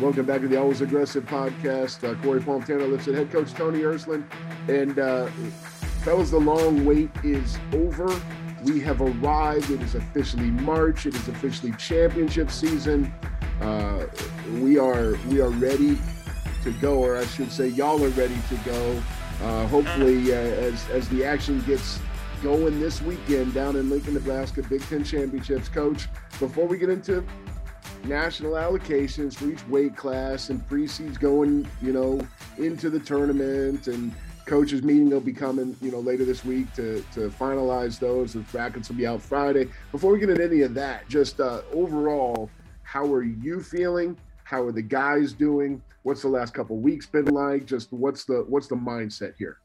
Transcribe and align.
Welcome 0.00 0.26
back 0.26 0.42
to 0.42 0.48
the 0.48 0.56
Always 0.56 0.80
Aggressive 0.80 1.26
podcast. 1.26 2.08
Uh, 2.08 2.14
Corey 2.22 2.38
Palmtano 2.38 2.88
lifts 2.88 3.08
it. 3.08 3.16
Head 3.16 3.32
coach 3.32 3.52
Tony 3.52 3.80
Ersland. 3.80 4.22
And 4.68 4.96
uh, 4.96 5.26
fellas, 6.04 6.30
the 6.30 6.38
long 6.38 6.84
wait 6.84 7.10
is 7.24 7.58
over. 7.72 8.08
We 8.62 8.78
have 8.78 9.00
arrived. 9.00 9.72
It 9.72 9.82
is 9.82 9.96
officially 9.96 10.52
March. 10.52 11.06
It 11.06 11.16
is 11.16 11.26
officially 11.26 11.72
championship 11.72 12.52
season. 12.52 13.12
Uh, 13.60 14.06
we 14.60 14.78
are 14.78 15.18
we 15.30 15.40
are 15.40 15.50
ready 15.50 15.98
to 16.62 16.70
go, 16.80 16.98
or 17.02 17.16
I 17.16 17.26
should 17.26 17.50
say, 17.50 17.66
y'all 17.66 18.00
are 18.04 18.10
ready 18.10 18.38
to 18.50 18.54
go. 18.64 19.02
Uh, 19.42 19.66
hopefully, 19.66 20.32
uh, 20.32 20.36
as 20.36 20.88
as 20.90 21.08
the 21.08 21.24
action 21.24 21.60
gets 21.62 21.98
going 22.40 22.78
this 22.78 23.02
weekend 23.02 23.52
down 23.52 23.74
in 23.74 23.90
Lincoln, 23.90 24.14
Nebraska, 24.14 24.62
Big 24.62 24.82
Ten 24.82 25.02
championships. 25.02 25.68
Coach, 25.68 26.06
before 26.38 26.66
we 26.66 26.78
get 26.78 26.88
into 26.88 27.24
national 28.08 28.52
allocations 28.52 29.34
for 29.34 29.46
each 29.46 29.66
weight 29.68 29.96
class 29.96 30.50
and 30.50 30.66
pre-seeds 30.68 31.18
going, 31.18 31.68
you 31.82 31.92
know, 31.92 32.20
into 32.56 32.90
the 32.90 32.98
tournament 32.98 33.86
and 33.86 34.14
coaches 34.46 34.82
meeting 34.82 35.10
will 35.10 35.20
be 35.20 35.32
coming, 35.32 35.76
you 35.82 35.92
know, 35.92 36.00
later 36.00 36.24
this 36.24 36.44
week 36.44 36.72
to 36.72 37.04
to 37.12 37.28
finalize 37.28 37.98
those. 37.98 38.32
The 38.32 38.40
brackets 38.40 38.88
will 38.88 38.96
be 38.96 39.06
out 39.06 39.20
Friday. 39.20 39.68
Before 39.92 40.12
we 40.12 40.18
get 40.18 40.30
into 40.30 40.44
any 40.44 40.62
of 40.62 40.74
that, 40.74 41.08
just 41.08 41.38
uh, 41.38 41.60
overall, 41.72 42.50
how 42.82 43.04
are 43.12 43.22
you 43.22 43.60
feeling? 43.62 44.16
How 44.44 44.62
are 44.62 44.72
the 44.72 44.82
guys 44.82 45.34
doing? 45.34 45.82
What's 46.02 46.22
the 46.22 46.28
last 46.28 46.54
couple 46.54 46.78
weeks 46.78 47.06
been 47.06 47.26
like? 47.26 47.66
Just 47.66 47.92
what's 47.92 48.24
the 48.24 48.44
what's 48.48 48.66
the 48.66 48.76
mindset 48.76 49.34
here? 49.36 49.58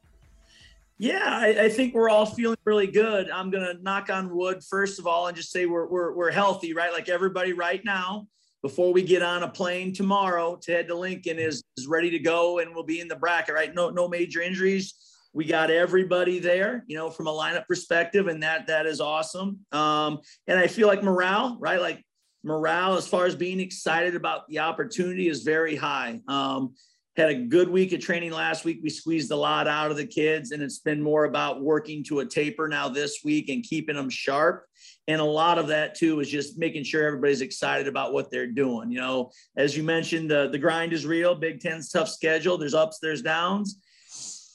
Yeah, 0.97 1.21
I, 1.25 1.63
I, 1.63 1.69
think 1.69 1.93
we're 1.93 2.09
all 2.09 2.25
feeling 2.25 2.57
really 2.65 2.87
good. 2.87 3.29
I'm 3.29 3.49
gonna 3.49 3.73
knock 3.81 4.09
on 4.09 4.35
wood 4.35 4.63
first 4.63 4.99
of 4.99 5.07
all 5.07 5.27
and 5.27 5.35
just 5.35 5.51
say 5.51 5.65
we're 5.65 5.87
we're 5.87 6.13
we're 6.13 6.31
healthy, 6.31 6.73
right? 6.73 6.93
Like 6.93 7.09
everybody 7.09 7.53
right 7.53 7.83
now, 7.83 8.27
before 8.61 8.93
we 8.93 9.01
get 9.01 9.23
on 9.23 9.43
a 9.43 9.49
plane 9.49 9.93
tomorrow 9.93 10.55
to 10.61 10.71
head 10.71 10.87
to 10.87 10.95
Lincoln 10.95 11.39
is 11.39 11.63
is 11.77 11.87
ready 11.87 12.11
to 12.11 12.19
go 12.19 12.59
and 12.59 12.73
we'll 12.73 12.83
be 12.83 12.99
in 12.99 13.07
the 13.07 13.15
bracket, 13.15 13.55
right? 13.55 13.73
No 13.73 13.89
no 13.89 14.07
major 14.07 14.41
injuries. 14.41 14.93
We 15.33 15.45
got 15.45 15.71
everybody 15.71 16.37
there, 16.37 16.85
you 16.87 16.95
know, 16.95 17.09
from 17.09 17.25
a 17.25 17.31
lineup 17.31 17.65
perspective, 17.67 18.27
and 18.27 18.43
that 18.43 18.67
that 18.67 18.85
is 18.85 19.01
awesome. 19.01 19.59
Um, 19.71 20.19
and 20.47 20.59
I 20.59 20.67
feel 20.67 20.87
like 20.87 21.03
morale, 21.03 21.57
right? 21.59 21.81
Like 21.81 22.03
morale 22.43 22.95
as 22.95 23.07
far 23.07 23.25
as 23.25 23.35
being 23.35 23.59
excited 23.59 24.15
about 24.15 24.47
the 24.47 24.59
opportunity 24.59 25.27
is 25.27 25.43
very 25.43 25.75
high. 25.75 26.21
Um, 26.27 26.75
had 27.15 27.29
a 27.29 27.35
good 27.35 27.69
week 27.69 27.93
of 27.93 27.99
training 27.99 28.31
last 28.31 28.65
week. 28.65 28.79
We 28.81 28.89
squeezed 28.89 29.31
a 29.31 29.35
lot 29.35 29.67
out 29.67 29.91
of 29.91 29.97
the 29.97 30.05
kids, 30.05 30.51
and 30.51 30.63
it's 30.63 30.79
been 30.79 31.01
more 31.01 31.25
about 31.25 31.61
working 31.61 32.03
to 32.05 32.21
a 32.21 32.25
taper 32.25 32.67
now 32.67 32.89
this 32.89 33.19
week 33.23 33.49
and 33.49 33.63
keeping 33.63 33.95
them 33.95 34.09
sharp. 34.09 34.65
And 35.07 35.21
a 35.21 35.25
lot 35.25 35.59
of 35.59 35.67
that 35.67 35.95
too 35.95 36.21
is 36.21 36.29
just 36.29 36.57
making 36.57 36.85
sure 36.85 37.05
everybody's 37.05 37.41
excited 37.41 37.87
about 37.87 38.13
what 38.13 38.31
they're 38.31 38.47
doing. 38.47 38.91
You 38.91 38.99
know, 38.99 39.31
as 39.55 39.77
you 39.77 39.83
mentioned, 39.83 40.31
the 40.31 40.49
the 40.49 40.57
grind 40.57 40.91
is 40.91 41.05
real. 41.05 41.35
Big 41.35 41.59
Ten's 41.59 41.89
tough 41.89 42.09
schedule. 42.09 42.57
There's 42.57 42.73
ups, 42.73 42.97
there's 42.99 43.21
downs, 43.21 43.79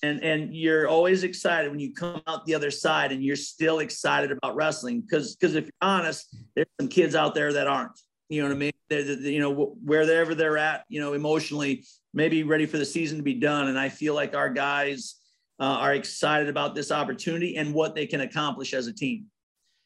and 0.02 0.22
and 0.24 0.54
you're 0.54 0.88
always 0.88 1.22
excited 1.22 1.70
when 1.70 1.80
you 1.80 1.92
come 1.92 2.20
out 2.26 2.44
the 2.44 2.54
other 2.54 2.72
side, 2.72 3.12
and 3.12 3.22
you're 3.22 3.36
still 3.36 3.78
excited 3.78 4.32
about 4.32 4.56
wrestling. 4.56 5.02
Because 5.02 5.36
because 5.36 5.54
if 5.54 5.64
you're 5.64 5.72
honest, 5.80 6.34
there's 6.56 6.66
some 6.80 6.88
kids 6.88 7.14
out 7.14 7.36
there 7.36 7.52
that 7.52 7.68
aren't. 7.68 7.98
You 8.28 8.42
know 8.42 8.48
what 8.48 8.56
I 8.56 8.58
mean? 8.58 8.72
They're, 8.90 9.04
they're, 9.04 9.16
you 9.16 9.40
know, 9.40 9.76
wherever 9.82 10.34
they're 10.34 10.58
at, 10.58 10.84
you 10.88 11.00
know, 11.00 11.14
emotionally, 11.14 11.86
maybe 12.18 12.42
ready 12.42 12.66
for 12.66 12.78
the 12.78 12.84
season 12.84 13.16
to 13.16 13.22
be 13.22 13.34
done. 13.34 13.68
And 13.68 13.78
I 13.78 13.88
feel 13.88 14.12
like 14.12 14.34
our 14.34 14.50
guys 14.50 15.14
uh, 15.60 15.64
are 15.64 15.94
excited 15.94 16.48
about 16.48 16.74
this 16.74 16.90
opportunity 16.90 17.56
and 17.56 17.72
what 17.72 17.94
they 17.94 18.06
can 18.06 18.22
accomplish 18.22 18.74
as 18.74 18.88
a 18.88 18.92
team. 18.92 19.26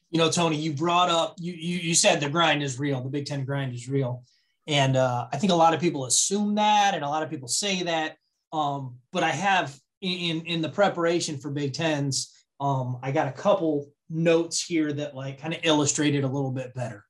You 0.09 0.17
know, 0.17 0.29
Tony, 0.29 0.57
you 0.57 0.73
brought 0.73 1.09
up 1.09 1.35
you 1.39 1.53
you, 1.53 1.77
you 1.77 1.95
said 1.95 2.19
the 2.19 2.29
grind 2.29 2.61
is 2.61 2.79
real. 2.79 3.01
The 3.01 3.09
Big 3.09 3.25
Ten 3.25 3.45
grind 3.45 3.73
is 3.73 3.87
real, 3.87 4.23
and 4.67 4.95
uh, 4.95 5.27
I 5.31 5.37
think 5.37 5.51
a 5.51 5.55
lot 5.55 5.73
of 5.73 5.79
people 5.79 6.05
assume 6.05 6.55
that, 6.55 6.93
and 6.93 7.03
a 7.03 7.09
lot 7.09 7.23
of 7.23 7.29
people 7.29 7.47
say 7.47 7.83
that. 7.83 8.17
Um, 8.51 8.97
but 9.11 9.23
I 9.23 9.31
have 9.31 9.75
in 10.01 10.41
in 10.41 10.61
the 10.61 10.69
preparation 10.69 11.39
for 11.39 11.49
Big 11.49 11.73
Tens, 11.73 12.31
um, 12.59 12.99
I 13.01 13.11
got 13.11 13.27
a 13.27 13.31
couple 13.31 13.91
notes 14.07 14.63
here 14.63 14.93
that 14.93 15.15
like 15.15 15.41
kind 15.41 15.53
of 15.53 15.61
illustrated 15.63 16.23
a 16.23 16.27
little 16.27 16.51
bit 16.51 16.75
better. 16.75 17.03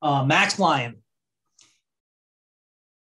Uh, 0.00 0.24
Max 0.24 0.58
Lyon, 0.58 0.96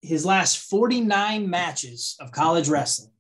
his 0.03 0.25
last 0.25 0.58
49 0.69 1.50
matches 1.50 2.18
of 2.19 2.31
college 2.31 2.68
wrestling, 2.68 3.12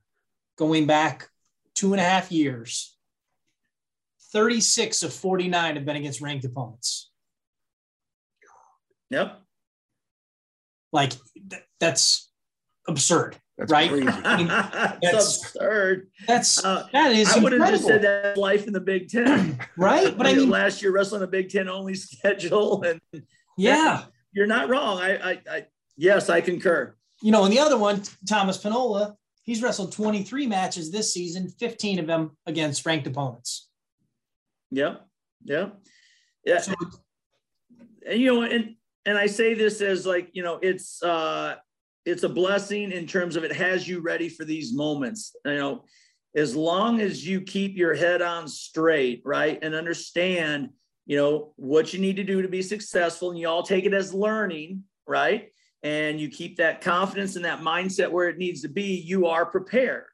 going 0.57 0.85
back 0.85 1.29
two 1.73 1.93
and 1.93 1.99
a 1.99 2.03
half 2.03 2.31
years, 2.31 2.97
36 4.33 5.01
of 5.03 5.13
49 5.13 5.75
have 5.75 5.85
been 5.85 5.95
against 5.95 6.21
ranked 6.21 6.43
opponents. 6.43 7.09
Yep. 9.09 9.39
Like 10.91 11.13
th- 11.49 11.63
that's 11.79 12.29
absurd. 12.87 13.37
That's 13.57 13.71
right? 13.71 13.89
crazy. 13.89 14.07
I 14.07 14.37
mean, 14.37 14.47
that's 14.47 14.97
that's 15.01 15.43
absurd. 15.43 16.07
that's 16.27 16.63
Uh, 16.63 16.87
that 16.91 17.13
is 17.13 17.31
I 17.31 17.39
would 17.39 17.53
have 17.53 17.69
just 17.69 17.85
said 17.85 18.01
that 18.01 18.37
life 18.37 18.67
in 18.67 18.73
the 18.73 18.81
Big 18.81 19.09
Ten, 19.09 19.59
right? 19.77 20.15
But 20.17 20.27
I 20.27 20.33
mean, 20.33 20.49
last 20.49 20.81
year 20.81 20.91
wrestling 20.91 21.21
a 21.21 21.27
Big 21.27 21.49
Ten 21.49 21.69
only 21.69 21.93
schedule, 21.95 22.83
and 22.83 22.99
yeah, 23.55 24.05
you're 24.33 24.47
not 24.47 24.69
wrong. 24.69 24.99
I, 24.99 25.31
I, 25.31 25.41
I 25.49 25.65
yes, 25.97 26.29
I 26.29 26.41
concur. 26.41 26.95
you 27.21 27.31
know, 27.31 27.43
and 27.43 27.53
the 27.53 27.59
other 27.59 27.77
one, 27.77 28.03
Thomas 28.27 28.57
Penola, 28.57 29.15
he's 29.43 29.61
wrestled 29.61 29.91
23 29.91 30.47
matches 30.47 30.91
this 30.91 31.13
season, 31.13 31.49
15 31.49 31.99
of 31.99 32.07
them 32.07 32.37
against 32.45 32.85
ranked 32.85 33.07
opponents. 33.07 33.69
Yeah, 34.71 34.95
yeah, 35.43 35.69
Yeah. 36.45 36.59
So 36.59 36.73
and 38.05 38.19
you 38.19 38.33
know 38.33 38.43
and 38.43 38.75
and 39.05 39.17
i 39.17 39.25
say 39.25 39.53
this 39.53 39.81
as 39.81 40.05
like 40.05 40.29
you 40.33 40.43
know 40.43 40.59
it's 40.61 41.01
uh 41.03 41.55
it's 42.05 42.23
a 42.23 42.29
blessing 42.29 42.91
in 42.91 43.07
terms 43.07 43.35
of 43.35 43.43
it 43.43 43.53
has 43.53 43.87
you 43.87 44.01
ready 44.01 44.29
for 44.29 44.45
these 44.45 44.73
moments 44.73 45.35
you 45.45 45.55
know 45.55 45.83
as 46.35 46.55
long 46.55 46.99
as 46.99 47.25
you 47.25 47.41
keep 47.41 47.77
your 47.77 47.93
head 47.93 48.21
on 48.21 48.47
straight 48.47 49.21
right 49.25 49.59
and 49.61 49.75
understand 49.75 50.69
you 51.05 51.17
know 51.17 51.53
what 51.55 51.93
you 51.93 51.99
need 51.99 52.15
to 52.15 52.23
do 52.23 52.41
to 52.41 52.47
be 52.47 52.61
successful 52.61 53.29
and 53.29 53.39
you 53.39 53.47
all 53.47 53.63
take 53.63 53.85
it 53.85 53.93
as 53.93 54.13
learning 54.13 54.83
right 55.07 55.52
and 55.83 56.19
you 56.19 56.29
keep 56.29 56.55
that 56.57 56.81
confidence 56.81 57.35
and 57.35 57.43
that 57.45 57.59
mindset 57.59 58.09
where 58.09 58.29
it 58.29 58.37
needs 58.37 58.61
to 58.61 58.69
be 58.69 58.95
you 58.95 59.27
are 59.27 59.45
prepared. 59.45 60.05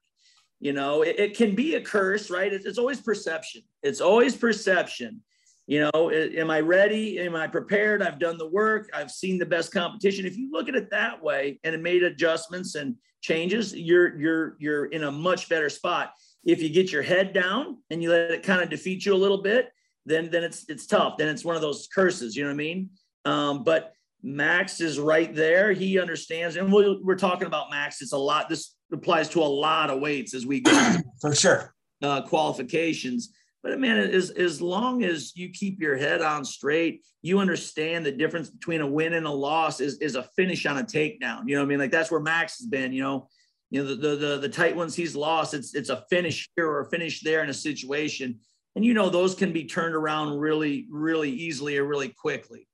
You 0.60 0.74
know 0.74 1.04
it, 1.04 1.18
it 1.18 1.38
can 1.38 1.56
be 1.56 1.76
a 1.76 1.82
curse 1.82 2.30
right? 2.30 2.52
It's, 2.52 2.66
it's 2.66 2.78
always 2.78 3.00
perception. 3.00 3.62
It's 3.82 4.02
always 4.02 4.36
perception. 4.36 5.22
You 5.68 5.88
know 5.94 6.12
am 6.12 6.50
i 6.50 6.60
ready? 6.60 7.20
Am 7.20 7.36
i 7.36 7.48
prepared? 7.48 8.02
I've 8.02 8.20
done 8.20 8.38
the 8.38 8.50
work. 8.50 8.90
I've 8.94 9.12
seen 9.12 9.38
the 9.38 9.46
best 9.46 9.72
competition. 9.72 10.26
If 10.26 10.36
you 10.36 10.52
look 10.52 10.68
at 10.68 10.76
it 10.76 10.90
that 10.90 11.24
way 11.24 11.60
and 11.64 11.82
made 11.82 12.04
adjustments 12.04 12.76
and 12.76 12.96
changes 13.22 13.74
you're 13.76 14.18
you're 14.18 14.56
you're 14.60 14.86
in 14.88 15.04
a 15.04 15.12
much 15.12 15.48
better 15.48 15.70
spot. 15.70 16.14
If 16.44 16.62
you 16.62 16.70
get 16.70 16.92
your 16.92 17.04
head 17.04 17.34
down 17.34 17.78
and 17.90 18.02
you 18.02 18.10
let 18.10 18.32
it 18.32 18.44
kind 18.44 18.62
of 18.62 18.70
defeat 18.70 19.06
you 19.06 19.14
a 19.14 19.16
little 19.16 19.42
bit 19.42 19.70
then 20.06 20.30
then 20.32 20.44
it's 20.44 20.66
it's 20.68 20.88
tough. 20.88 21.18
Then 21.18 21.30
it's 21.30 21.46
one 21.46 21.56
of 21.56 21.62
those 21.62 21.88
curses 21.94 22.36
you 22.36 22.44
know 22.44 22.50
what 22.50 22.56
i 22.56 22.58
mean? 22.58 22.90
Um, 23.26 23.64
but 23.64 23.94
max 24.22 24.82
is 24.82 25.00
right 25.00 25.34
there 25.34 25.72
he 25.72 26.00
understands 26.00 26.56
and 26.58 26.72
we're, 26.72 26.96
we're 27.04 27.16
talking 27.16 27.48
about 27.48 27.70
max 27.70 28.02
it's 28.02 28.14
a 28.14 28.18
lot 28.18 28.50
this 28.50 28.76
applies 28.92 29.30
to 29.30 29.42
a 29.42 29.44
lot 29.44 29.90
of 29.90 30.00
weights 30.00 30.34
as 30.34 30.46
we 30.46 30.62
go 30.62 30.96
for 31.22 31.34
sure. 31.36 31.74
uh, 32.02 32.22
qualifications. 32.22 33.34
But 33.62 33.78
man, 33.80 33.98
as 33.98 34.30
as 34.32 34.62
long 34.62 35.04
as 35.04 35.36
you 35.36 35.50
keep 35.50 35.82
your 35.82 35.98
head 35.98 36.22
on 36.22 36.46
straight, 36.46 37.04
you 37.22 37.40
understand 37.40 38.06
the 38.06 38.12
difference 38.12 38.50
between 38.50 38.80
a 38.80 38.88
win 38.88 39.14
and 39.14 39.26
a 39.26 39.32
loss 39.32 39.82
is 39.82 39.98
is 39.98 40.16
a 40.16 40.24
finish 40.36 40.66
on 40.66 40.78
a 40.78 40.84
takedown. 40.84 41.42
You 41.46 41.56
know 41.56 41.62
what 41.62 41.66
I 41.66 41.70
mean? 41.70 41.80
Like 41.80 41.92
that's 41.92 42.10
where 42.10 42.22
Max 42.22 42.60
has 42.60 42.68
been. 42.68 42.94
You 42.94 43.04
know, 43.04 43.28
you 43.70 43.84
know 43.84 43.90
the 43.90 43.96
the 43.96 44.16
the, 44.16 44.38
the 44.38 44.50
tight 44.50 44.76
ones 44.76 44.96
he's 44.96 45.16
lost. 45.16 45.54
It's 45.54 45.76
it's 45.76 45.90
a 45.90 46.06
finish 46.10 46.50
here 46.56 46.68
or 46.68 46.82
a 46.82 46.90
finish 46.90 47.22
there 47.22 47.44
in 47.44 47.50
a 47.50 47.54
situation, 47.54 48.40
and 48.80 48.86
you 48.86 48.94
know 48.94 49.10
those 49.10 49.36
can 49.36 49.52
be 49.52 49.66
turned 49.66 49.94
around 49.94 50.40
really 50.40 50.88
really 50.90 51.30
easily 51.30 51.78
or 51.78 51.84
really 51.84 52.08
quickly. 52.08 52.66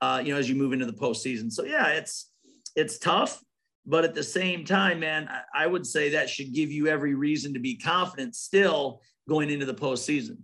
Uh, 0.00 0.22
you 0.24 0.32
know, 0.32 0.38
as 0.38 0.48
you 0.48 0.54
move 0.54 0.72
into 0.72 0.86
the 0.86 0.92
postseason. 0.94 1.52
So 1.52 1.64
yeah, 1.66 1.88
it's 1.88 2.30
it's 2.74 2.96
tough. 2.96 3.42
But 3.84 4.04
at 4.04 4.14
the 4.14 4.22
same 4.22 4.64
time, 4.64 5.00
man, 5.00 5.28
I- 5.28 5.64
I 5.64 5.66
would 5.66 5.86
say 5.86 6.08
that 6.12 6.30
should 6.30 6.54
give 6.54 6.72
you 6.72 6.86
every 6.86 7.14
reason 7.14 7.52
to 7.52 7.60
be 7.60 7.76
confident 7.76 8.34
still 8.34 9.02
going 9.28 9.50
into 9.50 9.66
the 9.66 9.74
postseason. 9.74 10.38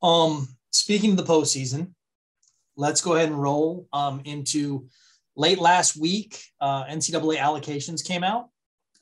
Um, 0.00 0.46
speaking 0.70 1.10
of 1.10 1.16
the 1.16 1.24
postseason, 1.24 1.90
let's 2.76 3.00
go 3.00 3.16
ahead 3.16 3.30
and 3.30 3.42
roll 3.42 3.88
um, 3.92 4.20
into 4.24 4.86
late 5.34 5.58
last 5.58 5.96
week. 5.96 6.40
Uh, 6.60 6.84
NCAA 6.84 7.38
allocations 7.38 8.04
came 8.06 8.22
out. 8.22 8.50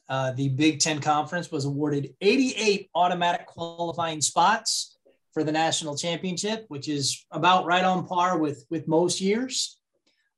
Uh, 0.08 0.32
the 0.32 0.48
Big 0.50 0.80
Ten 0.80 1.00
Conference 1.00 1.50
was 1.50 1.64
awarded 1.64 2.14
88 2.20 2.90
automatic 2.94 3.46
qualifying 3.46 4.20
spots 4.20 4.98
for 5.32 5.42
the 5.44 5.52
national 5.52 5.96
championship, 5.96 6.66
which 6.68 6.88
is 6.88 7.24
about 7.30 7.64
right 7.66 7.84
on 7.84 8.06
par 8.06 8.38
with 8.38 8.64
with 8.70 8.86
most 8.86 9.20
years. 9.20 9.78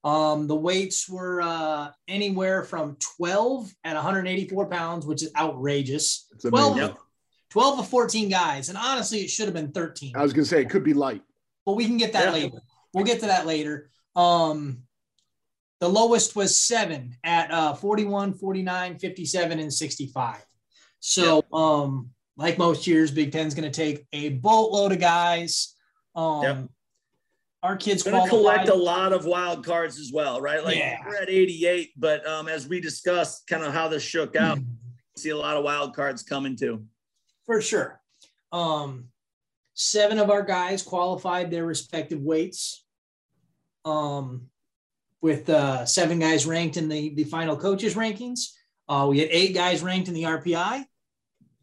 Um, 0.05 0.47
the 0.47 0.55
weights 0.55 1.09
were 1.09 1.43
uh, 1.43 1.89
anywhere 2.07 2.63
from 2.63 2.97
12 3.19 3.75
and 3.83 3.97
184 3.97 4.67
pounds, 4.69 5.05
which 5.05 5.23
is 5.25 5.33
outrageous. 5.37 6.29
12, 6.41 6.77
amazing. 6.77 6.97
12 7.51 7.79
of 7.81 7.89
14 7.89 8.29
guys. 8.29 8.69
And 8.69 8.79
honestly, 8.79 9.21
it 9.23 9.29
should 9.31 9.47
have 9.47 9.55
been 9.55 9.73
13 9.73 10.13
I 10.15 10.23
was 10.23 10.33
gonna 10.33 10.45
say 10.45 10.61
it 10.61 10.71
could 10.71 10.85
be 10.85 10.95
light. 10.95 11.23
but 11.65 11.73
we 11.75 11.85
can 11.87 11.97
get 11.97 12.13
that 12.13 12.27
Yeah. 12.27 12.33
later. 12.33 12.63
We'll 12.95 13.05
get 13.05 13.19
to 13.21 13.27
that 13.27 13.47
later. 13.47 13.91
Um, 14.15 14.86
the 15.81 15.89
lowest 15.89 16.35
was 16.35 16.59
seven 16.59 17.17
at 17.23 17.51
uh, 17.51 17.75
41, 17.75 18.35
49, 18.35 18.99
57, 18.99 19.59
and 19.59 19.73
65. 19.73 20.45
So, 21.01 21.37
yep. 21.37 21.53
um, 21.53 22.11
like 22.37 22.59
most 22.59 22.87
years, 22.87 23.11
Big 23.11 23.33
Ten's 23.33 23.55
going 23.55 23.71
to 23.71 23.77
take 23.77 24.07
a 24.13 24.31
boatload 24.31 24.93
of 24.93 25.01
guys. 25.01 25.75
Um, 26.15 26.43
yep. 26.43 26.69
Our 27.63 27.77
kids 27.77 28.03
going 28.03 28.23
to 28.23 28.29
collect 28.29 28.69
a 28.69 28.75
lot 28.75 29.13
of 29.13 29.25
wild 29.25 29.65
cards 29.65 29.99
as 29.99 30.13
well, 30.13 30.41
right? 30.41 30.65
Like 30.65 30.77
yeah. 30.77 31.01
we're 31.07 31.17
at 31.17 31.29
88, 31.29 31.91
but 31.97 32.27
um, 32.27 32.49
as 32.49 32.69
we 32.69 32.81
discussed, 32.81 33.47
kind 33.49 33.65
of 33.65 33.73
how 33.73 33.89
this 33.89 34.03
shook 34.03 34.37
out, 34.37 34.59
mm-hmm. 34.59 34.71
see 35.17 35.31
a 35.31 35.37
lot 35.37 35.57
of 35.57 35.65
wild 35.65 35.95
cards 35.95 36.23
coming 36.23 36.57
too. 36.57 36.85
For 37.45 37.61
sure. 37.61 38.01
Um, 38.53 39.09
seven 39.75 40.19
of 40.19 40.31
our 40.31 40.43
guys 40.43 40.83
qualified 40.83 41.51
their 41.51 41.65
respective 41.65 42.21
weights. 42.21 42.85
Um, 43.85 44.49
with 45.23 45.49
uh, 45.49 45.85
seven 45.87 46.19
guys 46.19 46.47
ranked 46.47 46.77
in 46.77 46.89
the, 46.89 47.15
the 47.15 47.25
final 47.25 47.57
coaches 47.57 47.95
rankings. 47.95 48.53
Uh, 48.89 49.07
we 49.09 49.19
had 49.19 49.29
eight 49.31 49.55
guys 49.55 49.83
ranked 49.83 50.09
in 50.09 50.15
the 50.15 50.25
RPI, 50.25 50.85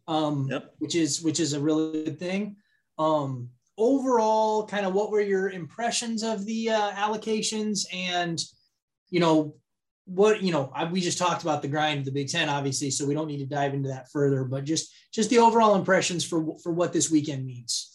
um, 0.08 0.48
yep. 0.50 0.74
which 0.80 0.96
is 0.96 1.22
which 1.22 1.40
is 1.40 1.54
a 1.54 1.60
really 1.60 2.04
good 2.04 2.20
thing. 2.20 2.58
Um, 2.98 3.50
overall, 3.78 4.68
kind 4.68 4.86
of 4.86 4.94
what 4.94 5.12
were 5.12 5.22
your 5.22 5.50
impressions 5.50 6.24
of 6.24 6.46
the 6.46 6.72
uh, 6.72 6.92
allocations, 6.92 7.86
and 7.94 8.42
you 9.10 9.20
know 9.20 9.56
what 10.06 10.44
you 10.44 10.52
know 10.52 10.70
I, 10.76 10.86
we 10.86 11.00
just 11.00 11.18
talked 11.18 11.44
about 11.44 11.62
the 11.62 11.70
grind 11.70 12.00
of 12.00 12.06
the 12.06 12.12
Big 12.12 12.30
Ten, 12.30 12.50
obviously, 12.50 12.92
so 12.92 13.06
we 13.06 13.14
don't 13.14 13.28
need 13.28 13.40
to 13.40 13.46
dive 13.46 13.74
into 13.74 13.90
that 13.90 14.12
further. 14.12 14.44
But 14.44 14.66
just 14.66 14.94
just 15.14 15.30
the 15.30 15.40
overall 15.40 15.76
impressions 15.76 16.26
for 16.26 16.58
for 16.62 16.74
what 16.74 16.92
this 16.92 17.10
weekend 17.10 17.46
means. 17.46 17.90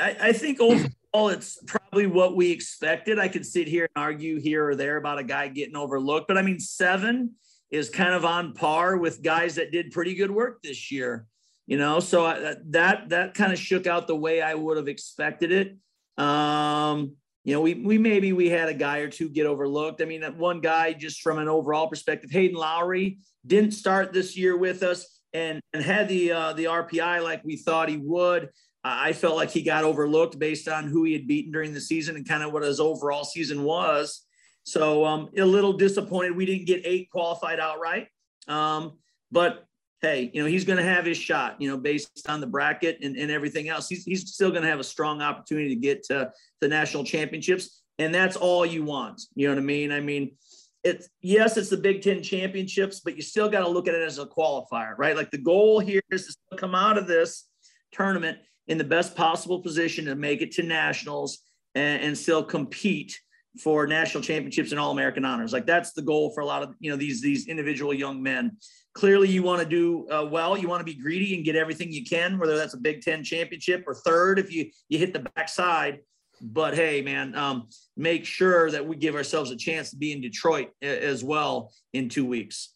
I, 0.00 0.16
I 0.20 0.32
think 0.32 0.60
overall 0.60 0.90
it's 1.16 1.58
probably 1.66 2.06
what 2.06 2.36
we 2.36 2.50
expected. 2.50 3.18
I 3.18 3.28
could 3.28 3.46
sit 3.46 3.68
here 3.68 3.88
and 3.94 4.02
argue 4.02 4.40
here 4.40 4.68
or 4.68 4.74
there 4.74 4.96
about 4.96 5.18
a 5.18 5.24
guy 5.24 5.48
getting 5.48 5.76
overlooked, 5.76 6.28
but 6.28 6.38
I 6.38 6.42
mean, 6.42 6.60
seven 6.60 7.32
is 7.70 7.90
kind 7.90 8.14
of 8.14 8.24
on 8.24 8.52
par 8.52 8.96
with 8.96 9.22
guys 9.22 9.56
that 9.56 9.72
did 9.72 9.90
pretty 9.90 10.14
good 10.14 10.30
work 10.30 10.62
this 10.62 10.92
year. 10.92 11.26
You 11.66 11.78
know, 11.78 11.98
so 11.98 12.24
I, 12.24 12.54
that 12.66 13.08
that 13.08 13.34
kind 13.34 13.52
of 13.52 13.58
shook 13.58 13.86
out 13.86 14.06
the 14.06 14.14
way 14.14 14.40
I 14.40 14.54
would 14.54 14.76
have 14.76 14.86
expected 14.86 15.50
it. 15.50 15.76
Um, 16.22 17.16
you 17.42 17.54
know, 17.54 17.60
we 17.60 17.74
we 17.74 17.98
maybe 17.98 18.32
we 18.32 18.48
had 18.48 18.68
a 18.68 18.74
guy 18.74 18.98
or 18.98 19.08
two 19.08 19.28
get 19.28 19.46
overlooked. 19.46 20.00
I 20.00 20.04
mean, 20.04 20.20
that 20.20 20.36
one 20.36 20.60
guy 20.60 20.92
just 20.92 21.22
from 21.22 21.38
an 21.38 21.48
overall 21.48 21.88
perspective, 21.88 22.30
Hayden 22.30 22.56
Lohrey 22.56 23.18
didn't 23.44 23.72
start 23.72 24.12
this 24.12 24.36
year 24.36 24.56
with 24.56 24.82
us 24.82 25.20
and 25.32 25.60
and 25.72 25.82
had 25.82 26.08
the 26.08 26.32
uh, 26.32 26.52
the 26.52 26.64
RPI 26.64 27.22
like 27.22 27.42
we 27.44 27.56
thought 27.56 27.88
he 27.88 27.96
would. 27.96 28.50
I 28.88 29.12
felt 29.12 29.36
like 29.36 29.50
he 29.50 29.62
got 29.62 29.84
overlooked 29.84 30.38
based 30.38 30.68
on 30.68 30.88
who 30.88 31.04
he 31.04 31.12
had 31.12 31.26
beaten 31.26 31.52
during 31.52 31.72
the 31.72 31.80
season 31.80 32.16
and 32.16 32.28
kind 32.28 32.42
of 32.42 32.52
what 32.52 32.62
his 32.62 32.80
overall 32.80 33.24
season 33.24 33.64
was. 33.64 34.26
So 34.64 35.04
um, 35.04 35.30
a 35.36 35.44
little 35.44 35.72
disappointed 35.72 36.36
we 36.36 36.46
didn't 36.46 36.66
get 36.66 36.82
eight 36.84 37.10
qualified 37.10 37.60
outright. 37.60 38.08
Um, 38.48 38.98
but 39.30 39.66
hey, 40.02 40.30
you 40.32 40.42
know, 40.42 40.48
he's 40.48 40.64
going 40.64 40.78
to 40.78 40.84
have 40.84 41.04
his 41.04 41.16
shot, 41.16 41.60
you 41.60 41.68
know, 41.68 41.76
based 41.76 42.28
on 42.28 42.40
the 42.40 42.46
bracket 42.46 42.98
and, 43.02 43.16
and 43.16 43.30
everything 43.30 43.68
else. 43.68 43.88
He's, 43.88 44.04
he's 44.04 44.32
still 44.32 44.50
going 44.50 44.62
to 44.62 44.68
have 44.68 44.80
a 44.80 44.84
strong 44.84 45.22
opportunity 45.22 45.68
to 45.70 45.76
get 45.76 46.04
to 46.04 46.30
the 46.60 46.68
national 46.68 47.04
championships. 47.04 47.82
And 47.98 48.14
that's 48.14 48.36
all 48.36 48.66
you 48.66 48.84
want. 48.84 49.22
You 49.34 49.48
know 49.48 49.54
what 49.54 49.60
I 49.60 49.64
mean? 49.64 49.90
I 49.90 50.00
mean, 50.00 50.36
it's 50.84 51.08
yes, 51.22 51.56
it's 51.56 51.70
the 51.70 51.76
Big 51.76 52.02
Ten 52.02 52.22
championships, 52.22 53.00
but 53.00 53.16
you 53.16 53.22
still 53.22 53.48
got 53.48 53.60
to 53.60 53.68
look 53.68 53.88
at 53.88 53.94
it 53.94 54.02
as 54.02 54.18
a 54.18 54.26
qualifier, 54.26 54.96
right? 54.96 55.16
Like 55.16 55.30
the 55.30 55.38
goal 55.38 55.80
here 55.80 56.02
is 56.10 56.36
to 56.52 56.56
come 56.56 56.74
out 56.74 56.98
of 56.98 57.06
this 57.06 57.48
tournament 57.92 58.38
in 58.68 58.78
the 58.78 58.84
best 58.84 59.14
possible 59.14 59.60
position 59.60 60.04
to 60.06 60.14
make 60.14 60.42
it 60.42 60.52
to 60.52 60.62
nationals 60.62 61.38
and, 61.74 62.02
and 62.02 62.18
still 62.18 62.42
compete 62.42 63.18
for 63.62 63.86
national 63.86 64.22
championships 64.22 64.70
and 64.70 64.80
all 64.80 64.90
American 64.90 65.24
honors. 65.24 65.52
Like 65.52 65.66
that's 65.66 65.92
the 65.92 66.02
goal 66.02 66.30
for 66.34 66.40
a 66.40 66.46
lot 66.46 66.62
of 66.62 66.74
you 66.80 66.90
know 66.90 66.96
these 66.96 67.20
these 67.20 67.48
individual 67.48 67.94
young 67.94 68.22
men. 68.22 68.56
Clearly, 68.94 69.28
you 69.28 69.42
want 69.42 69.62
to 69.62 69.68
do 69.68 70.08
uh, 70.10 70.26
well. 70.30 70.56
You 70.56 70.68
want 70.68 70.80
to 70.80 70.84
be 70.84 70.94
greedy 70.94 71.34
and 71.34 71.44
get 71.44 71.56
everything 71.56 71.92
you 71.92 72.04
can, 72.04 72.38
whether 72.38 72.56
that's 72.56 72.74
a 72.74 72.78
Big 72.78 73.02
Ten 73.02 73.22
championship 73.22 73.84
or 73.86 73.94
third 73.94 74.38
if 74.38 74.52
you 74.52 74.70
you 74.88 74.98
hit 74.98 75.12
the 75.12 75.26
backside. 75.34 76.00
But 76.40 76.74
hey, 76.74 77.00
man, 77.00 77.34
um, 77.34 77.68
make 77.96 78.26
sure 78.26 78.70
that 78.70 78.86
we 78.86 78.96
give 78.96 79.14
ourselves 79.14 79.50
a 79.50 79.56
chance 79.56 79.90
to 79.90 79.96
be 79.96 80.12
in 80.12 80.20
Detroit 80.20 80.68
as 80.82 81.24
well 81.24 81.72
in 81.94 82.10
two 82.10 82.26
weeks. 82.26 82.75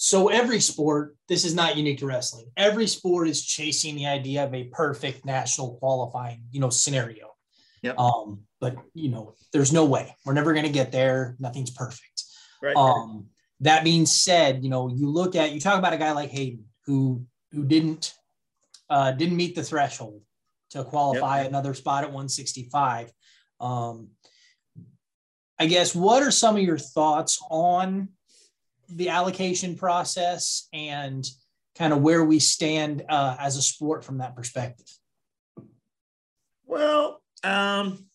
So 0.00 0.28
every 0.28 0.60
sport, 0.60 1.16
this 1.28 1.44
is 1.44 1.56
not 1.56 1.76
unique 1.76 1.98
to 1.98 2.06
wrestling. 2.06 2.46
Every 2.56 2.86
sport 2.86 3.28
is 3.28 3.44
chasing 3.44 3.96
the 3.96 4.06
idea 4.06 4.44
of 4.44 4.54
a 4.54 4.64
perfect 4.64 5.24
national 5.24 5.74
qualifying, 5.78 6.44
you 6.52 6.60
know, 6.60 6.70
scenario. 6.70 7.32
Yep. 7.82 7.98
Um, 7.98 8.42
but 8.60 8.76
you 8.94 9.08
know, 9.08 9.34
there's 9.52 9.72
no 9.72 9.84
way. 9.84 10.14
We're 10.24 10.34
never 10.34 10.52
going 10.52 10.66
to 10.66 10.72
get 10.72 10.92
there. 10.92 11.34
Nothing's 11.40 11.72
perfect. 11.72 12.22
Right. 12.62 12.76
Um, 12.76 13.26
that 13.58 13.82
being 13.82 14.06
said, 14.06 14.62
you 14.62 14.70
know, 14.70 14.88
you 14.88 15.10
look 15.10 15.34
at 15.34 15.50
you 15.50 15.60
talk 15.60 15.80
about 15.80 15.92
a 15.92 15.98
guy 15.98 16.12
like 16.12 16.30
Hayden 16.30 16.66
who 16.86 17.26
who 17.50 17.64
didn't 17.64 18.14
uh, 18.88 19.10
didn't 19.10 19.36
meet 19.36 19.56
the 19.56 19.64
threshold 19.64 20.22
to 20.70 20.84
qualify 20.84 21.40
yep. 21.40 21.48
another 21.48 21.74
spot 21.74 22.04
at 22.04 22.10
165. 22.10 23.10
Um, 23.58 24.10
I 25.58 25.66
guess 25.66 25.92
what 25.92 26.22
are 26.22 26.30
some 26.30 26.54
of 26.54 26.62
your 26.62 26.78
thoughts 26.78 27.44
on 27.50 28.10
the 28.88 29.08
allocation 29.08 29.76
process 29.76 30.68
and 30.72 31.28
kind 31.76 31.92
of 31.92 32.00
where 32.00 32.24
we 32.24 32.38
stand 32.38 33.04
uh, 33.08 33.36
as 33.38 33.56
a 33.56 33.62
sport 33.62 34.04
from 34.04 34.18
that 34.18 34.34
perspective? 34.34 34.86
Well, 36.66 37.22
um, 37.44 38.06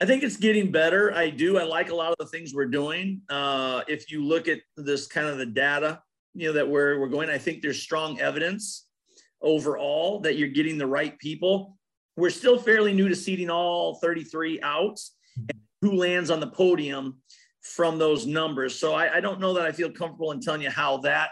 I 0.00 0.06
think 0.06 0.22
it's 0.22 0.36
getting 0.36 0.70
better. 0.70 1.12
I 1.12 1.30
do. 1.30 1.58
I 1.58 1.64
like 1.64 1.90
a 1.90 1.94
lot 1.94 2.10
of 2.10 2.16
the 2.18 2.26
things 2.26 2.54
we're 2.54 2.66
doing. 2.66 3.20
Uh, 3.28 3.82
if 3.86 4.10
you 4.10 4.24
look 4.24 4.48
at 4.48 4.60
this 4.76 5.06
kind 5.06 5.26
of 5.26 5.38
the 5.38 5.46
data, 5.46 6.00
you 6.34 6.46
know, 6.46 6.52
that 6.54 6.68
we're 6.68 6.98
we're 6.98 7.08
going, 7.08 7.28
I 7.28 7.38
think 7.38 7.60
there's 7.60 7.82
strong 7.82 8.20
evidence 8.20 8.86
overall 9.42 10.20
that 10.20 10.36
you're 10.36 10.48
getting 10.48 10.78
the 10.78 10.86
right 10.86 11.18
people. 11.18 11.76
We're 12.16 12.30
still 12.30 12.58
fairly 12.58 12.92
new 12.92 13.08
to 13.08 13.16
seating 13.16 13.50
all 13.50 13.96
33 13.96 14.60
outs. 14.62 15.16
who 15.80 15.92
lands 15.92 16.30
on 16.30 16.40
the 16.40 16.46
podium 16.46 17.16
from 17.62 17.98
those 17.98 18.26
numbers. 18.26 18.78
So 18.78 18.94
I, 18.94 19.16
I 19.16 19.20
don't 19.20 19.40
know 19.40 19.54
that 19.54 19.66
I 19.66 19.72
feel 19.72 19.90
comfortable 19.90 20.32
in 20.32 20.40
telling 20.40 20.62
you 20.62 20.70
how 20.70 20.98
that 20.98 21.30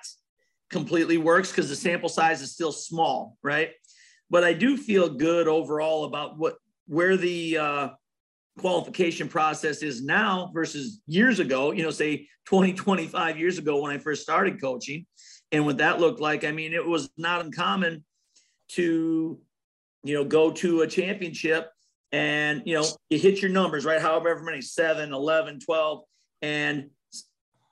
completely 0.71 1.19
works 1.19 1.51
because 1.51 1.69
the 1.69 1.77
sample 1.77 2.09
size 2.09 2.43
is 2.43 2.53
still 2.53 2.73
small, 2.73 3.37
right? 3.43 3.71
But 4.31 4.45
I 4.45 4.53
do 4.53 4.77
feel 4.77 5.09
good 5.09 5.49
overall 5.49 6.05
about 6.05 6.39
what 6.39 6.57
where 6.87 7.17
the 7.17 7.59
uh, 7.59 7.89
qualification 8.59 9.29
process 9.29 9.83
is 9.83 10.03
now 10.03 10.51
versus 10.53 11.01
years 11.07 11.39
ago. 11.39 11.73
You 11.73 11.83
know, 11.83 11.91
say 11.91 12.29
20, 12.47 12.75
25 12.75 13.39
years 13.39 13.59
ago 13.59 13.81
when 13.81 13.91
I 13.91 13.99
first 13.99 14.23
started 14.23 14.61
coaching, 14.61 15.07
and 15.53 15.65
what 15.65 15.79
that 15.79 16.01
looked 16.01 16.21
like. 16.21 16.45
I 16.45 16.53
mean, 16.53 16.75
it 16.75 16.85
was 16.85 17.11
not 17.17 17.45
uncommon 17.45 18.05
to 18.73 19.39
you 20.05 20.15
know 20.15 20.25
go 20.25 20.51
to 20.51 20.83
a 20.83 20.87
championship 20.87 21.71
and 22.13 22.63
you 22.65 22.75
know 22.75 22.85
you 23.11 23.19
hit 23.19 23.43
your 23.43 23.51
numbers 23.51 23.85
right 23.85 24.01
however 24.01 24.41
many 24.43 24.61
7 24.61 25.13
11 25.13 25.61
12 25.61 26.03
and 26.43 26.91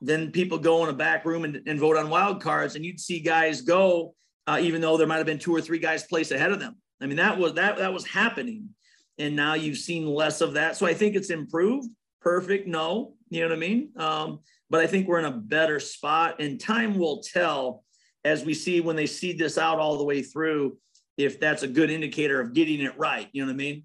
then 0.00 0.30
people 0.30 0.58
go 0.58 0.85
in 0.85 0.90
a 0.90 0.92
back 0.92 1.25
room 1.25 1.44
and, 1.44 1.62
and 1.66 1.80
vote 1.80 1.96
on 1.96 2.11
wild 2.11 2.42
cards 2.42 2.76
and 2.76 2.85
you'd 2.85 3.00
see 3.00 3.20
guys 3.20 3.62
go 3.62 4.14
uh, 4.46 4.58
even 4.61 4.80
though 4.80 4.96
there 4.96 5.06
might 5.06 5.16
have 5.16 5.26
been 5.26 5.38
two 5.38 5.54
or 5.54 5.61
three 5.61 5.78
guys 5.78 6.04
placed 6.04 6.30
ahead 6.30 6.52
of 6.52 6.61
them. 6.61 6.76
I 7.00 7.06
mean 7.06 7.16
that 7.16 7.38
was 7.38 7.54
that 7.54 7.78
that 7.78 7.92
was 7.92 8.06
happening. 8.06 8.70
And 9.18 9.35
now 9.35 9.54
you've 9.54 9.78
seen 9.78 10.06
less 10.06 10.40
of 10.40 10.54
that. 10.54 10.76
So 10.76 10.87
i 10.87 10.94
think 10.94 11.16
it's 11.16 11.30
improved. 11.30 11.88
Perfect. 12.20 12.66
No 12.66 13.14
you 13.28 13.40
know 13.40 13.49
what 13.49 13.56
i 13.56 13.58
mean? 13.61 13.90
Um, 13.96 14.40
but 14.70 14.80
i 14.80 14.87
think 14.87 15.06
we're 15.06 15.18
in 15.18 15.25
a 15.25 15.32
better 15.32 15.80
spot 15.80 16.40
and 16.40 16.61
time 16.61 16.99
will 16.99 17.23
tell 17.23 17.85
as 18.25 18.44
we 18.44 18.54
see 18.54 18.80
when 18.80 18.96
they 18.96 19.06
seed 19.06 19.38
this 19.38 19.58
out 19.58 19.78
all 19.78 19.99
the 19.99 20.04
way 20.04 20.23
through 20.23 20.76
if 21.16 21.40
that's 21.40 21.62
a 21.62 21.68
good 21.68 21.90
indicator 21.90 22.40
of 22.40 22.52
getting 22.52 22.80
it 22.80 22.96
right. 22.99 23.28
You 23.32 23.42
know 23.42 23.49
what 23.49 23.54
i 23.54 23.56
mean? 23.56 23.82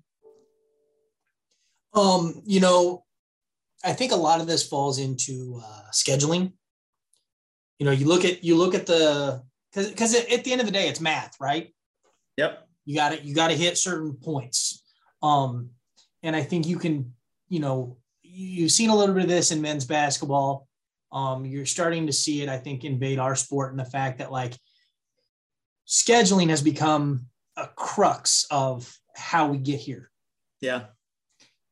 Um 1.94 2.42
you 2.46 2.60
know 2.60 3.04
I 3.84 3.94
think 3.94 4.12
a 4.12 4.18
lot 4.18 4.42
of 4.42 4.48
this 4.48 4.68
falls 4.68 5.00
into 5.00 5.62
uh, 5.64 5.84
scheduling. 5.92 6.54
You 7.80 7.86
know, 7.86 7.92
you 7.92 8.06
look 8.06 8.26
at 8.26 8.44
you 8.44 8.56
look 8.56 8.76
at 8.76 8.86
the 8.86 9.42
because 9.72 9.90
because 9.90 10.16
at 10.16 10.44
the 10.44 10.52
end 10.52 10.62
of 10.62 10.68
the 10.68 10.74
day, 10.74 10.88
it's 10.88 11.02
math, 11.02 11.36
right? 11.40 11.74
Yep. 12.38 12.68
You 12.86 12.96
got 12.96 13.10
to 13.10 13.24
you 13.24 13.34
got 13.34 13.48
to 13.48 13.56
hit 13.56 13.78
certain 13.78 14.14
points. 14.14 14.84
Um, 15.24 15.72
and 16.24 16.36
I 16.36 16.44
think 16.44 16.68
you 16.68 16.78
can, 16.78 17.14
you 17.50 17.60
know, 17.60 17.98
you've 18.22 18.72
seen 18.72 18.90
a 18.90 18.96
little 18.96 19.16
bit 19.16 19.24
of 19.24 19.30
this 19.30 19.52
in 19.52 19.62
men's 19.62 19.86
basketball. 19.86 20.68
Um, 21.12 21.46
you're 21.46 21.66
starting 21.66 22.08
to 22.08 22.14
see 22.14 22.42
it, 22.42 22.50
I 22.50 22.58
think, 22.58 22.84
invade 22.84 23.20
our 23.20 23.36
sport 23.36 23.72
and 23.72 23.80
the 23.80 23.86
fact 23.86 24.20
that 24.20 24.32
like 24.32 24.54
scheduling 25.88 26.50
has 26.50 26.62
become 26.62 27.26
a 27.58 27.68
crux 27.68 28.46
of 28.50 28.92
how 29.16 29.48
we 29.48 29.58
get 29.58 29.80
here. 29.80 30.10
Yeah. 30.62 30.86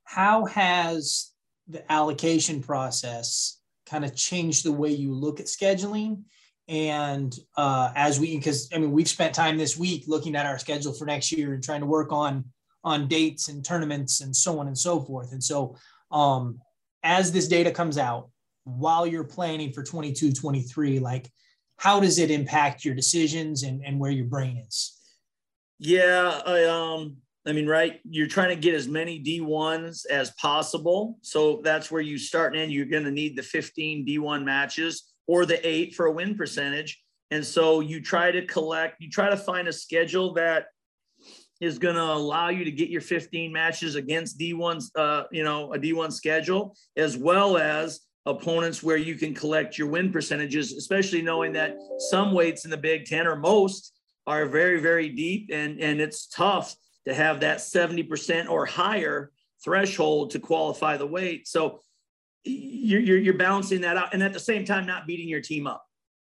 How 0.04 0.46
has 0.46 1.32
the 1.70 1.90
allocation 1.92 2.62
process 2.62 3.60
kind 3.86 4.04
of 4.04 4.16
changed 4.16 4.66
the 4.66 4.72
way 4.72 4.92
you 4.92 5.14
look 5.14 5.40
at 5.40 5.46
scheduling 5.46 6.24
and 6.68 7.36
uh, 7.58 7.92
as 7.96 8.20
we 8.20 8.36
because 8.38 8.70
i 8.74 8.78
mean 8.78 8.92
we've 8.92 9.10
spent 9.10 9.34
time 9.34 9.58
this 9.58 9.78
week 9.78 10.04
looking 10.08 10.36
at 10.36 10.46
our 10.46 10.60
schedule 10.60 10.94
for 10.94 11.06
next 11.06 11.32
year 11.32 11.54
and 11.54 11.64
trying 11.64 11.80
to 11.82 11.88
work 11.88 12.12
on 12.12 12.44
on 12.84 13.08
dates 13.08 13.50
and 13.50 13.66
tournaments 13.66 14.22
and 14.22 14.36
so 14.36 14.60
on 14.60 14.68
and 14.68 14.78
so 14.78 15.00
forth 15.02 15.32
and 15.32 15.44
so 15.44 15.76
Um, 16.12 16.60
as 17.04 17.32
this 17.32 17.48
data 17.48 17.72
comes 17.72 17.98
out, 17.98 18.30
while 18.64 19.08
you're 19.08 19.24
planning 19.24 19.72
for 19.72 19.84
22, 19.84 20.34
23, 20.34 21.00
like 21.00 21.32
how 21.78 22.00
does 22.00 22.20
it 22.20 22.30
impact 22.30 22.84
your 22.84 22.96
decisions 22.96 23.64
and, 23.64 23.84
and 23.86 24.00
where 24.00 24.12
your 24.12 24.26
brain 24.26 24.58
is? 24.58 24.98
Yeah, 25.80 26.42
I, 26.46 26.66
um, 26.66 27.18
I 27.46 27.54
mean, 27.54 27.68
right, 27.68 28.00
you're 28.10 28.28
trying 28.28 28.50
to 28.50 28.56
get 28.56 28.76
as 28.76 28.88
many 28.88 29.24
D1s 29.24 30.06
as 30.08 30.32
possible. 30.32 31.18
So 31.22 31.62
that's 31.64 31.90
where 31.90 32.02
you 32.02 32.18
start 32.18 32.56
and 32.56 32.72
you're 32.72 32.86
going 32.86 33.06
to 33.06 33.12
need 33.12 33.38
the 33.38 33.44
15 33.44 34.06
D1 34.06 34.44
matches 34.44 35.14
or 35.28 35.46
the 35.46 35.66
eight 35.68 35.96
for 35.96 36.08
a 36.08 36.12
win 36.12 36.36
percentage. 36.36 37.02
And 37.32 37.46
so 37.46 37.80
you 37.80 38.02
try 38.02 38.32
to 38.32 38.46
collect, 38.46 39.00
you 39.00 39.10
try 39.10 39.30
to 39.30 39.38
find 39.38 39.68
a 39.68 39.74
schedule 39.74 40.34
that 40.34 40.66
is 41.62 41.78
going 41.78 41.96
to 41.96 42.02
allow 42.02 42.50
you 42.50 42.66
to 42.66 42.72
get 42.72 42.90
your 42.90 43.02
15 43.02 43.52
matches 43.52 43.96
against 43.96 44.40
D1's, 44.40 44.92
uh, 44.96 45.24
you 45.32 45.44
know, 45.44 45.74
a 45.74 45.80
D1 45.80 46.12
schedule, 46.12 46.76
as 46.98 47.18
well 47.18 47.58
as 47.58 48.02
opponents 48.26 48.84
where 48.84 48.98
you 48.98 49.16
can 49.16 49.34
collect 49.34 49.78
your 49.78 49.88
win 49.88 50.12
percentages, 50.12 50.74
especially 50.74 51.22
knowing 51.22 51.54
that 51.54 51.78
some 52.10 52.34
weights 52.34 52.66
in 52.66 52.72
the 52.72 52.78
Big 52.78 53.06
Ten 53.06 53.28
or 53.28 53.36
most 53.36 53.94
are 54.28 54.46
very, 54.46 54.80
very 54.80 55.10
deep 55.10 55.50
and, 55.54 55.80
and 55.80 56.02
it's 56.02 56.28
tough 56.28 56.76
to 57.06 57.14
have 57.14 57.40
that 57.42 57.60
70% 57.60 58.50
or 58.50 58.66
higher 58.66 59.32
threshold 59.64 60.32
to 60.32 60.40
qualify 60.40 60.98
the 60.98 61.08
weight. 61.08 61.48
So 61.48 61.82
you're, 62.44 63.02
you're, 63.02 63.18
you're 63.18 63.34
balancing 63.34 63.82
that 63.82 63.98
out 63.98 64.14
and 64.14 64.24
at 64.24 64.34
the 64.34 64.40
same 64.40 64.66
time 64.66 64.86
not 64.86 65.08
beating 65.08 65.28
your 65.28 65.42
team 65.42 65.68
up. 65.68 65.84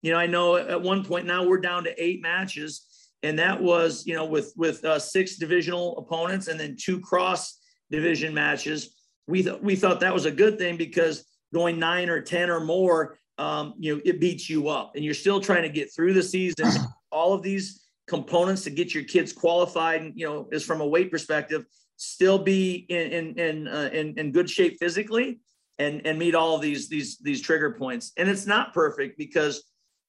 You 0.05 0.12
know, 0.12 0.19
I 0.19 0.27
know 0.27 0.55
at 0.55 0.79
one 0.79 1.03
point 1.03 1.25
now 1.25 1.43
we're 1.43 1.57
down 1.57 1.84
to 1.86 2.03
eight 2.03 2.22
matches, 2.22 3.10
and 3.24 3.39
that 3.39 3.60
was 3.60 4.05
you 4.05 4.13
know 4.13 4.25
with 4.25 4.53
with 4.55 4.86
uh, 4.86 5.00
six 5.00 5.38
divisional 5.38 5.98
opponents 5.98 6.48
and 6.48 6.60
then 6.60 6.77
two 6.79 7.00
cross 7.00 7.57
division 7.89 8.31
matches. 8.31 8.95
We 9.25 9.41
th- 9.41 9.60
we 9.63 9.75
thought 9.75 10.00
that 10.01 10.13
was 10.13 10.25
a 10.25 10.31
good 10.31 10.60
thing 10.60 10.77
because 10.77 11.25
going 11.55 11.79
nine 11.79 12.07
or 12.07 12.22
ten 12.22 12.51
or 12.51 12.60
more, 12.60 13.17
um, 13.39 13.74
you 13.79 13.95
know, 13.95 14.01
it 14.05 14.19
beats 14.19 14.48
you 14.48 14.69
up, 14.69 14.91
and 14.95 15.03
you're 15.03 15.15
still 15.15 15.41
trying 15.41 15.63
to 15.63 15.69
get 15.69 15.91
through 15.91 16.13
the 16.13 16.22
season. 16.22 16.72
All 17.12 17.34
of 17.34 17.41
these 17.41 17.85
components 18.07 18.63
to 18.63 18.69
get 18.69 18.93
your 18.93 19.03
kids 19.03 19.33
qualified, 19.33 20.01
and 20.01 20.13
you 20.15 20.25
know, 20.25 20.47
is 20.51 20.63
from 20.63 20.81
a 20.81 20.88
weight 20.88 21.12
perspective, 21.12 21.65
still 21.97 22.39
be 22.39 22.85
in 22.89 23.12
in 23.12 23.39
in, 23.39 23.67
uh, 23.67 23.89
in, 23.91 24.17
in 24.17 24.31
good 24.31 24.50
shape 24.50 24.77
physically, 24.79 25.39
and 25.79 26.05
and 26.05 26.17
meet 26.19 26.35
all 26.35 26.57
these 26.57 26.88
these 26.89 27.17
these 27.19 27.41
trigger 27.41 27.71
points. 27.71 28.12
And 28.17 28.29
it's 28.29 28.45
not 28.45 28.74
perfect 28.74 29.17
because 29.17 29.63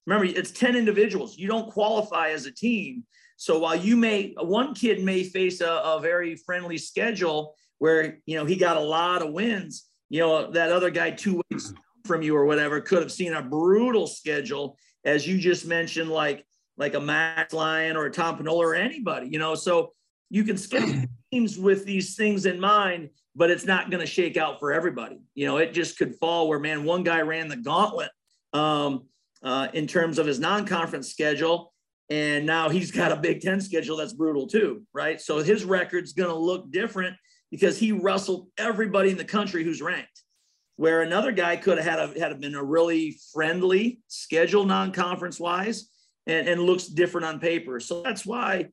remember 0.06 0.26
it's 0.26 0.50
10 0.50 0.76
individuals. 0.76 1.36
You 1.36 1.48
don't 1.48 1.70
qualify 1.70 2.30
as 2.30 2.46
a 2.46 2.52
team. 2.52 3.04
So 3.36 3.58
while 3.58 3.76
you 3.76 3.96
may 3.96 4.34
one 4.38 4.74
kid 4.74 5.02
may 5.02 5.24
face 5.24 5.60
a, 5.60 5.70
a 5.70 6.00
very 6.00 6.36
friendly 6.36 6.78
schedule 6.78 7.54
where 7.78 8.18
you 8.26 8.38
know 8.38 8.44
he 8.44 8.56
got 8.56 8.76
a 8.76 8.80
lot 8.80 9.22
of 9.22 9.32
wins, 9.32 9.88
you 10.08 10.20
know 10.20 10.50
that 10.52 10.72
other 10.72 10.90
guy 10.90 11.10
two 11.10 11.42
weeks 11.50 11.72
from 12.06 12.22
you 12.22 12.36
or 12.36 12.46
whatever 12.46 12.80
could 12.80 13.02
have 13.02 13.12
seen 13.12 13.34
a 13.34 13.42
brutal 13.42 14.06
schedule, 14.06 14.78
as 15.04 15.26
you 15.26 15.38
just 15.38 15.66
mentioned, 15.66 16.10
like 16.10 16.46
like 16.76 16.94
a 16.94 17.00
Max 17.00 17.52
Lyon 17.52 17.96
or 17.96 18.06
a 18.06 18.10
Tom 18.10 18.38
Penola 18.38 18.58
or 18.58 18.74
anybody, 18.74 19.28
you 19.28 19.38
know. 19.38 19.54
So 19.54 19.92
you 20.30 20.44
can 20.44 20.56
schedule 20.56 21.04
teams 21.32 21.58
with 21.58 21.84
these 21.84 22.16
things 22.16 22.46
in 22.46 22.60
mind, 22.60 23.10
but 23.34 23.50
it's 23.50 23.64
not 23.64 23.90
going 23.90 24.00
to 24.00 24.06
shake 24.06 24.36
out 24.36 24.60
for 24.60 24.72
everybody. 24.72 25.18
You 25.34 25.46
know, 25.46 25.58
it 25.58 25.72
just 25.72 25.98
could 25.98 26.14
fall 26.16 26.48
where, 26.48 26.58
man, 26.58 26.84
one 26.84 27.02
guy 27.02 27.20
ran 27.20 27.48
the 27.48 27.56
gauntlet 27.56 28.10
um, 28.52 29.06
uh, 29.42 29.68
in 29.72 29.86
terms 29.86 30.18
of 30.18 30.26
his 30.26 30.38
non 30.38 30.66
conference 30.66 31.10
schedule. 31.10 31.72
And 32.08 32.46
now 32.46 32.68
he's 32.68 32.92
got 32.92 33.10
a 33.10 33.16
Big 33.16 33.40
Ten 33.40 33.60
schedule 33.60 33.96
that's 33.96 34.12
brutal 34.12 34.46
too, 34.46 34.82
right? 34.92 35.20
So 35.20 35.38
his 35.38 35.64
record's 35.64 36.12
going 36.12 36.28
to 36.28 36.36
look 36.36 36.70
different 36.70 37.16
because 37.50 37.78
he 37.78 37.92
wrestled 37.92 38.48
everybody 38.58 39.10
in 39.10 39.16
the 39.16 39.24
country 39.24 39.64
who's 39.64 39.82
ranked. 39.82 40.22
Where 40.76 41.02
another 41.02 41.32
guy 41.32 41.56
could 41.56 41.78
have 41.78 41.86
had 41.86 42.16
a, 42.16 42.20
had 42.20 42.38
been 42.40 42.54
a 42.54 42.62
really 42.62 43.18
friendly 43.32 44.00
schedule, 44.08 44.66
non-conference 44.66 45.40
wise, 45.40 45.88
and, 46.26 46.48
and 46.48 46.60
looks 46.60 46.86
different 46.86 47.26
on 47.26 47.38
paper. 47.40 47.80
So 47.80 48.02
that's 48.02 48.26
why 48.26 48.68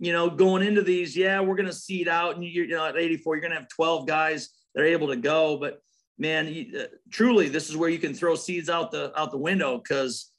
you 0.00 0.14
know, 0.14 0.30
going 0.30 0.66
into 0.66 0.80
these, 0.80 1.14
yeah, 1.14 1.40
we're 1.40 1.54
going 1.54 1.66
to 1.66 1.74
seed 1.74 2.08
out, 2.08 2.34
and 2.34 2.42
you're 2.42 2.64
you 2.64 2.74
know, 2.74 2.86
at 2.86 2.96
84, 2.96 3.36
you're 3.36 3.40
going 3.42 3.52
to 3.52 3.58
have 3.58 3.68
12 3.68 4.06
guys 4.06 4.48
that 4.74 4.80
are 4.80 4.86
able 4.86 5.08
to 5.08 5.16
go. 5.16 5.58
But 5.58 5.82
man, 6.18 6.48
you, 6.48 6.80
uh, 6.80 6.84
truly, 7.10 7.50
this 7.50 7.68
is 7.68 7.76
where 7.76 7.90
you 7.90 7.98
can 7.98 8.14
throw 8.14 8.34
seeds 8.34 8.70
out 8.70 8.90
the 8.90 9.12
out 9.14 9.30
the 9.30 9.36
window 9.36 9.76
because 9.76 10.32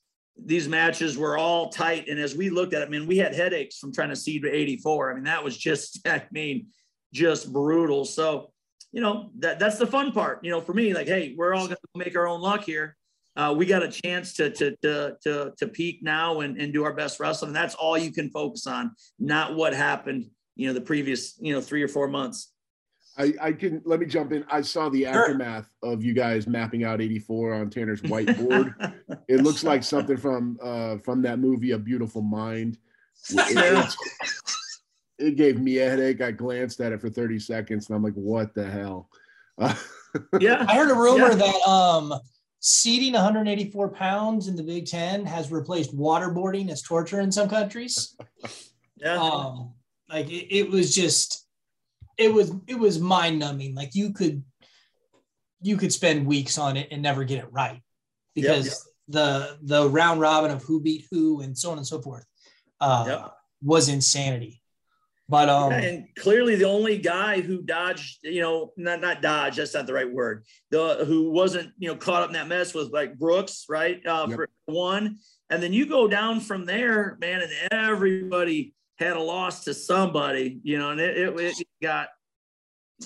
these 0.44 0.68
matches 0.68 1.16
were 1.16 1.38
all 1.38 1.70
tight. 1.70 2.08
And 2.08 2.20
as 2.20 2.36
we 2.36 2.50
looked 2.50 2.74
at 2.74 2.82
it, 2.82 2.90
man, 2.90 3.06
we 3.06 3.18
had 3.18 3.36
headaches 3.36 3.78
from 3.78 3.94
trying 3.94 4.10
to 4.10 4.16
seed 4.16 4.42
to 4.44 4.52
84. 4.52 5.12
I 5.12 5.14
mean, 5.14 5.26
that 5.26 5.44
was 5.44 5.56
just, 5.56 6.00
I 6.08 6.24
mean, 6.32 6.68
just 7.14 7.54
brutal. 7.54 8.04
So, 8.04 8.52
you 8.92 9.00
know, 9.00 9.30
that 9.40 9.60
that's 9.60 9.78
the 9.78 9.88
fun 9.88 10.12
part. 10.12 10.44
You 10.44 10.50
know, 10.50 10.60
for 10.60 10.74
me, 10.74 10.92
like, 10.96 11.08
hey, 11.08 11.36
we're 11.38 11.54
all 11.54 11.68
going 11.68 11.78
to 11.78 12.00
make 12.00 12.16
our 12.18 12.28
own 12.28 12.42
luck 12.42 12.64
here 12.64 12.98
uh, 13.36 13.54
we 13.56 13.66
got 13.66 13.84
a 13.84 13.90
chance 13.90 14.34
to 14.34 14.50
to 14.52 14.76
to 14.78 15.18
to, 15.24 15.54
to 15.58 15.68
peak 15.68 16.00
now 16.02 16.42
and, 16.42 16.60
and 16.60 16.74
do 16.74 16.84
our 16.84 16.94
best 16.94 17.20
wrestling. 17.20 17.50
And 17.50 17.56
that's 17.56 17.76
all 17.76 17.98
you 17.98 18.12
can 18.12 18.30
focus 18.30 18.68
on, 18.68 18.92
not 19.20 19.56
what 19.56 19.74
happened, 19.74 20.30
you 20.56 20.68
know, 20.68 20.74
the 20.74 20.82
previous, 20.82 21.38
you 21.40 21.54
know, 21.54 21.62
three 21.62 21.82
or 21.82 21.88
four 21.88 22.08
months. 22.08 22.52
I, 23.18 23.34
I 23.42 23.52
can 23.52 23.82
let 23.86 24.00
me 24.00 24.06
jump 24.06 24.32
in. 24.32 24.46
I 24.50 24.62
saw 24.62 24.90
the 24.90 25.06
aftermath 25.06 25.70
of 25.84 26.04
you 26.04 26.14
guys 26.14 26.48
mapping 26.48 26.84
out 26.84 27.02
84 27.02 27.54
on 27.54 27.70
Tanner's 27.70 28.02
whiteboard. 28.02 28.94
it 29.28 29.42
looks 29.42 29.64
like 29.64 29.84
something 29.84 30.18
from 30.18 30.58
uh, 30.62 30.98
from 30.98 31.22
that 31.24 31.40
movie, 31.40 31.72
A 31.72 31.78
Beautiful 31.78 32.22
Mind. 32.22 32.78
It, 33.30 35.28
it, 35.28 35.36
gave 35.36 35.60
me 35.60 35.78
a 35.78 35.88
headache. 35.88 36.22
I 36.22 36.32
glanced 36.32 36.82
at 36.82 36.92
it 36.92 37.00
for 37.00 37.12
30 37.12 37.38
seconds 37.38 37.88
and 37.88 37.96
I'm 37.96 38.02
like, 38.02 38.16
what 38.16 38.56
the 38.56 38.68
hell? 38.68 39.08
yeah. 40.40 40.66
I 40.68 40.76
heard 40.76 40.90
a 40.90 40.96
rumor 40.96 41.30
yeah. 41.30 41.36
that 41.36 41.70
um 41.70 42.20
seating 42.62 43.14
184 43.14 43.90
pounds 43.90 44.48
in 44.48 44.56
the 44.56 44.64
Big 44.64 44.86
Ten 44.86 45.26
has 45.26 45.52
replaced 45.52 45.98
waterboarding 45.98 46.70
as 46.70 46.82
torture 46.82 47.20
in 47.20 47.32
some 47.32 47.50
countries. 47.50 48.16
yeah. 48.96 49.20
Um, 49.20 49.74
like 50.08 50.30
it, 50.30 50.56
it, 50.56 50.70
was 50.70 50.94
just, 50.94 51.48
it 52.18 52.32
was, 52.32 52.54
it 52.68 52.78
was 52.78 53.00
mind 53.00 53.40
numbing. 53.40 53.74
Like 53.74 53.96
you 53.96 54.14
could, 54.14 54.44
you 55.62 55.76
could 55.76 55.92
spend 55.92 56.26
weeks 56.26 56.60
on 56.60 56.78
it 56.78 56.90
and 56.92 57.02
never 57.02 57.24
get 57.24 57.40
it 57.40 57.52
right 57.52 57.82
because 58.36 58.66
yep, 58.66 58.74
yep. 58.74 59.58
the, 59.58 59.58
the 59.64 59.90
round 59.90 60.20
robin 60.20 60.52
of 60.52 60.64
who 60.64 60.80
beat 60.80 61.08
who 61.12 61.42
and 61.42 61.58
so 61.58 61.72
on 61.72 61.78
and 61.78 61.86
so 61.86 62.02
forth 62.02 62.26
uh, 62.80 63.06
yep. 63.08 63.34
was 63.64 63.90
insanity. 63.90 64.61
But 65.32 65.48
um, 65.48 65.72
and 65.72 66.10
clearly 66.18 66.58
the 66.58 66.66
only 66.66 66.98
guy 66.98 67.40
who 67.40 67.62
dodged, 67.62 68.20
you 68.22 68.42
know, 68.42 68.74
not 68.76 69.00
not 69.00 69.22
dodge, 69.22 69.56
that's 69.56 69.74
not 69.74 69.88
the 69.88 69.94
right 69.94 70.12
word. 70.12 70.44
The 70.72 71.06
who 71.08 71.32
wasn't, 71.32 71.72
you 71.78 71.88
know, 71.88 71.96
caught 71.96 72.22
up 72.22 72.28
in 72.28 72.34
that 72.34 72.50
mess 72.50 72.74
was 72.74 72.90
like 72.90 73.18
Brooks, 73.18 73.68
right? 73.70 74.06
Uh, 74.06 74.26
yep. 74.28 74.36
for 74.36 74.50
one, 74.66 75.20
and 75.50 75.64
then 75.64 75.72
you 75.72 75.86
go 75.86 76.06
down 76.06 76.42
from 76.42 76.66
there, 76.66 77.18
man, 77.22 77.42
and 77.42 77.52
everybody 77.72 78.74
had 79.00 79.16
a 79.16 79.22
loss 79.22 79.64
to 79.64 79.74
somebody, 79.74 80.60
you 80.64 80.78
know, 80.78 80.90
and 80.90 81.00
it 81.00 81.18
it, 81.18 81.40
it 81.40 81.68
got 81.82 82.10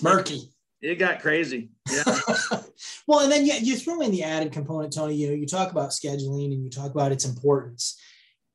murky. 0.02 0.50
It 0.82 0.96
got 0.96 1.22
crazy. 1.22 1.70
Yeah. 1.88 2.02
well, 3.06 3.20
and 3.20 3.30
then 3.30 3.46
yeah, 3.46 3.58
you 3.58 3.76
throw 3.76 4.00
in 4.00 4.10
the 4.10 4.24
added 4.24 4.50
component, 4.50 4.92
Tony. 4.92 5.14
You 5.14 5.28
know, 5.28 5.34
you 5.34 5.46
talk 5.46 5.70
about 5.70 5.90
scheduling 5.90 6.46
and 6.46 6.64
you 6.64 6.70
talk 6.70 6.90
about 6.90 7.12
its 7.12 7.24
importance 7.24 8.00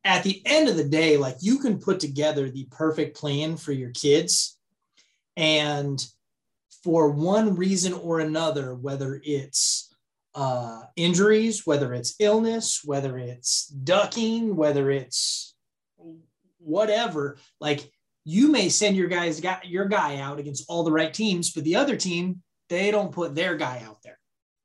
at 0.03 0.24
the 0.24 0.41
end 0.46 0.67
of 0.67 0.77
the 0.77 0.88
day, 0.88 1.17
like 1.17 1.38
you 1.41 1.60
can 1.60 1.79
put 1.79 2.00
together 2.00 2.50
the 2.50 2.67
perfect 2.72 3.17
plan 3.17 3.58
for 3.58 3.72
your 3.72 3.91
kids. 3.91 4.58
And 5.38 6.03
for 6.84 7.10
one 7.12 7.55
reason 7.55 7.93
or 7.93 8.20
another, 8.20 8.74
whether 8.74 9.22
it's 9.24 9.93
uh, 10.34 10.81
injuries, 10.96 11.65
whether 11.65 11.93
it's 11.93 12.15
illness, 12.20 12.81
whether 12.84 13.17
it's 13.17 13.67
ducking, 13.67 14.55
whether 14.55 14.89
it's 14.89 15.55
whatever, 16.58 17.38
like 17.60 17.89
you 18.24 18.51
may 18.51 18.70
send 18.70 18.96
your 18.96 19.08
guys 19.08 19.39
got 19.39 19.67
your 19.67 19.86
guy 19.86 20.17
out 20.17 20.39
against 20.39 20.65
all 20.70 20.84
the 20.84 20.91
right 20.91 21.13
teams, 21.13 21.51
but 21.51 21.63
the 21.63 21.75
other 21.75 21.96
team, 21.96 22.41
they 22.70 22.91
don't 22.91 23.12
put 23.12 23.36
their 23.36 23.55
guy 23.55 23.84
out 23.86 23.98
there. 24.03 24.17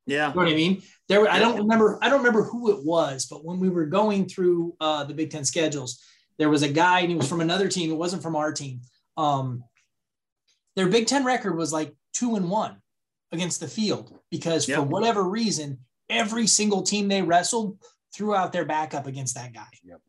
Yeah. 0.06 0.28
You 0.28 0.34
know 0.34 0.42
what 0.42 0.52
I 0.52 0.56
mean? 0.56 0.82
There, 1.08 1.28
I 1.30 1.38
don't 1.38 1.58
remember, 1.58 1.98
I 2.02 2.08
don't 2.08 2.18
remember 2.18 2.42
who 2.42 2.70
it 2.72 2.84
was, 2.84 3.26
but 3.26 3.44
when 3.44 3.60
we 3.60 3.68
were 3.68 3.86
going 3.86 4.26
through 4.26 4.74
uh, 4.80 5.04
the 5.04 5.14
Big 5.14 5.30
Ten 5.30 5.44
schedules, 5.44 6.02
there 6.38 6.50
was 6.50 6.62
a 6.62 6.68
guy 6.68 7.00
and 7.00 7.10
he 7.10 7.16
was 7.16 7.28
from 7.28 7.40
another 7.40 7.68
team. 7.68 7.90
It 7.90 7.96
wasn't 7.96 8.22
from 8.22 8.34
our 8.34 8.52
team. 8.52 8.80
Um, 9.16 9.62
their 10.74 10.88
Big 10.88 11.06
Ten 11.06 11.24
record 11.24 11.56
was 11.56 11.72
like 11.72 11.94
two 12.12 12.34
and 12.36 12.50
one 12.50 12.76
against 13.32 13.60
the 13.60 13.68
field 13.68 14.18
because 14.30 14.68
yep. 14.68 14.78
for 14.78 14.84
whatever 14.84 15.22
reason, 15.22 15.78
every 16.10 16.46
single 16.46 16.82
team 16.82 17.08
they 17.08 17.22
wrestled 17.22 17.78
threw 18.14 18.34
out 18.34 18.52
their 18.52 18.64
backup 18.64 19.06
against 19.06 19.34
that 19.36 19.52
guy. 19.52 19.66
Yep. 19.84 20.00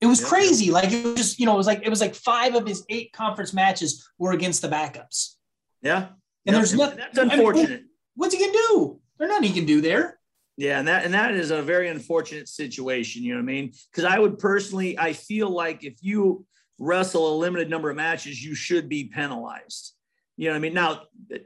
It 0.00 0.06
was 0.06 0.20
yep. 0.20 0.28
crazy. 0.28 0.70
Like 0.70 0.90
it 0.90 1.04
was 1.04 1.14
just, 1.14 1.38
you 1.38 1.46
know, 1.46 1.54
it 1.54 1.58
was 1.58 1.66
like 1.66 1.82
it 1.84 1.88
was 1.88 2.00
like 2.00 2.14
five 2.14 2.54
of 2.54 2.66
his 2.66 2.84
eight 2.88 3.12
conference 3.12 3.52
matches 3.54 4.10
were 4.18 4.32
against 4.32 4.60
the 4.60 4.68
backups. 4.68 5.36
Yeah. 5.80 6.08
And 6.46 6.56
there's 6.56 6.74
nothing 6.74 6.98
that's 6.98 7.18
unfortunate. 7.18 7.70
I 7.70 7.74
mean, 7.74 7.88
what's 8.16 8.34
he 8.34 8.40
gonna 8.40 8.52
do? 8.52 9.00
There's 9.18 9.28
nothing 9.30 9.48
he 9.48 9.54
can 9.54 9.66
do 9.66 9.80
there. 9.80 10.18
Yeah, 10.56 10.78
and 10.78 10.86
that 10.88 11.04
and 11.04 11.14
that 11.14 11.32
is 11.34 11.50
a 11.50 11.62
very 11.62 11.88
unfortunate 11.88 12.48
situation. 12.48 13.22
You 13.22 13.32
know 13.34 13.38
what 13.38 13.50
I 13.50 13.54
mean? 13.54 13.72
Because 13.90 14.04
I 14.04 14.18
would 14.18 14.38
personally, 14.38 14.98
I 14.98 15.12
feel 15.14 15.48
like 15.48 15.82
if 15.82 15.96
you 16.02 16.44
wrestle 16.78 17.34
a 17.34 17.36
limited 17.36 17.70
number 17.70 17.90
of 17.90 17.96
matches, 17.96 18.44
you 18.44 18.54
should 18.54 18.88
be 18.88 19.04
penalized. 19.04 19.94
You 20.36 20.46
know 20.48 20.52
what 20.52 20.56
I 20.56 20.60
mean? 20.60 20.74
Now, 20.74 21.02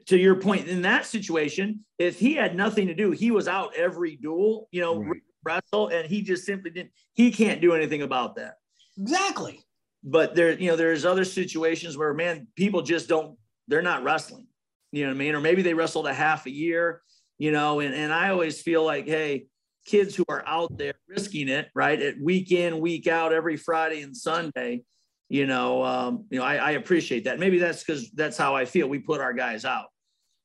to 0.07 0.17
your 0.17 0.37
point, 0.37 0.69
in 0.69 0.83
that 0.83 1.07
situation, 1.07 1.85
if 1.99 2.19
he 2.19 2.35
had 2.35 2.57
nothing 2.57 2.87
to 2.87 2.95
do, 2.95 3.11
he 3.11 3.31
was 3.31 3.49
out 3.49 3.77
every 3.77 4.17
duel, 4.17 4.69
you 4.71 4.81
know, 4.81 5.03
right. 5.03 5.21
wrestle, 5.45 5.89
and 5.89 6.09
he 6.09 6.23
just 6.23 6.45
simply 6.45 6.71
didn't, 6.71 6.91
he 7.13 7.31
can't 7.31 7.61
do 7.61 7.75
anything 7.75 8.03
about 8.03 8.37
that. 8.37 8.55
Exactly. 8.99 9.61
But 10.05 10.35
there, 10.35 10.59
you 10.59 10.71
know, 10.71 10.77
there's 10.77 11.05
other 11.05 11.25
situations 11.25 11.99
where, 11.99 12.15
man, 12.15 12.47
people 12.55 12.81
just 12.81 13.09
don't, 13.09 13.37
they're 13.67 13.83
not 13.83 14.05
wrestling. 14.05 14.47
You 14.93 15.03
know 15.03 15.11
what 15.11 15.17
I 15.17 15.19
mean? 15.19 15.35
Or 15.35 15.41
maybe 15.41 15.63
they 15.63 15.75
wrestled 15.75 16.07
a 16.07 16.15
half 16.15 16.47
a 16.47 16.51
year, 16.51 17.03
you 17.39 17.53
know, 17.53 17.81
and, 17.81 17.95
and 17.95 18.13
I 18.13 18.31
always 18.31 18.61
feel 18.61 18.85
like, 18.85 19.07
hey, 19.07 19.47
kids 19.87 20.15
who 20.15 20.25
are 20.29 20.45
out 20.47 20.77
there 20.77 20.95
risking 21.09 21.49
it, 21.49 21.69
right? 21.75 22.01
At 22.01 22.21
week 22.21 22.51
in, 22.53 22.81
week 22.81 23.07
out, 23.07 23.33
every 23.33 23.57
Friday 23.57 24.03
and 24.03 24.17
Sunday, 24.17 24.83
you 25.29 25.47
know, 25.47 25.85
um, 25.85 26.27
you 26.31 26.39
know, 26.39 26.45
I, 26.45 26.57
I 26.57 26.71
appreciate 26.73 27.25
that. 27.25 27.39
Maybe 27.39 27.59
that's 27.59 27.85
because 27.85 28.11
that's 28.13 28.37
how 28.37 28.55
I 28.55 28.65
feel. 28.65 28.89
We 28.89 28.99
put 28.99 29.21
our 29.21 29.33
guys 29.33 29.65
out. 29.65 29.87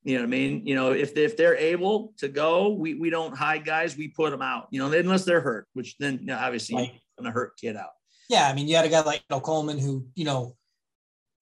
You 0.03 0.15
know 0.15 0.21
what 0.21 0.27
I 0.27 0.31
mean? 0.31 0.65
You 0.65 0.73
know, 0.73 0.91
if, 0.91 1.15
if 1.15 1.37
they're 1.37 1.55
able 1.55 2.13
to 2.17 2.27
go, 2.27 2.69
we, 2.69 2.95
we 2.95 3.11
don't 3.11 3.35
hide 3.35 3.65
guys, 3.65 3.95
we 3.95 4.07
put 4.07 4.31
them 4.31 4.41
out, 4.41 4.67
you 4.71 4.79
know, 4.79 4.91
unless 4.91 5.25
they're 5.25 5.41
hurt, 5.41 5.67
which 5.73 5.95
then 5.99 6.17
you 6.21 6.27
know, 6.27 6.37
obviously 6.39 6.75
right. 6.75 6.99
going 7.19 7.25
to 7.25 7.31
hurt 7.31 7.55
kid 7.59 7.75
out. 7.75 7.91
Yeah. 8.27 8.47
I 8.47 8.53
mean, 8.53 8.67
you 8.67 8.75
had 8.75 8.85
a 8.85 8.89
guy 8.89 9.01
like 9.01 9.19
you 9.29 9.35
know, 9.35 9.39
Coleman 9.39 9.77
who, 9.77 10.07
you 10.15 10.25
know, 10.25 10.55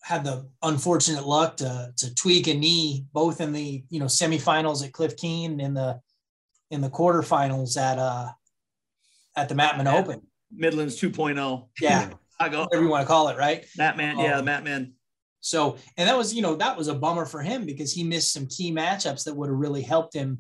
had 0.02 0.24
the 0.24 0.48
unfortunate 0.64 1.26
luck 1.26 1.58
to, 1.58 1.94
to 1.98 2.16
tweak 2.16 2.48
a 2.48 2.54
knee, 2.54 3.06
both 3.14 3.42
in 3.42 3.52
the, 3.52 3.84
you 3.90 4.00
know, 4.00 4.06
semifinals 4.06 4.86
at 4.86 4.94
Cliff 4.94 5.18
Keen 5.18 5.60
and 5.60 5.76
the, 5.76 6.00
in 6.72 6.82
the 6.82 6.90
quarterfinals 6.90 7.78
at, 7.78 8.00
uh, 8.00 8.30
at 9.36 9.50
the 9.50 9.56
Mattman 9.56 9.92
Open. 9.92 10.22
Midlands 10.52 11.00
2.0. 11.00 11.68
Yeah. 11.82 12.10
I 12.40 12.50
go 12.50 12.62
whatever 12.62 12.84
you 12.84 12.90
want 12.90 13.02
to 13.02 13.08
call 13.08 13.28
it, 13.28 13.38
right? 13.38 13.66
Matman, 13.78 14.14
um, 14.14 14.20
yeah, 14.20 14.42
Matman. 14.42 14.94
So, 15.42 15.78
and 15.98 16.08
that 16.08 16.18
was, 16.18 16.34
you 16.34 16.42
know, 16.42 16.56
that 16.56 16.78
was 16.78 16.88
a 16.88 16.96
bummer 16.96 17.26
for 17.26 17.42
him 17.42 17.66
because 17.66 17.94
he 17.94 18.04
missed 18.04 18.34
some 18.34 18.48
key 18.48 18.72
matchups 18.72 19.26
that 19.26 19.36
would 19.36 19.50
have 19.50 19.58
really 19.58 19.82
helped 19.82 20.14
him, 20.14 20.40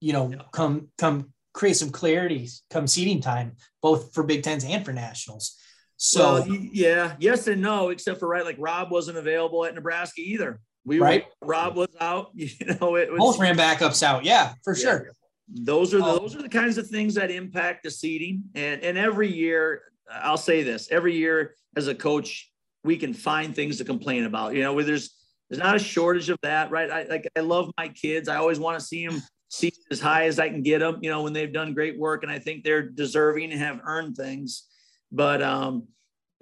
you 0.00 0.12
know, 0.12 0.30
yeah. 0.30 0.42
come 0.52 0.88
come 0.98 1.32
create 1.54 1.76
some 1.76 1.90
clarity 1.90 2.48
come 2.70 2.86
seeding 2.86 3.20
time, 3.20 3.52
both 3.82 4.14
for 4.14 4.22
Big 4.22 4.42
Tens 4.42 4.64
and 4.64 4.84
for 4.84 4.92
nationals. 4.92 5.58
So 6.04 6.32
well, 6.32 6.48
yeah, 6.48 7.14
yes 7.20 7.46
and 7.46 7.62
no, 7.62 7.90
except 7.90 8.18
for 8.18 8.26
right, 8.26 8.44
like 8.44 8.56
Rob 8.58 8.90
wasn't 8.90 9.18
available 9.18 9.64
at 9.64 9.72
Nebraska 9.72 10.20
either. 10.20 10.58
We 10.84 10.98
right, 10.98 11.26
were, 11.40 11.46
Rob 11.46 11.76
was 11.76 11.94
out. 12.00 12.30
You 12.34 12.48
know, 12.66 12.96
it 12.96 13.08
was 13.08 13.18
both 13.20 13.38
ran 13.38 13.56
backups 13.56 14.02
out. 14.02 14.24
Yeah, 14.24 14.54
for 14.64 14.74
yeah. 14.76 14.82
sure. 14.82 15.12
Those 15.48 15.94
are 15.94 15.98
the, 15.98 16.04
um, 16.04 16.18
those 16.18 16.34
are 16.34 16.42
the 16.42 16.48
kinds 16.48 16.76
of 16.76 16.88
things 16.88 17.14
that 17.14 17.30
impact 17.30 17.84
the 17.84 17.90
seating, 17.92 18.42
and 18.56 18.82
and 18.82 18.98
every 18.98 19.32
year 19.32 19.82
I'll 20.10 20.36
say 20.36 20.64
this 20.64 20.88
every 20.90 21.14
year 21.14 21.54
as 21.76 21.86
a 21.86 21.94
coach, 21.94 22.50
we 22.82 22.96
can 22.96 23.14
find 23.14 23.54
things 23.54 23.78
to 23.78 23.84
complain 23.84 24.24
about. 24.24 24.56
You 24.56 24.62
know, 24.62 24.72
where 24.72 24.82
there's 24.82 25.14
there's 25.50 25.62
not 25.62 25.76
a 25.76 25.78
shortage 25.78 26.30
of 26.30 26.38
that, 26.42 26.72
right? 26.72 26.90
I 26.90 27.04
like 27.04 27.28
I 27.36 27.40
love 27.42 27.70
my 27.78 27.86
kids. 27.86 28.28
I 28.28 28.38
always 28.38 28.58
want 28.58 28.76
to 28.76 28.84
see 28.84 29.06
them 29.06 29.22
see 29.50 29.72
as 29.92 30.00
high 30.00 30.24
as 30.24 30.40
I 30.40 30.48
can 30.48 30.64
get 30.64 30.80
them. 30.80 30.98
You 31.00 31.10
know, 31.10 31.22
when 31.22 31.32
they've 31.32 31.52
done 31.52 31.74
great 31.74 31.96
work, 31.96 32.24
and 32.24 32.32
I 32.32 32.40
think 32.40 32.64
they're 32.64 32.82
deserving 32.82 33.52
and 33.52 33.60
have 33.60 33.80
earned 33.84 34.16
things. 34.16 34.64
But 35.12 35.42
um, 35.42 35.86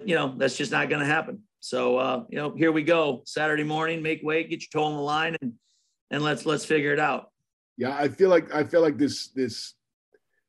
you 0.03 0.15
know, 0.15 0.33
that's 0.37 0.57
just 0.57 0.71
not 0.71 0.89
going 0.89 1.01
to 1.01 1.05
happen. 1.05 1.43
So 1.59 1.97
uh, 1.97 2.23
you 2.29 2.37
know, 2.37 2.55
here 2.55 2.71
we 2.71 2.83
go. 2.83 3.21
Saturday 3.25 3.63
morning, 3.63 4.01
make 4.01 4.21
weight, 4.23 4.49
get 4.49 4.61
your 4.61 4.81
toe 4.81 4.87
on 4.87 4.95
the 4.95 5.01
line, 5.01 5.37
and 5.41 5.53
and 6.09 6.23
let's 6.23 6.45
let's 6.45 6.65
figure 6.65 6.93
it 6.93 6.99
out. 6.99 7.31
Yeah, 7.77 7.95
I 7.95 8.07
feel 8.07 8.29
like 8.29 8.53
I 8.53 8.63
feel 8.63 8.81
like 8.81 8.97
this 8.97 9.27
this 9.29 9.75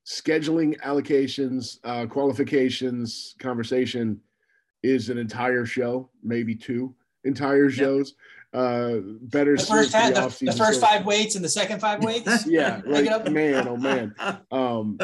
scheduling 0.06 0.78
allocations, 0.80 1.78
uh, 1.84 2.06
qualifications 2.06 3.34
conversation 3.38 4.20
is 4.82 5.10
an 5.10 5.18
entire 5.18 5.64
show, 5.64 6.10
maybe 6.22 6.54
two 6.54 6.94
entire 7.24 7.70
shows. 7.70 8.14
Uh, 8.52 8.98
better 9.22 9.56
the 9.56 9.64
first, 9.64 9.94
half, 9.94 10.38
the, 10.38 10.44
the, 10.44 10.52
first 10.52 10.78
five 10.78 11.06
weights 11.06 11.36
and 11.36 11.44
the 11.44 11.48
second 11.48 11.80
five 11.80 12.04
weights. 12.04 12.46
yeah, 12.46 12.82
like, 12.84 13.30
man, 13.30 13.66
oh 13.66 13.78
man. 13.78 14.14
Um, 14.50 14.98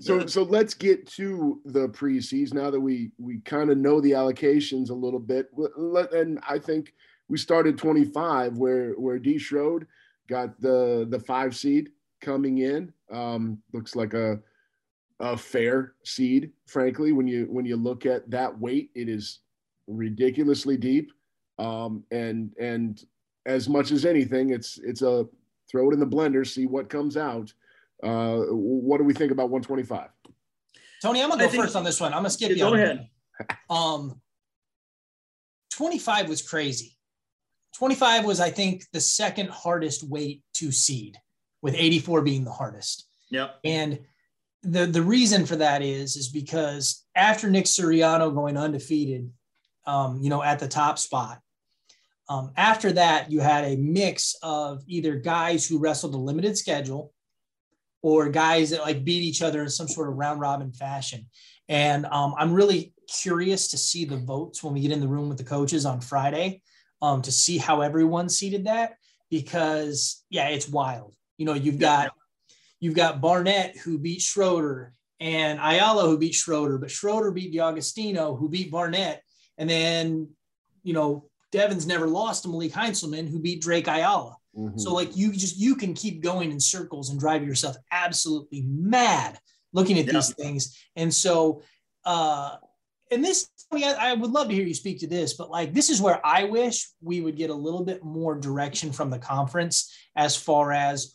so 0.00 0.24
so 0.26 0.42
let's 0.44 0.72
get 0.72 1.06
to 1.08 1.60
the 1.66 1.88
preseason 1.88 2.54
now 2.54 2.70
that 2.70 2.80
we 2.80 3.10
we 3.18 3.40
kind 3.40 3.68
of 3.68 3.76
know 3.76 4.00
the 4.00 4.12
allocations 4.12 4.88
a 4.88 4.94
little 4.94 5.20
bit. 5.20 5.50
And 6.12 6.40
I 6.48 6.58
think 6.58 6.94
we 7.28 7.36
started 7.36 7.76
25 7.76 8.56
where 8.56 8.92
where 8.92 9.18
D 9.18 9.34
Schroed 9.34 9.86
got 10.26 10.58
the 10.62 11.06
the 11.10 11.20
five 11.20 11.54
seed 11.54 11.90
coming 12.22 12.58
in. 12.58 12.94
Um, 13.12 13.58
looks 13.74 13.94
like 13.94 14.14
a 14.14 14.40
a 15.20 15.36
fair 15.36 15.94
seed, 16.02 16.50
frankly. 16.66 17.12
When 17.12 17.26
you 17.26 17.46
when 17.50 17.66
you 17.66 17.76
look 17.76 18.06
at 18.06 18.30
that 18.30 18.58
weight, 18.58 18.90
it 18.94 19.10
is 19.10 19.40
ridiculously 19.86 20.76
deep. 20.76 21.12
Um, 21.58 22.04
and 22.10 22.52
and 22.60 23.02
as 23.46 23.68
much 23.68 23.90
as 23.92 24.04
anything, 24.04 24.50
it's 24.50 24.78
it's 24.78 25.02
a 25.02 25.26
throw 25.70 25.90
it 25.90 25.94
in 25.94 26.00
the 26.00 26.06
blender, 26.06 26.46
see 26.46 26.66
what 26.66 26.88
comes 26.88 27.16
out. 27.16 27.52
Uh, 28.02 28.38
what 28.50 28.98
do 28.98 29.04
we 29.04 29.14
think 29.14 29.32
about 29.32 29.50
125? 29.50 30.08
Tony, 31.02 31.22
I'm 31.22 31.28
gonna 31.28 31.44
go 31.44 31.50
think, 31.50 31.62
first 31.62 31.76
on 31.76 31.84
this 31.84 32.00
one. 32.00 32.12
I'm 32.12 32.18
gonna 32.18 32.30
skip 32.30 32.50
you. 32.50 32.56
Go 32.56 32.74
ahead. 32.74 33.08
Um, 33.68 34.20
25 35.72 36.28
was 36.28 36.42
crazy. 36.42 36.96
25 37.76 38.24
was, 38.24 38.40
I 38.40 38.50
think, 38.50 38.84
the 38.92 39.00
second 39.00 39.50
hardest 39.50 40.08
weight 40.08 40.42
to 40.54 40.72
seed 40.72 41.18
with 41.60 41.74
84 41.74 42.22
being 42.22 42.44
the 42.44 42.50
hardest. 42.50 43.06
Yep. 43.30 43.56
And 43.64 43.98
the, 44.62 44.86
the 44.86 45.02
reason 45.02 45.44
for 45.44 45.56
that 45.56 45.82
is, 45.82 46.16
is 46.16 46.30
because 46.30 47.04
after 47.14 47.50
Nick 47.50 47.66
Suriano 47.66 48.34
going 48.34 48.56
undefeated, 48.56 49.30
um, 49.86 50.20
you 50.22 50.30
know, 50.30 50.42
at 50.42 50.58
the 50.58 50.68
top 50.68 50.98
spot, 50.98 51.40
um, 52.28 52.50
after 52.56 52.92
that, 52.92 53.30
you 53.30 53.40
had 53.40 53.64
a 53.64 53.76
mix 53.76 54.36
of 54.42 54.82
either 54.86 55.16
guys 55.16 55.66
who 55.66 55.78
wrestled 55.78 56.14
a 56.14 56.18
limited 56.18 56.58
schedule 56.58 57.12
or 58.02 58.28
guys 58.28 58.70
that 58.70 58.80
like 58.80 59.04
beat 59.04 59.22
each 59.22 59.42
other 59.42 59.62
in 59.62 59.68
some 59.68 59.88
sort 59.88 60.08
of 60.08 60.16
round 60.16 60.40
robin 60.40 60.72
fashion. 60.72 61.26
And 61.68 62.06
um, 62.06 62.34
I'm 62.36 62.52
really 62.52 62.92
curious 63.08 63.68
to 63.68 63.78
see 63.78 64.04
the 64.04 64.16
votes 64.16 64.62
when 64.62 64.74
we 64.74 64.80
get 64.80 64.92
in 64.92 65.00
the 65.00 65.08
room 65.08 65.28
with 65.28 65.38
the 65.38 65.44
coaches 65.44 65.86
on 65.86 66.00
Friday 66.00 66.62
um, 67.02 67.22
to 67.22 67.32
see 67.32 67.58
how 67.58 67.80
everyone 67.80 68.28
seated 68.28 68.66
that 68.66 68.94
because, 69.30 70.24
yeah, 70.30 70.48
it's 70.48 70.68
wild. 70.68 71.14
You 71.38 71.46
know, 71.46 71.54
you've 71.54 71.78
got 71.78 72.12
you've 72.80 72.94
got 72.94 73.20
Barnett 73.20 73.76
who 73.76 73.98
beat 73.98 74.20
Schroder 74.20 74.92
and 75.20 75.58
Ayala 75.58 76.04
who 76.04 76.18
beat 76.18 76.34
Schroder, 76.34 76.78
but 76.78 76.90
Schroder 76.90 77.30
beat 77.30 77.52
DeAugustino 77.52 78.38
who 78.38 78.48
beat 78.48 78.70
Barnett. 78.70 79.22
And 79.58 79.68
then, 79.68 80.28
you 80.82 80.92
know, 80.92 81.28
Devin's 81.52 81.86
never 81.86 82.06
lost 82.06 82.42
to 82.42 82.48
Malik 82.48 82.72
Heinselman 82.72 83.28
who 83.28 83.38
beat 83.38 83.62
Drake 83.62 83.88
Ayala. 83.88 84.36
Mm-hmm. 84.56 84.78
So 84.78 84.94
like 84.94 85.16
you 85.16 85.32
just 85.32 85.58
you 85.58 85.76
can 85.76 85.94
keep 85.94 86.22
going 86.22 86.50
in 86.50 86.60
circles 86.60 87.10
and 87.10 87.20
drive 87.20 87.46
yourself 87.46 87.76
absolutely 87.92 88.62
mad 88.62 89.38
looking 89.72 89.98
at 89.98 90.06
yeah. 90.06 90.12
these 90.12 90.34
things. 90.34 90.78
And 90.96 91.12
so 91.12 91.62
uh 92.04 92.56
and 93.10 93.24
this 93.24 93.48
I, 93.70 93.74
mean, 93.74 93.84
I 93.84 94.14
would 94.14 94.30
love 94.30 94.48
to 94.48 94.54
hear 94.54 94.64
you 94.64 94.74
speak 94.74 95.00
to 95.00 95.06
this, 95.06 95.34
but 95.34 95.50
like 95.50 95.72
this 95.74 95.90
is 95.90 96.00
where 96.00 96.24
I 96.24 96.44
wish 96.44 96.88
we 97.02 97.20
would 97.20 97.36
get 97.36 97.50
a 97.50 97.54
little 97.54 97.84
bit 97.84 98.04
more 98.04 98.34
direction 98.34 98.92
from 98.92 99.10
the 99.10 99.18
conference 99.18 99.92
as 100.14 100.36
far 100.36 100.72
as 100.72 101.14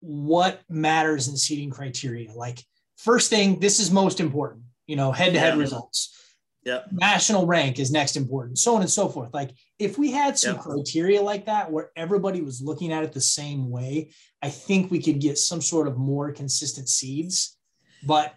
what 0.00 0.62
matters 0.68 1.28
in 1.28 1.36
seating 1.36 1.70
criteria. 1.70 2.32
Like 2.32 2.58
first 2.96 3.30
thing, 3.30 3.60
this 3.60 3.80
is 3.80 3.90
most 3.90 4.20
important, 4.20 4.64
you 4.86 4.96
know, 4.96 5.12
head-to-head 5.12 5.54
yeah. 5.54 5.60
results. 5.60 6.18
Yeah. 6.64 6.80
National 6.92 7.46
rank 7.46 7.78
is 7.78 7.90
next 7.90 8.16
important, 8.16 8.58
so 8.58 8.74
on 8.74 8.80
and 8.80 8.90
so 8.90 9.08
forth. 9.08 9.34
Like 9.34 9.50
if 9.78 9.98
we 9.98 10.10
had 10.10 10.38
some 10.38 10.58
criteria 10.58 11.20
like 11.20 11.44
that 11.46 11.70
where 11.70 11.90
everybody 11.94 12.40
was 12.40 12.62
looking 12.62 12.90
at 12.90 13.04
it 13.04 13.12
the 13.12 13.20
same 13.20 13.70
way, 13.70 14.12
I 14.42 14.48
think 14.48 14.90
we 14.90 15.02
could 15.02 15.20
get 15.20 15.36
some 15.36 15.60
sort 15.60 15.88
of 15.88 15.98
more 15.98 16.32
consistent 16.32 16.88
seeds. 16.88 17.58
But 18.06 18.34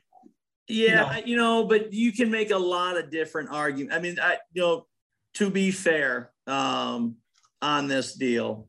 yeah, 0.68 0.88
you 0.90 0.96
know, 0.96 1.26
you 1.26 1.36
know 1.38 1.68
but 1.68 1.94
you 1.94 2.12
can 2.12 2.30
make 2.30 2.52
a 2.52 2.58
lot 2.58 2.98
of 2.98 3.10
different 3.10 3.50
arguments. 3.50 3.96
I 3.96 4.00
mean, 4.00 4.20
I 4.20 4.38
you 4.52 4.62
know, 4.62 4.88
to 5.36 5.50
be 5.50 5.72
fair, 5.72 6.32
um, 6.48 7.16
on 7.62 7.88
this 7.88 8.14
deal, 8.14 8.68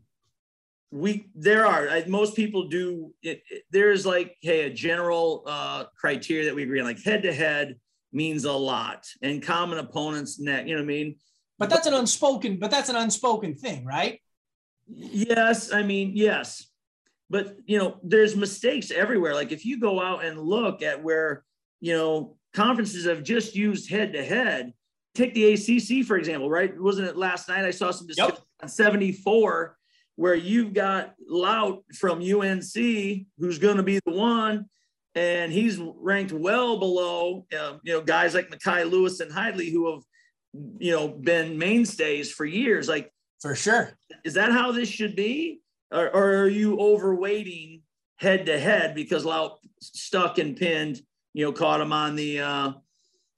we 0.90 1.26
there 1.34 1.66
are 1.66 1.88
I, 1.88 2.04
most 2.06 2.34
people 2.34 2.68
do 2.68 3.12
it, 3.22 3.42
it, 3.50 3.64
there's 3.70 4.06
like 4.06 4.36
hey 4.40 4.62
a 4.62 4.70
general 4.70 5.42
uh 5.46 5.84
criteria 5.98 6.46
that 6.46 6.54
we 6.54 6.62
agree 6.62 6.80
on 6.80 6.86
like 6.86 7.02
head 7.02 7.22
to 7.24 7.32
head 7.32 7.76
means 8.12 8.44
a 8.44 8.52
lot. 8.52 9.06
And 9.22 9.42
common 9.42 9.78
opponents 9.78 10.38
net 10.38 10.66
you 10.66 10.74
know 10.74 10.82
what 10.82 10.84
i 10.84 10.86
mean? 10.86 11.16
But 11.58 11.70
that's 11.70 11.86
an 11.86 11.94
unspoken 11.94 12.58
but 12.58 12.70
that's 12.70 12.88
an 12.88 12.96
unspoken 12.96 13.54
thing 13.54 13.84
right? 13.84 14.20
Yes 14.86 15.72
i 15.72 15.82
mean 15.82 16.12
yes. 16.14 16.66
But 17.30 17.56
you 17.66 17.78
know 17.78 17.98
there's 18.02 18.36
mistakes 18.36 18.90
everywhere. 18.90 19.34
Like 19.34 19.52
if 19.52 19.64
you 19.64 19.78
go 19.78 20.00
out 20.00 20.24
and 20.24 20.40
look 20.40 20.82
at 20.82 21.02
where 21.02 21.44
you 21.80 21.94
know 21.94 22.36
conferences 22.54 23.04
have 23.04 23.22
just 23.22 23.54
used 23.54 23.90
head 23.90 24.14
to 24.14 24.24
head 24.24 24.72
take 25.14 25.34
the 25.34 25.52
acc 25.52 26.06
for 26.06 26.16
example 26.16 26.48
right? 26.48 26.78
Wasn't 26.80 27.06
it 27.06 27.16
last 27.16 27.48
night 27.48 27.64
i 27.64 27.70
saw 27.70 27.90
some 27.90 28.06
discussion 28.06 28.36
yep. 28.36 28.62
on 28.62 28.68
74 28.68 29.78
where 30.18 30.34
you've 30.34 30.74
got 30.74 31.14
Lautt 31.28 31.82
from 31.94 32.18
UNC, 32.18 32.74
who's 33.38 33.60
going 33.60 33.76
to 33.76 33.84
be 33.84 34.00
the 34.04 34.10
one, 34.10 34.66
and 35.18 35.52
he's 35.52 35.80
ranked 35.80 36.30
well 36.30 36.78
below, 36.78 37.44
uh, 37.58 37.78
you 37.82 37.92
know, 37.92 38.00
guys 38.00 38.34
like 38.34 38.50
Mekhi 38.50 38.88
Lewis 38.88 39.18
and 39.18 39.32
Hidlay, 39.32 39.72
who 39.72 39.92
have, 39.92 40.02
you 40.78 40.92
know, 40.92 41.08
been 41.08 41.58
mainstays 41.58 42.30
for 42.30 42.44
years. 42.44 42.88
Like 42.88 43.12
For 43.40 43.56
sure. 43.56 43.98
Is 44.24 44.34
that 44.34 44.52
how 44.52 44.70
this 44.70 44.88
should 44.88 45.16
be? 45.16 45.60
Or, 45.90 46.08
or 46.14 46.36
are 46.36 46.48
you 46.48 46.76
overweighting 46.76 47.80
head 48.16 48.46
to 48.46 48.60
head 48.60 48.94
because 48.94 49.24
Lautt 49.24 49.58
stuck 49.80 50.38
and 50.38 50.56
pinned, 50.56 51.00
you 51.34 51.44
know, 51.44 51.52
caught 51.52 51.80
him 51.80 51.92
on 51.92 52.14
the, 52.14 52.38
uh, 52.38 52.72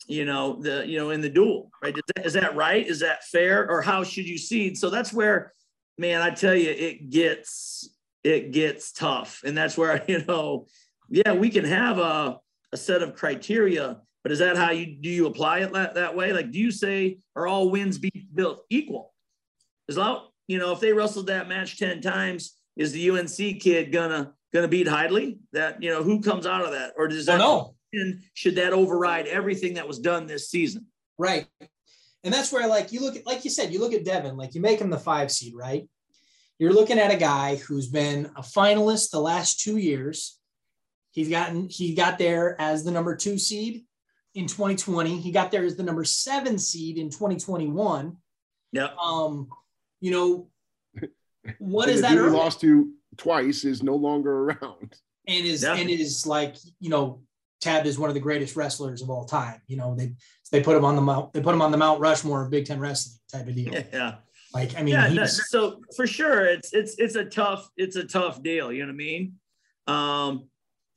you 0.07 0.27
know, 0.27 0.61
the, 0.61 0.87
you 0.87 0.99
know, 0.99 1.11
in 1.11 1.23
the 1.23 1.31
duel, 1.31 1.71
right? 1.83 1.97
Is 1.97 2.03
that, 2.15 2.27
is 2.27 2.33
that 2.35 2.55
right? 2.57 2.87
Is 2.87 3.01
that 3.01 3.25
fair? 3.25 3.71
Or 3.71 3.81
how 3.81 4.05
should 4.05 4.29
you 4.29 4.37
seed? 4.37 4.77
So 4.77 4.91
that's 4.91 5.15
where, 5.15 5.55
man, 5.97 6.21
I 6.21 6.29
tell 6.29 6.55
you, 6.55 6.69
it 6.69 7.09
gets, 7.09 7.89
it 8.23 8.51
gets 8.53 8.93
tough. 8.93 9.41
And 9.47 9.57
that's 9.57 9.79
where, 9.79 10.05
you 10.09 10.23
know, 10.27 10.67
yeah, 11.11 11.33
we 11.33 11.51
can 11.51 11.65
have 11.65 11.99
a, 11.99 12.41
a 12.73 12.77
set 12.77 13.03
of 13.03 13.15
criteria, 13.15 14.01
but 14.23 14.33
is 14.33 14.39
that 14.39 14.57
how 14.57 14.71
you, 14.71 14.87
do 14.87 15.09
you 15.09 15.27
apply 15.27 15.61
it 15.61 15.73
that, 15.73 15.95
that 15.95 16.17
way? 16.17 16.33
Like, 16.33 16.51
do 16.51 16.59
you 16.59 16.71
say, 16.71 17.19
are 17.37 17.47
all 17.47 17.71
wins 17.71 17.99
be 17.99 18.29
built 18.35 18.65
equal? 18.71 19.13
Is 19.89 19.97
Lautt, 19.97 20.31
you 20.47 20.59
know, 20.59 20.73
if 20.73 20.81
they 20.81 20.93
wrestled 20.93 21.27
that 21.27 21.49
match 21.49 21.79
10 21.79 22.01
times, 22.01 22.57
is 22.77 22.93
the 22.93 23.11
UNC 23.11 23.61
kid 23.61 23.93
gonna 23.93 24.33
to 24.55 24.69
beat 24.69 24.87
Hidlay? 24.87 25.39
That 25.53 25.83
you 25.83 25.91
know 25.91 26.03
who 26.03 26.21
comes 26.21 26.47
out 26.47 26.65
of 26.65 26.73
that, 26.73 26.95
or 26.97 27.09
does 27.09 27.27
that 27.27 27.39
no. 27.39 27.75
should 28.35 28.57
that 28.57 28.73
override 28.73 29.27
everything 29.27 29.75
that 29.75 29.87
was 29.87 29.99
done 29.99 30.27
this 30.27 30.51
season? 30.51 30.87
Right, 31.19 31.47
and 32.25 32.33
that's 32.33 32.53
where 32.53 32.67
like 32.67 32.93
you 32.93 33.01
look 33.01 33.17
at 33.17 33.27
like 33.27 33.45
you 33.45 33.51
said, 33.51 33.73
you 33.73 33.81
look 33.81 33.93
at 33.93 34.05
Devin, 34.05 34.37
like 34.37 34.55
you 34.55 34.61
make 34.61 34.81
him 34.81 34.91
the 34.91 34.99
five 34.99 35.31
seed, 35.31 35.55
right? 35.55 35.89
You're 36.59 36.73
looking 36.73 36.99
at 36.99 37.13
a 37.13 37.17
guy 37.17 37.57
who's 37.57 37.89
been 37.89 38.31
a 38.37 38.43
finalist 38.43 39.11
the 39.11 39.21
last 39.21 39.61
two 39.61 39.77
years. 39.77 40.39
He's 41.13 41.29
gotten 41.29 41.69
he 41.69 41.95
got 41.95 42.19
there 42.19 42.61
as 42.61 42.85
the 42.85 42.91
number 42.91 43.17
two 43.17 43.39
seed 43.39 43.85
in 44.35 44.47
2020. 44.47 45.21
He 45.21 45.33
got 45.33 45.51
there 45.51 45.65
as 45.65 45.77
the 45.77 45.83
number 45.83 46.05
seven 46.05 46.59
seed 46.59 46.99
in 46.99 47.11
2021. 47.11 48.17
Yeah. 48.73 48.89
Um, 49.03 49.49
you 50.01 50.11
know, 50.13 50.49
what 51.59 51.89
is 51.89 52.03
that? 52.03 52.15
lost 52.17 52.61
to 52.61 52.93
twice 53.17 53.65
is 53.65 53.83
no 53.83 53.97
longer 53.97 54.45
around. 54.45 54.97
And 55.27 55.47
is 55.47 55.63
yeah. 55.63 55.75
and 55.75 55.91
is 55.91 56.27
like 56.27 56.57
you 56.79 56.91
know 56.91 57.23
tabbed 57.61 57.87
as 57.87 57.99
one 57.99 58.09
of 58.09 58.15
the 58.15 58.21
greatest 58.21 58.57
wrestlers 58.57 59.03
of 59.03 59.11
all 59.11 59.25
time. 59.25 59.61
You 59.67 59.77
know 59.77 59.95
they 59.95 60.15
they 60.53 60.63
put 60.63 60.77
him 60.77 60.85
on 60.85 60.97
the 60.97 61.03
mount 61.03 61.33
they 61.33 61.41
put 61.41 61.55
him 61.55 61.63
on 61.63 61.71
the 61.71 61.77
Mount 61.77 62.01
Rushmore 62.01 62.45
of 62.45 62.51
Big 62.51 62.67
Ten 62.67 62.81
wrestling 62.81 63.19
type 63.31 63.49
of 63.49 63.55
deal. 63.55 63.75
Yeah. 63.93 64.17
Like 64.53 64.77
I 64.77 64.83
mean, 64.83 64.95
yeah. 64.95 65.27
so 65.27 65.81
for 65.95 66.07
sure, 66.07 66.45
it's 66.45 66.73
it's 66.73 66.97
it's 66.99 67.15
a 67.15 67.25
tough 67.25 67.69
it's 67.77 67.97
a 67.97 68.05
tough 68.05 68.43
deal. 68.43 68.73
You 68.73 68.81
know 68.81 68.87
what 68.87 68.95
I 68.95 68.97
mean? 68.97 69.35
Um, 69.87 70.50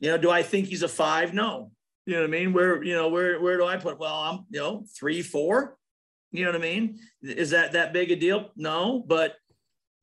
you 0.04 0.10
know, 0.10 0.18
do 0.18 0.30
I 0.30 0.44
think 0.44 0.68
he's 0.68 0.84
a 0.84 0.90
five? 0.90 1.34
No. 1.34 1.72
You 2.06 2.16
know 2.16 2.20
what 2.20 2.28
I 2.28 2.32
mean? 2.32 2.52
Where 2.52 2.84
you 2.84 2.94
know 2.94 3.08
where 3.08 3.40
where 3.42 3.58
do 3.58 3.66
I 3.66 3.78
put? 3.78 3.98
Well, 3.98 4.14
I'm 4.14 4.46
you 4.50 4.60
know 4.60 4.84
three 4.94 5.22
four. 5.22 5.78
You 6.34 6.44
know 6.44 6.52
what 6.52 6.60
I 6.60 6.62
mean? 6.62 7.00
Is 7.22 7.52
that 7.52 7.72
that 7.72 7.94
big 7.94 8.12
a 8.12 8.18
deal? 8.18 8.52
No, 8.58 9.02
but 9.08 9.36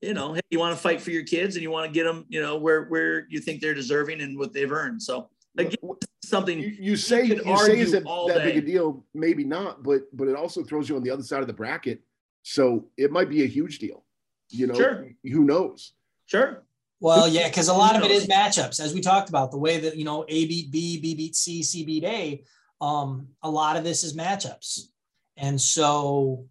you 0.01 0.15
know, 0.15 0.33
hey, 0.33 0.41
you 0.49 0.59
want 0.59 0.75
to 0.75 0.81
fight 0.81 1.03
for 1.03 1.11
your 1.11 1.25
kids 1.25 1.57
and 1.57 1.63
you 1.63 1.71
want 1.71 1.87
to 1.87 1.93
get 1.93 2.05
them, 2.05 2.25
you 2.31 2.41
know, 2.41 2.57
where 2.57 2.85
where 2.85 3.27
you 3.29 3.41
think 3.41 3.61
they're 3.61 3.75
deserving 3.75 4.23
and 4.23 4.39
what 4.39 4.55
they've 4.55 4.73
earned. 4.73 5.03
So 5.03 5.29
again, 5.59 5.77
something 6.25 6.59
you, 6.59 6.75
you 6.81 6.97
say 6.97 7.25
you, 7.25 7.43
you 7.45 7.59
say 7.59 7.79
is 7.79 7.93
that, 7.93 8.05
that 8.05 8.43
big 8.43 8.57
a 8.57 8.63
deal? 8.63 9.05
Maybe 9.13 9.45
not, 9.45 9.83
but 9.83 10.05
but 10.15 10.29
it 10.29 10.35
also 10.35 10.65
throws 10.65 10.89
you 10.89 10.97
on 10.97 11.03
the 11.03 11.11
other 11.11 11.23
side 11.23 11.43
of 11.43 11.47
the 11.47 11.53
bracket. 11.53 12.01
So 12.43 12.87
it 12.97 13.13
might 13.13 13.29
be 13.29 13.43
a 13.43 13.47
huge 13.47 13.79
deal. 13.79 14.07
You 14.49 14.69
know, 14.69 14.75
sure. 14.75 15.09
who 15.25 15.45
knows? 15.45 15.93
Sure. 16.25 16.65
Well, 17.01 17.27
yeah, 17.27 17.49
because 17.49 17.69
a 17.69 17.75
lot 17.75 17.97
of 17.97 18.03
it 18.03 18.11
is 18.11 18.27
matchups, 18.27 18.79
as 18.79 18.93
we 18.93 19.01
talked 19.01 19.31
about, 19.31 19.51
the 19.51 19.59
way 19.59 19.81
that 19.81 19.97
you 19.97 20.05
know 20.05 20.25
A 20.29 20.47
beat 20.47 20.71
B, 20.71 21.01
B 21.01 21.15
beat 21.15 21.35
C, 21.35 21.63
C 21.63 21.85
beat 21.85 22.05
A. 22.05 22.45
Um, 22.81 23.29
a 23.43 23.51
lot 23.51 23.77
of 23.77 23.85
this 23.85 24.05
is 24.05 24.17
matchups, 24.17 24.81
and 25.37 25.61
so 25.61 26.47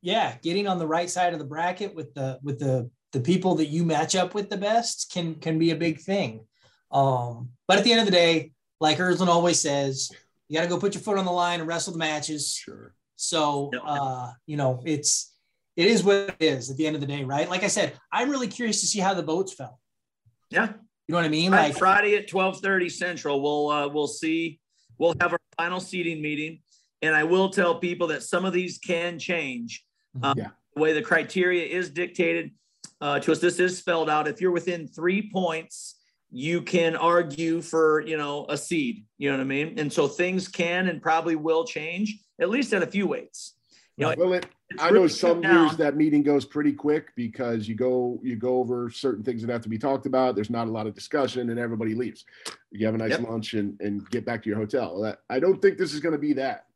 yeah, 0.00 0.36
getting 0.42 0.66
on 0.66 0.78
the 0.78 0.86
right 0.86 1.08
side 1.08 1.32
of 1.32 1.38
the 1.38 1.44
bracket 1.44 1.94
with 1.94 2.14
the 2.14 2.38
with 2.42 2.58
the 2.58 2.90
the 3.12 3.20
people 3.20 3.54
that 3.56 3.66
you 3.66 3.84
match 3.84 4.16
up 4.16 4.34
with 4.34 4.50
the 4.50 4.56
best 4.56 5.10
can 5.12 5.34
can 5.36 5.58
be 5.58 5.70
a 5.70 5.76
big 5.76 6.00
thing. 6.00 6.46
Um, 6.90 7.50
but 7.68 7.78
at 7.78 7.84
the 7.84 7.92
end 7.92 8.00
of 8.00 8.06
the 8.06 8.12
day, 8.12 8.52
like 8.80 8.98
Ersland 8.98 9.28
always 9.28 9.60
says, 9.60 10.10
you 10.48 10.56
got 10.56 10.62
to 10.62 10.68
go 10.68 10.78
put 10.78 10.94
your 10.94 11.02
foot 11.02 11.18
on 11.18 11.24
the 11.24 11.32
line 11.32 11.60
and 11.60 11.68
wrestle 11.68 11.92
the 11.92 11.98
matches. 11.98 12.54
Sure. 12.54 12.94
So, 13.16 13.70
uh, 13.84 14.32
you 14.46 14.56
know, 14.56 14.82
it's 14.84 15.33
it 15.76 15.86
is 15.86 16.04
what 16.04 16.14
it 16.14 16.36
is 16.40 16.70
at 16.70 16.76
the 16.76 16.86
end 16.86 16.94
of 16.94 17.00
the 17.00 17.06
day, 17.06 17.24
right? 17.24 17.48
Like 17.48 17.64
I 17.64 17.68
said, 17.68 17.94
I'm 18.12 18.30
really 18.30 18.48
curious 18.48 18.80
to 18.80 18.86
see 18.86 19.00
how 19.00 19.14
the 19.14 19.22
votes 19.22 19.52
fell. 19.52 19.80
Yeah. 20.50 20.72
You 21.06 21.12
know 21.12 21.18
what 21.18 21.24
I 21.24 21.28
mean? 21.28 21.50
Like 21.50 21.76
Friday 21.76 22.16
at 22.16 22.28
12:30 22.28 22.90
Central, 22.90 23.42
we'll 23.42 23.70
uh, 23.70 23.88
we'll 23.88 24.06
see. 24.06 24.60
We'll 24.98 25.14
have 25.20 25.32
our 25.32 25.40
final 25.58 25.80
seating 25.80 26.22
meeting, 26.22 26.60
and 27.02 27.14
I 27.14 27.24
will 27.24 27.50
tell 27.50 27.78
people 27.78 28.06
that 28.08 28.22
some 28.22 28.44
of 28.44 28.52
these 28.52 28.78
can 28.78 29.18
change. 29.18 29.84
Um, 30.22 30.38
yeah. 30.38 30.50
The 30.74 30.80
way 30.80 30.92
the 30.92 31.02
criteria 31.02 31.66
is 31.66 31.90
dictated 31.90 32.52
uh, 33.00 33.18
to 33.20 33.32
us, 33.32 33.38
this 33.40 33.58
is 33.58 33.76
spelled 33.76 34.08
out. 34.08 34.28
If 34.28 34.40
you're 34.40 34.50
within 34.50 34.88
three 34.88 35.30
points, 35.30 35.96
you 36.30 36.62
can 36.62 36.96
argue 36.96 37.60
for 37.60 38.00
you 38.00 38.16
know 38.16 38.46
a 38.48 38.56
seed. 38.56 39.04
You 39.18 39.30
know 39.30 39.36
what 39.36 39.42
I 39.42 39.46
mean? 39.46 39.78
And 39.78 39.92
so 39.92 40.08
things 40.08 40.48
can 40.48 40.88
and 40.88 41.02
probably 41.02 41.36
will 41.36 41.64
change 41.64 42.18
at 42.40 42.48
least 42.48 42.72
at 42.72 42.82
a 42.82 42.86
few 42.86 43.06
weights. 43.06 43.54
You 43.96 44.06
know, 44.06 44.14
well, 44.18 44.32
it, 44.32 44.46
I 44.78 44.90
know 44.90 45.06
some 45.06 45.42
years 45.42 45.76
that 45.76 45.96
meeting 45.96 46.24
goes 46.24 46.44
pretty 46.44 46.72
quick 46.72 47.12
because 47.14 47.68
you 47.68 47.76
go 47.76 48.18
you 48.22 48.34
go 48.34 48.58
over 48.58 48.90
certain 48.90 49.22
things 49.22 49.42
that 49.42 49.52
have 49.52 49.62
to 49.62 49.68
be 49.68 49.78
talked 49.78 50.06
about. 50.06 50.34
There's 50.34 50.50
not 50.50 50.66
a 50.66 50.70
lot 50.70 50.88
of 50.88 50.94
discussion, 50.94 51.50
and 51.50 51.60
everybody 51.60 51.94
leaves. 51.94 52.24
You 52.72 52.86
have 52.86 52.96
a 52.96 52.98
nice 52.98 53.10
yep. 53.10 53.28
lunch 53.28 53.54
and 53.54 53.80
and 53.80 54.08
get 54.10 54.24
back 54.24 54.42
to 54.42 54.48
your 54.48 54.58
hotel. 54.58 55.16
I 55.30 55.38
don't 55.38 55.62
think 55.62 55.78
this 55.78 55.94
is 55.94 56.00
going 56.00 56.14
to 56.14 56.18
be 56.18 56.32
that 56.34 56.66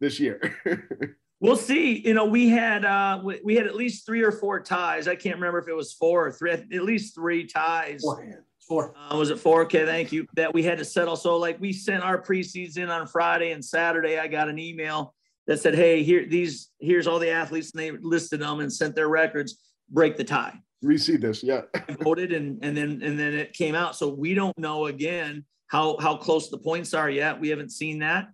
this 0.00 0.20
year. 0.20 0.40
We'll 1.38 1.56
see. 1.56 1.98
You 1.98 2.14
know, 2.14 2.24
we 2.24 2.48
had 2.48 2.84
uh 2.84 3.20
we 3.44 3.56
had 3.56 3.66
at 3.66 3.76
least 3.76 4.06
three 4.06 4.22
or 4.22 4.32
four 4.32 4.58
ties. 4.60 5.06
I 5.06 5.14
can't 5.14 5.34
remember 5.34 5.58
if 5.58 5.68
it 5.68 5.74
was 5.74 5.92
four 5.92 6.26
or 6.26 6.32
three. 6.32 6.52
At 6.52 6.70
least 6.70 7.14
three 7.14 7.46
ties. 7.46 8.00
Four. 8.00 8.42
Four. 8.66 8.94
Uh, 8.96 9.16
was 9.16 9.30
it 9.30 9.38
four? 9.38 9.62
Okay, 9.62 9.84
thank 9.84 10.12
you. 10.12 10.26
That 10.34 10.54
we 10.54 10.62
had 10.62 10.78
to 10.78 10.84
settle. 10.84 11.14
So 11.14 11.36
like 11.36 11.60
we 11.60 11.72
sent 11.72 12.02
our 12.02 12.20
preseason 12.20 12.88
on 12.88 13.06
Friday 13.06 13.52
and 13.52 13.62
Saturday. 13.64 14.18
I 14.18 14.28
got 14.28 14.48
an 14.48 14.58
email 14.58 15.14
that 15.46 15.60
said, 15.60 15.74
"Hey, 15.74 16.02
here 16.02 16.26
these 16.26 16.70
here's 16.80 17.06
all 17.06 17.18
the 17.18 17.30
athletes," 17.30 17.72
and 17.72 17.80
they 17.80 17.90
listed 17.92 18.40
them 18.40 18.60
and 18.60 18.72
sent 18.72 18.94
their 18.94 19.08
records. 19.08 19.62
Break 19.88 20.16
the 20.16 20.24
tie. 20.24 20.60
Reseed 20.84 21.20
this, 21.20 21.42
yeah. 21.42 21.62
voted 22.00 22.32
and 22.32 22.58
and 22.62 22.76
then 22.76 23.00
and 23.02 23.18
then 23.18 23.34
it 23.34 23.52
came 23.52 23.74
out. 23.74 23.96
So 23.96 24.08
we 24.08 24.34
don't 24.34 24.56
know 24.58 24.86
again 24.86 25.44
how 25.68 25.96
how 25.98 26.16
close 26.16 26.50
the 26.50 26.58
points 26.58 26.94
are 26.94 27.10
yet. 27.10 27.40
We 27.40 27.48
haven't 27.48 27.70
seen 27.70 28.00
that. 28.00 28.28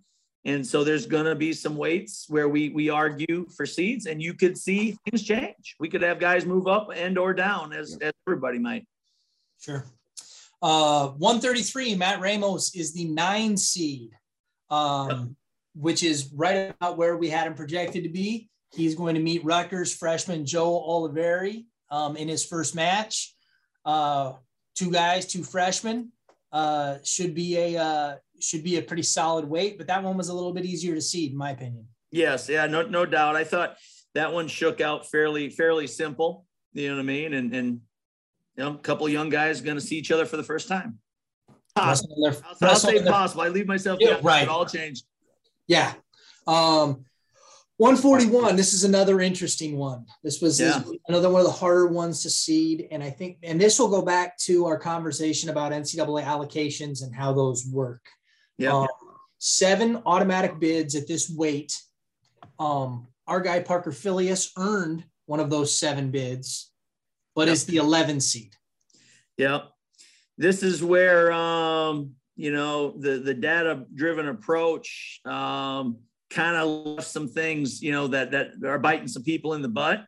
And 0.45 0.65
so 0.65 0.83
there's 0.83 1.05
going 1.05 1.25
to 1.25 1.35
be 1.35 1.53
some 1.53 1.77
weights 1.77 2.25
where 2.27 2.49
we 2.49 2.69
we 2.69 2.89
argue 2.89 3.47
for 3.55 3.65
seeds, 3.65 4.07
and 4.07 4.21
you 4.21 4.33
could 4.33 4.57
see 4.57 4.97
things 5.05 5.23
change. 5.23 5.75
We 5.79 5.87
could 5.89 6.01
have 6.01 6.19
guys 6.19 6.45
move 6.45 6.67
up 6.67 6.89
and 6.93 7.17
or 7.17 7.33
down, 7.33 7.71
as, 7.71 7.97
as 8.01 8.11
everybody 8.27 8.59
might. 8.59 8.85
Sure. 9.59 9.85
Uh, 10.61 11.09
133, 11.09 11.95
Matt 11.95 12.19
Ramos 12.19 12.75
is 12.75 12.93
the 12.93 13.05
nine 13.05 13.55
seed, 13.55 14.11
um, 14.69 15.09
yep. 15.09 15.19
Which 15.75 16.03
is 16.03 16.31
right 16.33 16.69
about 16.69 16.97
where 16.97 17.17
we 17.17 17.29
had 17.29 17.47
him 17.47 17.55
projected 17.55 18.03
to 18.03 18.09
be. 18.09 18.49
He's 18.71 18.95
going 18.95 19.15
to 19.15 19.21
meet 19.21 19.45
Rutgers 19.45 19.93
freshman 19.93 20.45
Joe 20.45 20.83
Oliveri 20.87 21.65
um, 21.91 22.15
in 22.15 22.27
his 22.27 22.45
first 22.45 22.75
match. 22.75 23.35
Uh, 23.85 24.33
two 24.75 24.91
guys, 24.91 25.25
two 25.25 25.43
freshmen. 25.43 26.11
Uh, 26.51 26.97
should 27.03 27.33
be 27.33 27.57
a 27.57 27.81
uh, 27.81 28.15
should 28.39 28.63
be 28.63 28.77
a 28.77 28.81
pretty 28.81 29.01
solid 29.01 29.45
weight, 29.45 29.77
but 29.77 29.87
that 29.87 30.03
one 30.03 30.15
was 30.15 30.29
a 30.29 30.33
little 30.33 30.53
bit 30.53 30.65
easier 30.65 30.93
to 30.93 31.01
see, 31.01 31.27
in 31.27 31.35
my 31.35 31.51
opinion. 31.51 31.87
Yes, 32.11 32.47
yeah, 32.47 32.67
no, 32.67 32.83
no 32.83 33.07
doubt. 33.07 33.35
I 33.35 33.43
thought 33.43 33.75
that 34.13 34.31
one 34.31 34.47
shook 34.47 34.79
out 34.79 35.09
fairly, 35.09 35.49
fairly 35.49 35.87
simple. 35.87 36.45
You 36.73 36.89
know 36.89 36.95
what 36.97 37.01
I 37.01 37.05
mean? 37.05 37.33
And 37.33 37.53
and 37.55 37.81
you 38.55 38.63
know, 38.63 38.73
a 38.73 38.77
couple 38.77 39.09
young 39.09 39.29
guys 39.29 39.61
going 39.61 39.77
to 39.77 39.81
see 39.81 39.97
each 39.97 40.11
other 40.11 40.25
for 40.25 40.37
the 40.37 40.43
first 40.43 40.67
time. 40.67 40.99
Possible. 41.75 42.27
I'll, 42.27 42.69
I'll 42.69 42.75
say 42.75 43.03
possible. 43.03 43.41
I 43.41 43.47
leave 43.47 43.65
myself 43.65 43.97
yeah, 43.99 44.19
right. 44.21 44.43
It 44.43 44.49
all 44.49 44.65
changed. 44.65 45.05
Yeah. 45.67 45.93
Um, 46.47 47.05
141. 47.77 48.55
This 48.55 48.73
is 48.73 48.83
another 48.83 49.19
interesting 49.19 49.77
one. 49.77 50.05
This 50.23 50.41
was 50.41 50.59
yeah. 50.59 50.81
another 51.07 51.29
one 51.29 51.41
of 51.41 51.47
the 51.47 51.53
harder 51.53 51.87
ones 51.87 52.21
to 52.23 52.29
seed. 52.29 52.87
And 52.91 53.03
I 53.03 53.09
think, 53.09 53.37
and 53.43 53.59
this 53.59 53.79
will 53.79 53.89
go 53.89 54.01
back 54.01 54.37
to 54.39 54.65
our 54.65 54.77
conversation 54.77 55.49
about 55.49 55.71
NCAA 55.71 56.23
allocations 56.23 57.03
and 57.03 57.13
how 57.13 57.33
those 57.33 57.65
work. 57.65 58.05
Yeah. 58.57 58.73
Um, 58.73 58.87
seven 59.39 60.01
automatic 60.05 60.59
bids 60.59 60.95
at 60.95 61.07
this 61.07 61.29
weight. 61.29 61.77
Um, 62.59 63.07
our 63.27 63.41
guy 63.41 63.59
Parker 63.61 63.91
Filius 63.91 64.51
earned 64.57 65.03
one 65.25 65.39
of 65.39 65.49
those 65.49 65.77
seven 65.77 66.11
bids, 66.11 66.71
but 67.35 67.47
yep. 67.47 67.53
is 67.53 67.65
the 67.65 67.77
11 67.77 68.21
seed. 68.21 68.55
Yeah. 69.37 69.61
This 70.37 70.63
is 70.63 70.83
where 70.83 71.31
um, 71.31 72.15
you 72.35 72.51
know 72.51 72.91
the 72.99 73.19
the 73.19 73.33
data 73.33 73.85
driven 73.95 74.27
approach 74.27 75.19
um, 75.25 75.97
kind 76.29 76.55
of 76.55 76.67
left 76.67 77.07
some 77.07 77.27
things 77.27 77.81
you 77.81 77.91
know 77.91 78.07
that 78.07 78.31
that 78.31 78.51
are 78.65 78.79
biting 78.79 79.07
some 79.07 79.23
people 79.23 79.53
in 79.53 79.61
the 79.61 79.69
butt 79.69 80.05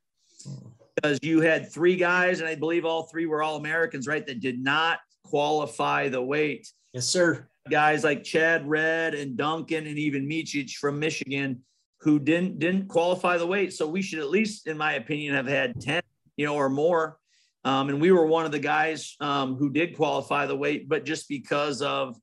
because 0.95 1.19
you 1.21 1.41
had 1.41 1.71
three 1.71 1.95
guys 1.95 2.39
and 2.39 2.49
I 2.49 2.55
believe 2.55 2.85
all 2.85 3.03
three 3.03 3.25
were 3.25 3.43
all 3.43 3.57
Americans 3.57 4.07
right 4.07 4.25
that 4.25 4.39
did 4.39 4.59
not 4.59 4.99
qualify 5.23 6.07
the 6.09 6.21
weight. 6.21 6.67
Yes, 6.93 7.05
sir 7.05 7.47
guys 7.69 8.03
like 8.03 8.23
Chad 8.23 8.67
Red 8.67 9.15
and 9.15 9.37
Duncan 9.37 9.87
and 9.87 9.97
even 9.97 10.27
Micic 10.27 10.71
from 10.73 10.99
Michigan 10.99 11.61
who 11.99 12.19
didn't 12.19 12.59
didn't 12.59 12.87
qualify 12.87 13.37
the 13.37 13.47
weight. 13.47 13.73
So 13.73 13.87
we 13.87 14.01
should 14.01 14.19
at 14.19 14.29
least, 14.29 14.67
in 14.67 14.77
my 14.77 14.93
opinion, 14.93 15.33
have 15.33 15.47
had 15.47 15.81
10, 15.81 16.01
you 16.37 16.45
know, 16.45 16.55
or 16.55 16.69
more. 16.69 17.17
Um, 17.65 17.89
and 17.89 17.99
we 17.99 18.11
were 18.11 18.27
one 18.27 18.45
of 18.45 18.51
the 18.51 18.59
guys 18.59 19.15
um, 19.19 19.55
who 19.55 19.71
did 19.71 19.97
qualify 19.97 20.45
the 20.45 20.55
weight, 20.55 20.87
but 20.87 21.03
just 21.03 21.27
because 21.27 21.81
of, 21.81 22.15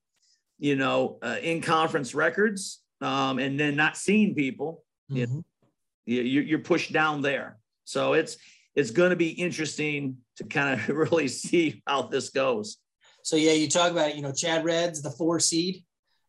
you 0.58 0.76
know, 0.76 1.18
uh, 1.20 1.36
in 1.42 1.60
conference 1.60 2.14
records 2.14 2.80
um, 3.00 3.40
and 3.40 3.58
then 3.58 3.74
not 3.74 3.96
seeing 3.96 4.36
people, 4.36 4.84
mm-hmm. 5.10 5.40
you, 6.06 6.22
you're 6.22 6.60
pushed 6.60 6.92
down 6.92 7.22
there. 7.22 7.58
So 7.84 8.12
it's 8.12 8.36
it's 8.74 8.92
going 8.92 9.10
to 9.10 9.16
be 9.16 9.30
interesting 9.30 10.18
to 10.36 10.44
kind 10.44 10.80
of 10.80 10.88
really 10.96 11.26
see 11.26 11.82
how 11.86 12.02
this 12.02 12.30
goes. 12.30 12.78
So 13.24 13.34
yeah, 13.36 13.52
you 13.52 13.68
talk 13.68 13.90
about 13.90 14.14
you 14.14 14.22
know 14.22 14.32
Chad 14.32 14.64
Red's 14.64 15.02
the 15.02 15.10
four 15.10 15.40
seed. 15.40 15.84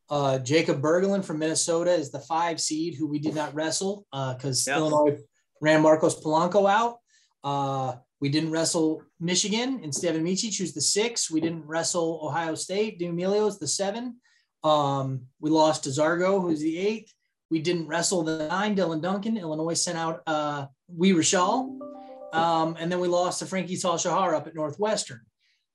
Uh, 0.09 0.39
Jacob 0.39 0.81
Bergeland 0.81 1.23
from 1.23 1.39
Minnesota 1.39 1.91
is 1.91 2.11
the 2.11 2.19
five 2.19 2.59
seed, 2.59 2.95
who 2.95 3.07
we 3.07 3.19
did 3.19 3.35
not 3.35 3.53
wrestle 3.53 4.05
because 4.11 4.67
uh, 4.67 4.71
yep. 4.71 4.77
Illinois 4.79 5.17
ran 5.61 5.81
Marcos 5.81 6.19
Polanco 6.21 6.69
out. 6.69 6.97
Uh, 7.43 7.95
we 8.23 8.29
didn't 8.29 8.51
wrestle 8.51 9.03
Michigan 9.19 9.81
and 9.83 9.93
Stevan 9.93 10.23
Micic, 10.23 10.57
who's 10.57 10.73
the 10.73 10.79
six. 10.79 11.29
We 11.29 11.41
didn't 11.41 11.65
wrestle 11.65 12.21
Ohio 12.23 12.55
State. 12.55 13.01
is 13.01 13.59
the 13.59 13.67
seven. 13.67 14.15
Um, 14.63 15.23
we 15.41 15.49
lost 15.49 15.83
to 15.83 15.89
Zargo, 15.89 16.41
who's 16.41 16.61
the 16.61 16.77
eighth. 16.77 17.13
We 17.51 17.59
didn't 17.59 17.85
wrestle 17.85 18.23
the 18.23 18.47
nine, 18.47 18.77
Dylan 18.77 19.01
Duncan. 19.01 19.35
Illinois 19.35 19.73
sent 19.73 19.97
out 19.97 20.21
uh, 20.25 20.67
Wee 20.87 21.11
Rachal. 21.11 21.77
Um, 22.31 22.77
and 22.79 22.89
then 22.89 23.01
we 23.01 23.09
lost 23.09 23.39
to 23.39 23.45
Frankie 23.45 23.75
Tal-Shahar 23.75 24.33
up 24.33 24.47
at 24.47 24.55
Northwestern. 24.55 25.19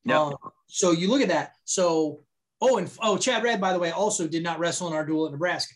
Yep. 0.06 0.16
Uh, 0.16 0.32
so 0.68 0.92
you 0.92 1.10
look 1.10 1.20
at 1.20 1.28
that. 1.28 1.52
So 1.66 2.24
Oh, 2.62 2.78
and 2.78 2.90
oh, 3.02 3.18
Chad 3.18 3.44
Red, 3.44 3.60
by 3.60 3.74
the 3.74 3.78
way, 3.78 3.90
also 3.90 4.26
did 4.26 4.42
not 4.42 4.58
wrestle 4.58 4.88
in 4.88 4.94
our 4.94 5.04
duel 5.04 5.26
at 5.26 5.32
Nebraska. 5.32 5.74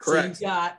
Correct. 0.00 0.38
So 0.38 0.40
you 0.40 0.50
got 0.50 0.78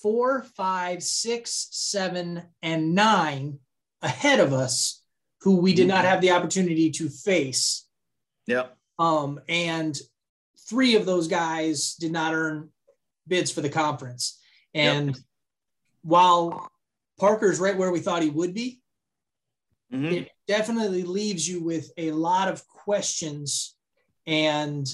four, 0.00 0.44
five, 0.56 1.02
six, 1.02 1.66
seven, 1.72 2.42
and 2.62 2.94
nine 2.94 3.58
ahead 4.02 4.40
of 4.40 4.52
us 4.52 5.02
who 5.42 5.56
we 5.56 5.74
did 5.74 5.88
not 5.88 6.04
have 6.04 6.20
the 6.20 6.32
opportunity 6.32 6.90
to 6.90 7.08
face. 7.08 7.86
Yep. 8.46 8.76
Um, 8.98 9.40
and 9.48 9.98
three 10.68 10.96
of 10.96 11.06
those 11.06 11.28
guys 11.28 11.94
did 11.94 12.12
not 12.12 12.34
earn 12.34 12.70
bids 13.26 13.50
for 13.50 13.60
the 13.60 13.68
conference. 13.68 14.40
And 14.74 15.08
yep. 15.08 15.16
while 16.02 16.68
Parker's 17.18 17.60
right 17.60 17.76
where 17.76 17.92
we 17.92 18.00
thought 18.00 18.22
he 18.22 18.30
would 18.30 18.54
be, 18.54 18.80
mm-hmm. 19.92 20.06
it 20.06 20.30
definitely 20.46 21.04
leaves 21.04 21.48
you 21.48 21.62
with 21.62 21.90
a 21.96 22.10
lot 22.12 22.48
of 22.48 22.66
questions 22.66 23.76
and, 24.26 24.86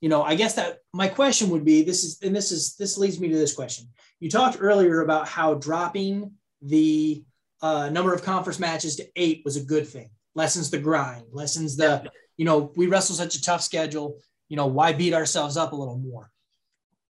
you 0.00 0.08
know, 0.08 0.22
I 0.22 0.36
guess 0.36 0.54
that 0.54 0.78
my 0.94 1.08
question 1.08 1.50
would 1.50 1.64
be 1.64 1.82
this 1.82 2.04
is, 2.04 2.18
and 2.22 2.34
this 2.34 2.52
is, 2.52 2.76
this 2.76 2.96
leads 2.96 3.20
me 3.20 3.28
to 3.28 3.36
this 3.36 3.54
question. 3.54 3.88
You 4.20 4.30
talked 4.30 4.58
earlier 4.60 5.02
about 5.02 5.28
how 5.28 5.54
dropping 5.54 6.32
the 6.62 7.24
uh, 7.62 7.88
number 7.90 8.14
of 8.14 8.22
conference 8.22 8.58
matches 8.58 8.96
to 8.96 9.06
eight 9.16 9.42
was 9.44 9.56
a 9.56 9.64
good 9.64 9.86
thing, 9.86 10.10
lessens 10.34 10.70
the 10.70 10.78
grind, 10.78 11.24
lessens 11.32 11.76
the, 11.76 12.10
you 12.36 12.44
know, 12.44 12.72
we 12.76 12.86
wrestle 12.86 13.16
such 13.16 13.34
a 13.34 13.42
tough 13.42 13.62
schedule, 13.62 14.18
you 14.48 14.56
know, 14.56 14.66
why 14.66 14.92
beat 14.92 15.14
ourselves 15.14 15.56
up 15.56 15.72
a 15.72 15.76
little 15.76 15.98
more? 15.98 16.30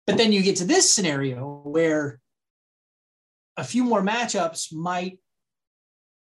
But 0.06 0.16
then 0.18 0.32
you 0.32 0.42
get 0.42 0.56
to 0.56 0.64
this 0.64 0.90
scenario 0.90 1.62
where 1.64 2.20
a 3.56 3.64
few 3.64 3.82
more 3.82 4.02
matchups 4.02 4.72
might 4.72 5.18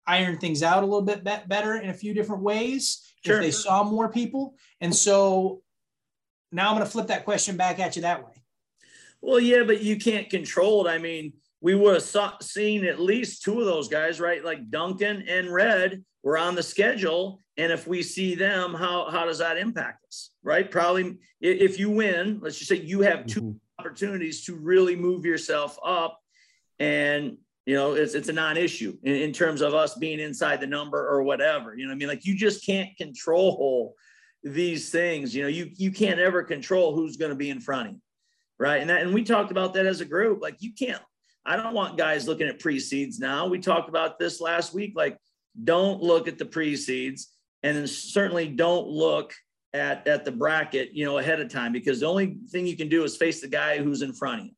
iron 0.07 0.39
things 0.39 0.63
out 0.63 0.83
a 0.83 0.87
little 0.87 1.03
bit 1.03 1.25
be- 1.25 1.47
better 1.47 1.75
in 1.77 1.91
a 1.91 1.95
few 1.95 2.15
different 2.15 2.43
ways 2.43 3.15
sure. 3.25 3.37
if 3.37 3.43
they 3.43 3.51
saw 3.51 3.85
more 3.85 4.09
people. 4.11 4.55
And 4.81 4.95
so 4.95 5.63
now 6.53 6.69
I'm 6.69 6.77
going 6.77 6.87
to 6.87 6.91
flip 6.91 7.09
that 7.09 7.25
question 7.25 7.57
back 7.57 7.79
at 7.79 7.97
you 7.97 8.03
that 8.03 8.25
way. 8.25 8.33
Well, 9.21 9.41
yeah, 9.41 9.65
but 9.65 9.83
you 9.83 9.97
can't 9.99 10.29
control 10.31 10.87
it. 10.87 10.91
I 10.91 10.99
mean, 10.99 11.33
we 11.65 11.75
would 11.75 11.95
have 11.95 12.03
saw, 12.03 12.35
seen 12.43 12.85
at 12.85 13.01
least 13.01 13.43
two 13.43 13.59
of 13.59 13.65
those 13.65 13.89
guys, 13.89 14.21
right? 14.21 14.45
Like 14.45 14.69
Duncan 14.69 15.25
and 15.27 15.51
Red 15.51 16.05
were 16.23 16.37
on 16.37 16.55
the 16.55 16.63
schedule. 16.63 17.41
And 17.57 17.73
if 17.73 17.87
we 17.87 18.03
see 18.03 18.35
them, 18.35 18.75
how, 18.75 19.09
how 19.11 19.25
does 19.25 19.39
that 19.39 19.57
impact 19.57 20.05
us, 20.07 20.33
right? 20.43 20.71
Probably 20.71 21.17
if 21.41 21.79
you 21.79 21.89
win, 21.89 22.39
let's 22.43 22.59
just 22.59 22.69
say 22.69 22.77
you 22.77 23.01
have 23.01 23.25
2 23.25 23.41
mm-hmm. 23.41 23.57
opportunities 23.79 24.45
to 24.45 24.55
really 24.57 24.95
move 24.95 25.25
yourself 25.25 25.79
up. 25.83 26.21
And 26.81 27.39
you 27.65 27.77
know, 27.77 27.95
it's 27.95 28.13
it's 28.13 28.29
a 28.29 28.33
non-issue 28.35 28.99
in, 29.03 29.15
in 29.15 29.33
terms 29.33 29.63
of 29.63 29.73
us 29.73 29.95
being 29.95 30.21
inside 30.21 30.61
the 30.61 30.67
number 30.67 31.09
or 31.09 31.23
whatever. 31.23 31.75
You 31.75 31.87
know, 31.87 31.93
I 31.93 31.97
mean, 31.97 32.09
like 32.09 32.27
you 32.27 32.37
just 32.37 32.67
can't 32.67 32.95
control 32.99 33.95
these 34.43 34.91
things. 34.91 35.35
You 35.35 35.45
know, 35.45 35.49
you 35.49 35.71
you 35.77 35.91
can't 35.91 36.21
ever 36.21 36.43
control 36.43 36.95
who's 36.95 37.17
going 37.17 37.31
to 37.31 37.37
be 37.37 37.49
in 37.49 37.61
front 37.61 37.89
of 37.89 37.95
you, 37.95 38.01
right? 38.59 38.83
And 38.83 38.91
that, 38.91 39.01
and 39.01 39.15
we 39.15 39.25
talked 39.25 39.51
about 39.51 39.73
that 39.75 39.87
as 39.87 40.03
a 40.03 40.05
group. 40.05 40.43
Like 40.43 40.57
you 40.61 40.75
can't. 40.79 41.01
I 41.47 41.57
don't 41.57 41.75
want 41.75 41.99
guys 41.99 42.27
looking 42.27 42.49
at 42.49 42.59
pre-seeds 42.59 43.19
now. 43.19 43.47
We 43.47 43.59
talked 43.59 43.89
about 43.89 44.19
this 44.19 44.41
last 44.41 44.73
week. 44.73 44.95
Like, 44.97 45.19
don't 45.63 46.03
look 46.03 46.27
at 46.27 46.39
the 46.39 46.47
pre-seeds, 46.47 47.33
and 47.63 47.77
then 47.77 47.87
certainly 47.87 48.49
don't 48.49 48.89
look 48.89 49.35
at 49.73 50.07
at 50.07 50.25
the 50.25 50.33
bracket, 50.33 50.91
you 50.93 51.05
know, 51.05 51.19
ahead 51.19 51.41
of 51.41 51.49
time 51.49 51.73
because 51.73 52.01
the 52.01 52.07
only 52.07 52.39
thing 52.49 52.67
you 52.67 52.77
can 52.77 52.89
do 52.89 53.05
is 53.05 53.17
face 53.17 53.41
the 53.41 53.49
guy 53.49 53.79
who's 53.79 54.03
in 54.03 54.13
front 54.13 54.41
of 54.41 54.47
you. 54.47 54.53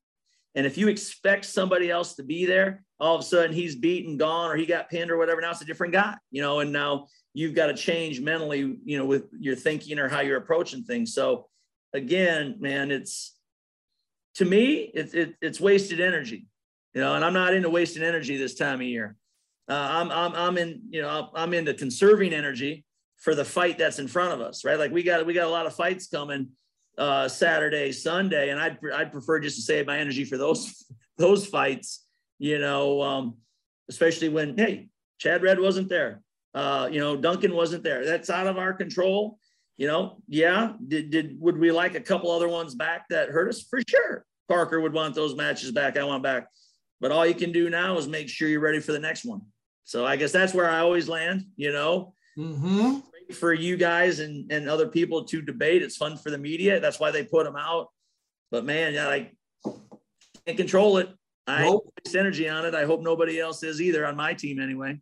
And 0.54 0.66
if 0.66 0.78
you 0.78 0.88
expect 0.88 1.44
somebody 1.44 1.90
else 1.90 2.14
to 2.14 2.22
be 2.22 2.46
there, 2.46 2.82
all 2.98 3.14
of 3.14 3.20
a 3.20 3.24
sudden 3.24 3.52
he's 3.52 3.76
beaten, 3.76 4.16
gone, 4.16 4.50
or 4.50 4.56
he 4.56 4.64
got 4.64 4.88
pinned 4.88 5.10
or 5.10 5.18
whatever. 5.18 5.40
Now 5.40 5.50
it's 5.50 5.60
a 5.60 5.66
different 5.66 5.92
guy, 5.92 6.14
you 6.30 6.40
know, 6.40 6.60
and 6.60 6.72
now 6.72 7.08
you've 7.34 7.54
got 7.54 7.66
to 7.66 7.74
change 7.74 8.20
mentally, 8.20 8.78
you 8.84 8.98
know, 8.98 9.04
with 9.04 9.24
your 9.38 9.54
thinking 9.54 9.98
or 9.98 10.08
how 10.08 10.20
you're 10.20 10.38
approaching 10.38 10.82
things. 10.82 11.12
So 11.12 11.48
again, 11.92 12.56
man, 12.58 12.90
it's 12.90 13.36
to 14.36 14.44
me, 14.44 14.90
it's 14.94 15.12
it, 15.12 15.34
it's 15.42 15.60
wasted 15.60 16.00
energy, 16.00 16.46
you 16.96 17.02
know, 17.02 17.14
and 17.14 17.22
I'm 17.22 17.34
not 17.34 17.52
into 17.52 17.68
wasting 17.68 18.02
energy 18.02 18.38
this 18.38 18.54
time 18.54 18.80
of 18.80 18.86
year. 18.86 19.16
Uh, 19.68 19.74
I'm, 19.74 20.10
I'm, 20.10 20.34
I'm 20.34 20.56
in, 20.56 20.80
you 20.88 21.02
know, 21.02 21.28
I'm 21.34 21.52
into 21.52 21.74
conserving 21.74 22.32
energy 22.32 22.86
for 23.18 23.34
the 23.34 23.44
fight 23.44 23.76
that's 23.76 23.98
in 23.98 24.08
front 24.08 24.32
of 24.32 24.40
us, 24.40 24.64
right? 24.64 24.78
Like 24.78 24.92
we 24.92 25.02
got, 25.02 25.26
we 25.26 25.34
got 25.34 25.46
a 25.46 25.50
lot 25.50 25.66
of 25.66 25.74
fights 25.74 26.06
coming 26.06 26.48
uh, 26.96 27.28
Saturday, 27.28 27.92
Sunday, 27.92 28.48
and 28.48 28.58
I'd 28.58 28.78
I'd 28.94 29.12
prefer 29.12 29.40
just 29.40 29.56
to 29.56 29.62
save 29.62 29.86
my 29.86 29.98
energy 29.98 30.24
for 30.24 30.38
those 30.38 30.86
those 31.18 31.46
fights. 31.46 32.06
You 32.38 32.58
know, 32.58 33.02
um, 33.02 33.34
especially 33.90 34.30
when 34.30 34.56
hey, 34.56 34.88
Chad 35.18 35.42
Red 35.42 35.60
wasn't 35.60 35.90
there. 35.90 36.22
Uh, 36.54 36.88
you 36.90 37.00
know, 37.00 37.14
Duncan 37.14 37.54
wasn't 37.54 37.82
there. 37.82 38.06
That's 38.06 38.30
out 38.30 38.46
of 38.46 38.56
our 38.56 38.72
control. 38.72 39.38
You 39.76 39.88
know, 39.88 40.22
yeah. 40.28 40.72
Did 40.88 41.10
did 41.10 41.36
would 41.40 41.58
we 41.58 41.72
like 41.72 41.94
a 41.94 42.00
couple 42.00 42.30
other 42.30 42.48
ones 42.48 42.74
back 42.74 43.04
that 43.10 43.28
hurt 43.28 43.50
us 43.50 43.60
for 43.60 43.80
sure? 43.86 44.24
Parker 44.48 44.80
would 44.80 44.94
want 44.94 45.14
those 45.14 45.34
matches 45.34 45.72
back. 45.72 45.98
I 45.98 46.04
want 46.04 46.22
back. 46.22 46.46
But 47.00 47.12
all 47.12 47.26
you 47.26 47.34
can 47.34 47.52
do 47.52 47.68
now 47.68 47.98
is 47.98 48.08
make 48.08 48.28
sure 48.28 48.48
you're 48.48 48.60
ready 48.60 48.80
for 48.80 48.92
the 48.92 48.98
next 48.98 49.24
one. 49.24 49.42
So 49.84 50.06
I 50.06 50.16
guess 50.16 50.32
that's 50.32 50.54
where 50.54 50.68
I 50.68 50.80
always 50.80 51.08
land. 51.08 51.44
You 51.56 51.72
know, 51.72 52.14
mm-hmm 52.38 52.98
for 53.32 53.52
you 53.52 53.76
guys 53.76 54.20
and, 54.20 54.50
and 54.52 54.68
other 54.68 54.88
people 54.88 55.24
to 55.24 55.42
debate. 55.42 55.82
It's 55.82 55.96
fun 55.96 56.16
for 56.16 56.30
the 56.30 56.38
media. 56.38 56.80
That's 56.80 57.00
why 57.00 57.10
they 57.10 57.24
put 57.24 57.44
them 57.44 57.56
out. 57.56 57.88
But 58.50 58.64
man, 58.64 58.94
yeah, 58.94 59.08
I 59.08 59.30
can't 60.44 60.56
control 60.56 60.98
it. 60.98 61.10
I 61.46 61.64
nope. 61.64 61.92
waste 62.04 62.16
energy 62.16 62.48
on 62.48 62.64
it. 62.64 62.74
I 62.74 62.84
hope 62.84 63.02
nobody 63.02 63.40
else 63.40 63.62
is 63.62 63.80
either 63.80 64.06
on 64.06 64.16
my 64.16 64.34
team 64.34 64.60
anyway. 64.60 65.00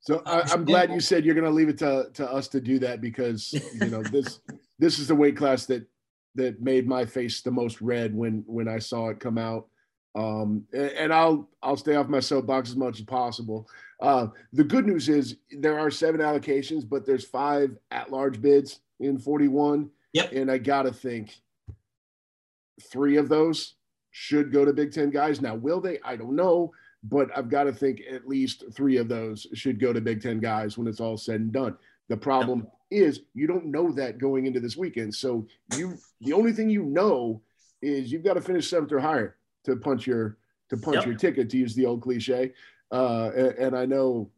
So 0.00 0.22
I, 0.26 0.52
am 0.52 0.64
glad 0.64 0.90
you 0.90 1.00
said 1.00 1.24
you're 1.24 1.34
going 1.34 1.46
to 1.46 1.50
leave 1.50 1.68
it 1.68 1.78
to, 1.78 2.08
to 2.14 2.30
us 2.30 2.48
to 2.48 2.60
do 2.60 2.80
that 2.80 3.00
because 3.00 3.52
you 3.52 3.88
know 3.88 4.02
this 4.02 4.40
this 4.78 4.98
is 4.98 5.06
the 5.06 5.14
weight 5.14 5.36
class 5.36 5.66
that 5.66 5.86
that 6.34 6.60
made 6.60 6.88
my 6.88 7.04
face 7.04 7.40
the 7.42 7.52
most 7.52 7.80
red 7.80 8.12
when 8.14 8.42
when 8.46 8.66
I 8.66 8.78
saw 8.78 9.10
it 9.10 9.20
come 9.20 9.38
out. 9.38 9.68
Um, 10.14 10.66
and, 10.74 11.12
I'll 11.12 11.48
I'll 11.62 11.76
stay 11.76 11.94
off 11.94 12.08
my 12.08 12.20
soapbox 12.20 12.68
as 12.70 12.76
much 12.76 12.98
as 12.98 13.06
possible. 13.06 13.66
Uh, 14.00 14.26
the 14.52 14.64
good 14.64 14.86
news 14.86 15.08
is 15.08 15.36
there 15.50 15.78
are 15.78 15.90
seven 15.90 16.20
allocations, 16.20 16.86
but 16.86 17.06
there's 17.06 17.24
five 17.24 17.76
at-large 17.90 18.42
bids 18.42 18.80
in 19.00 19.18
41. 19.18 19.88
Yep. 20.12 20.32
And 20.32 20.50
I 20.50 20.58
gotta 20.58 20.92
think 20.92 21.34
three 22.90 23.16
of 23.16 23.28
those 23.28 23.74
should 24.10 24.52
go 24.52 24.64
to 24.64 24.72
Big 24.72 24.92
Ten 24.92 25.10
guys. 25.10 25.40
Now, 25.40 25.54
will 25.54 25.80
they? 25.80 25.98
I 26.04 26.16
don't 26.16 26.36
know, 26.36 26.72
but 27.02 27.28
I've 27.36 27.48
got 27.48 27.64
to 27.64 27.72
think 27.72 28.02
at 28.10 28.28
least 28.28 28.64
three 28.72 28.98
of 28.98 29.08
those 29.08 29.46
should 29.54 29.80
go 29.80 29.92
to 29.92 30.00
Big 30.00 30.22
Ten 30.22 30.38
guys 30.38 30.78
when 30.78 30.86
it's 30.86 31.00
all 31.00 31.16
said 31.16 31.40
and 31.40 31.52
done. 31.52 31.76
The 32.08 32.16
problem 32.16 32.66
yep. 32.90 33.08
is 33.08 33.20
you 33.34 33.46
don't 33.46 33.66
know 33.66 33.90
that 33.92 34.18
going 34.18 34.46
into 34.46 34.60
this 34.60 34.76
weekend. 34.76 35.14
So 35.14 35.46
you 35.76 35.96
the 36.20 36.32
only 36.34 36.52
thing 36.52 36.68
you 36.68 36.84
know 36.84 37.40
is 37.80 38.12
you've 38.12 38.24
got 38.24 38.34
to 38.34 38.40
finish 38.40 38.68
seventh 38.68 38.92
or 38.92 39.00
higher 39.00 39.36
to 39.64 39.76
punch 39.76 40.06
your 40.06 40.38
to 40.70 40.76
punch 40.76 40.96
yep. 40.96 41.06
your 41.06 41.14
ticket 41.14 41.50
to 41.50 41.58
use 41.58 41.74
the 41.74 41.86
old 41.86 42.02
cliche. 42.02 42.52
Uh, 42.90 43.30
and, 43.36 43.48
and, 43.58 43.76
I 43.76 43.86
know 43.86 44.30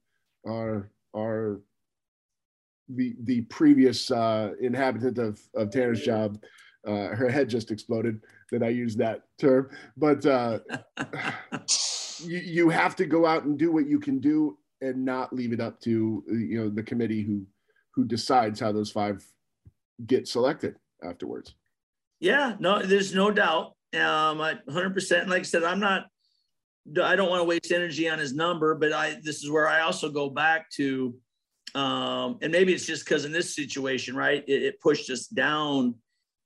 our 0.47 0.91
our 1.17 1.61
the 2.89 3.17
the 3.25 3.43
previous 3.43 4.11
uh, 4.11 4.53
inhabitant 4.61 5.19
of 5.19 5.41
of 5.55 5.71
Tanner's 5.71 6.03
job, 6.03 6.43
uh, 6.87 7.09
her 7.09 7.29
head 7.29 7.49
just 7.49 7.71
exploded 7.71 8.21
that 8.53 8.63
I 8.63 8.69
use 8.69 8.97
that 8.97 9.23
term. 9.39 9.71
But 9.97 10.25
uh, 10.27 10.61
you 12.21 12.39
you 12.39 12.69
have 12.69 12.95
to 12.97 13.07
go 13.07 13.27
out 13.27 13.45
and 13.45 13.59
do 13.59 13.73
what 13.73 13.87
you 13.87 13.99
can 13.99 14.19
do 14.21 14.59
and 14.81 15.05
not 15.05 15.33
leave 15.33 15.53
it 15.53 15.61
up 15.61 15.81
to 15.81 16.23
you 16.29 16.61
know 16.61 16.69
the 16.69 16.83
committee 16.83 17.23
who 17.23 17.47
who 17.93 18.05
decides 18.05 18.61
how 18.61 18.73
those 18.73 18.91
five 18.91 19.25
get 20.07 20.29
selected 20.29 20.77
afterwards. 21.03 21.55
Yeah, 22.21 22.55
no, 22.59 22.83
there's 22.83 23.15
no 23.15 23.31
doubt. 23.31 23.75
Um, 23.95 24.41
I 24.41 24.55
100%. 24.69 25.29
Like 25.29 25.41
I 25.41 25.43
said, 25.43 25.65
I'm 25.65 25.81
not. 25.81 26.07
I 27.03 27.17
don't 27.17 27.31
want 27.31 27.41
to 27.41 27.45
waste 27.45 27.73
energy 27.73 28.09
on 28.11 28.19
his 28.19 28.35
number, 28.35 28.75
but 28.75 28.93
I. 28.93 29.19
This 29.23 29.43
is 29.43 29.51
where 29.51 29.69
I 29.69 29.81
also 29.81 30.11
go 30.11 30.29
back 30.29 30.71
to, 30.77 31.15
um, 31.75 32.39
and 32.43 32.53
maybe 32.53 32.75
it's 32.75 32.87
just 32.87 33.05
because 33.05 33.25
in 33.25 33.33
this 33.33 33.55
situation, 33.55 34.15
right, 34.15 34.45
it, 34.47 34.63
it 34.63 34.81
pushed 34.81 35.11
us 35.11 35.27
down 35.27 35.95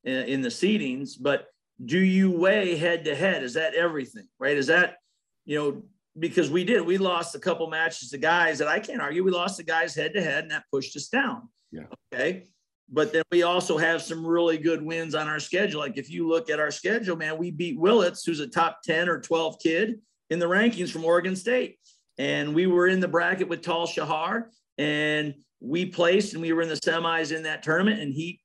in, 0.05 0.25
in 0.25 0.41
the 0.41 0.49
seedings. 0.49 1.13
But 1.21 1.47
do 1.85 1.99
you 1.99 2.31
weigh 2.31 2.77
head 2.77 3.05
to 3.05 3.15
head? 3.15 3.43
Is 3.43 3.55
that 3.55 3.75
everything, 3.75 4.29
right? 4.39 4.57
Is 4.57 4.69
that, 4.69 4.97
you 5.45 5.59
know, 5.59 5.83
because 6.19 6.51
we 6.51 6.65
did. 6.65 6.83
We 6.83 6.99
lost 6.99 7.35
a 7.35 7.39
couple 7.39 7.69
matches 7.69 8.11
to 8.11 8.19
guys 8.19 8.59
that 8.59 8.69
I 8.69 8.81
can't 8.81 9.01
argue. 9.01 9.25
We 9.25 9.31
lost 9.31 9.57
the 9.57 9.63
guys 9.63 9.95
head 9.95 10.15
to 10.15 10.23
head, 10.23 10.45
and 10.45 10.53
that 10.53 10.65
pushed 10.73 10.97
us 10.97 11.09
down. 11.09 11.49
Yeah. 11.71 11.85
Okay. 12.13 12.45
But 12.91 13.13
then 13.13 13.23
we 13.31 13.43
also 13.43 13.77
have 13.77 14.03
some 14.03 14.27
really 14.27 14.57
good 14.57 14.83
wins 14.83 15.15
on 15.15 15.29
our 15.29 15.41
schedule. 15.41 15.81
Like 15.81 15.99
if 15.99 16.11
you 16.11 16.27
look 16.27 16.49
at 16.49 16.59
our 16.59 16.71
schedule, 16.71 17.17
man, 17.17 17.37
we 17.37 17.51
beat 17.51 17.79
Willits, 17.79 18.25
who's 18.25 18.41
a 18.41 18.47
top 18.47 18.81
10 18.83 19.09
or 19.09 19.21
12 19.21 19.59
kid 19.63 20.01
in 20.31 20.39
the 20.39 20.47
rankings 20.47 20.91
from 20.91 21.05
Oregon 21.05 21.37
State. 21.37 21.79
And 22.17 22.55
we 22.55 22.67
were 22.67 22.89
in 22.89 23.01
the 23.01 23.09
bracket 23.09 23.49
with 23.49 23.63
Tal 23.63 23.87
Shahar 23.87 24.51
and 24.79 25.35
we 25.61 25.87
placed 25.87 26.33
and 26.33 26.43
we 26.43 26.53
were 26.53 26.63
in 26.63 26.69
the 26.69 26.77
semis 26.77 27.37
in 27.37 27.43
that 27.43 27.63
tournament 27.63 28.01
and 28.01 28.13
he 28.13 28.41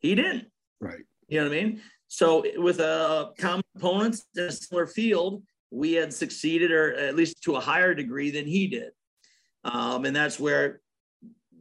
he 0.00 0.14
didn't. 0.14 0.46
Right. 0.80 1.00
You 1.28 1.40
know 1.40 1.48
what 1.48 1.56
I 1.56 1.62
mean? 1.62 1.80
So 2.08 2.44
with 2.56 2.80
a 2.80 3.32
common 3.38 3.62
opponents 3.76 4.24
in 4.36 4.44
a 4.44 4.52
similar 4.52 4.86
field, 4.86 5.42
we 5.70 5.92
had 5.92 6.12
succeeded 6.12 6.70
or 6.70 6.94
at 6.94 7.16
least 7.16 7.42
to 7.42 7.56
a 7.56 7.60
higher 7.60 7.94
degree 7.94 8.30
than 8.30 8.46
he 8.46 8.68
did. 8.68 8.90
Um, 9.64 10.04
and 10.04 10.14
that's 10.14 10.38
where 10.38 10.80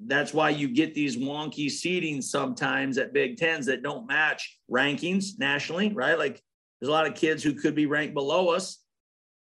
that's 0.06 0.34
why 0.34 0.50
you 0.50 0.68
get 0.68 0.94
these 0.94 1.18
wonky 1.18 1.68
seedings 1.68 2.26
sometimes 2.26 2.98
at 2.98 3.14
Big 3.14 3.38
Tens 3.38 3.66
that 3.66 3.84
don't 3.84 4.08
match 4.08 4.60
rankings 4.70 5.40
nationally, 5.40 5.90
right? 5.90 6.18
Like 6.18 6.42
there's 6.80 6.90
a 6.90 6.92
lot 6.92 7.08
of 7.08 7.16
kids 7.16 7.44
who 7.44 7.54
could 7.54 7.76
be 7.76 7.86
ranked 7.86 8.14
below 8.14 8.50
us, 8.50 8.80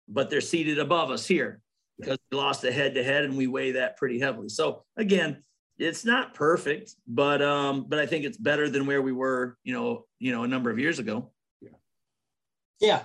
but 0.09 0.31
they're 0.31 0.41
seated 0.41 0.79
above 0.79 1.11
us 1.11 1.27
here 1.27 1.61
because 1.99 2.19
we 2.31 2.39
lost 2.39 2.65
a 2.65 2.73
head 2.73 2.95
to 2.95 3.05
head 3.05 3.25
and 3.25 3.37
we 3.37 3.47
weigh 3.47 3.73
that 3.73 3.97
pretty 3.97 4.19
heavily. 4.19 4.49
So 4.49 4.85
again, 4.97 5.43
it's 5.79 6.05
not 6.05 6.35
perfect, 6.35 6.95
but 7.07 7.41
um, 7.41 7.87
but 7.89 7.99
I 7.99 8.07
think 8.07 8.25
it's 8.25 8.37
better 8.37 8.69
than 8.69 8.87
where 8.87 9.01
we 9.01 9.13
were, 9.13 9.57
you 9.65 9.73
know, 9.73 10.05
you 10.19 10.33
know, 10.33 10.43
a 10.43 10.49
number 10.49 10.71
of 10.71 10.79
years 10.79 10.99
ago. 10.99 11.31
Yeah. 11.61 11.71
Yeah. 12.81 13.03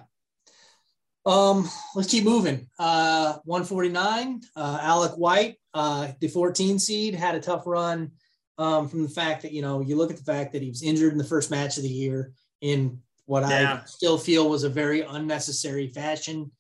Um, 1.26 1.70
let's 1.96 2.10
keep 2.10 2.24
moving. 2.24 2.68
Uh, 2.78 3.38
149, 3.46 4.42
uh, 4.56 4.80
Alec 4.82 5.14
White, 5.14 5.56
uh, 5.74 6.10
the 6.20 6.28
14 6.28 6.78
seed, 6.78 7.16
had 7.16 7.36
a 7.36 7.40
tough 7.40 7.64
run 7.66 8.12
um, 8.58 8.88
from 8.88 9.04
the 9.04 9.10
fact 9.10 9.42
that, 9.42 9.52
you 9.52 9.62
know, 9.62 9.82
you 9.82 9.96
look 9.96 10.12
at 10.12 10.18
the 10.18 10.24
fact 10.24 10.54
that 10.54 10.62
he 10.62 10.70
was 10.70 10.84
injured 10.84 11.12
in 11.12 11.18
the 11.18 11.24
first 11.24 11.50
match 11.50 11.78
of 11.78 11.84
the 11.84 11.90
year 11.90 12.32
in 12.62 13.00
what 13.26 13.48
yeah. 13.50 13.82
I 13.82 13.86
still 13.86 14.18
feel 14.18 14.50
was 14.50 14.64
a 14.64 14.70
very 14.70 15.02
unnecessary 15.02 15.88
fashion. 15.88 16.52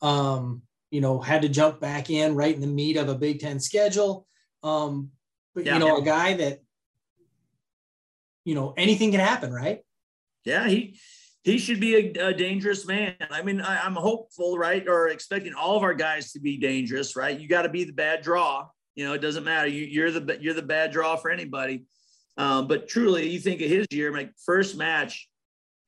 Um, 0.00 0.62
you 0.90 1.00
know, 1.00 1.20
had 1.20 1.42
to 1.42 1.48
jump 1.48 1.80
back 1.80 2.08
in 2.08 2.34
right 2.34 2.54
in 2.54 2.60
the 2.60 2.66
meat 2.66 2.96
of 2.96 3.08
a 3.08 3.14
Big 3.14 3.40
Ten 3.40 3.60
schedule. 3.60 4.26
Um, 4.62 5.10
but, 5.54 5.66
yeah. 5.66 5.74
you 5.74 5.80
know, 5.80 5.98
a 5.98 6.02
guy 6.02 6.34
that, 6.34 6.60
you 8.44 8.54
know, 8.54 8.74
anything 8.76 9.10
can 9.10 9.20
happen, 9.20 9.52
right? 9.52 9.80
Yeah, 10.44 10.66
he 10.68 10.98
he 11.44 11.58
should 11.58 11.78
be 11.78 11.94
a, 11.94 12.28
a 12.28 12.34
dangerous 12.34 12.86
man. 12.86 13.14
I 13.30 13.42
mean, 13.42 13.60
I, 13.60 13.86
am 13.86 13.94
hopeful, 13.94 14.56
right, 14.56 14.82
or 14.88 15.08
expecting 15.08 15.52
all 15.52 15.76
of 15.76 15.82
our 15.82 15.92
guys 15.92 16.32
to 16.32 16.40
be 16.40 16.56
dangerous, 16.56 17.16
right? 17.16 17.38
You 17.38 17.46
got 17.46 17.62
to 17.62 17.68
be 17.68 17.84
the 17.84 17.92
bad 17.92 18.22
draw. 18.22 18.66
You 18.94 19.04
know, 19.04 19.12
it 19.12 19.20
doesn't 19.20 19.44
matter. 19.44 19.68
You, 19.68 20.06
are 20.06 20.10
the 20.10 20.38
you're 20.40 20.54
the 20.54 20.62
bad 20.62 20.90
draw 20.90 21.16
for 21.16 21.30
anybody. 21.30 21.84
Um, 22.38 22.66
but 22.66 22.88
truly, 22.88 23.28
you 23.28 23.38
think 23.38 23.60
of 23.60 23.68
his 23.68 23.86
year, 23.90 24.10
like 24.10 24.32
first 24.44 24.76
match, 24.76 25.28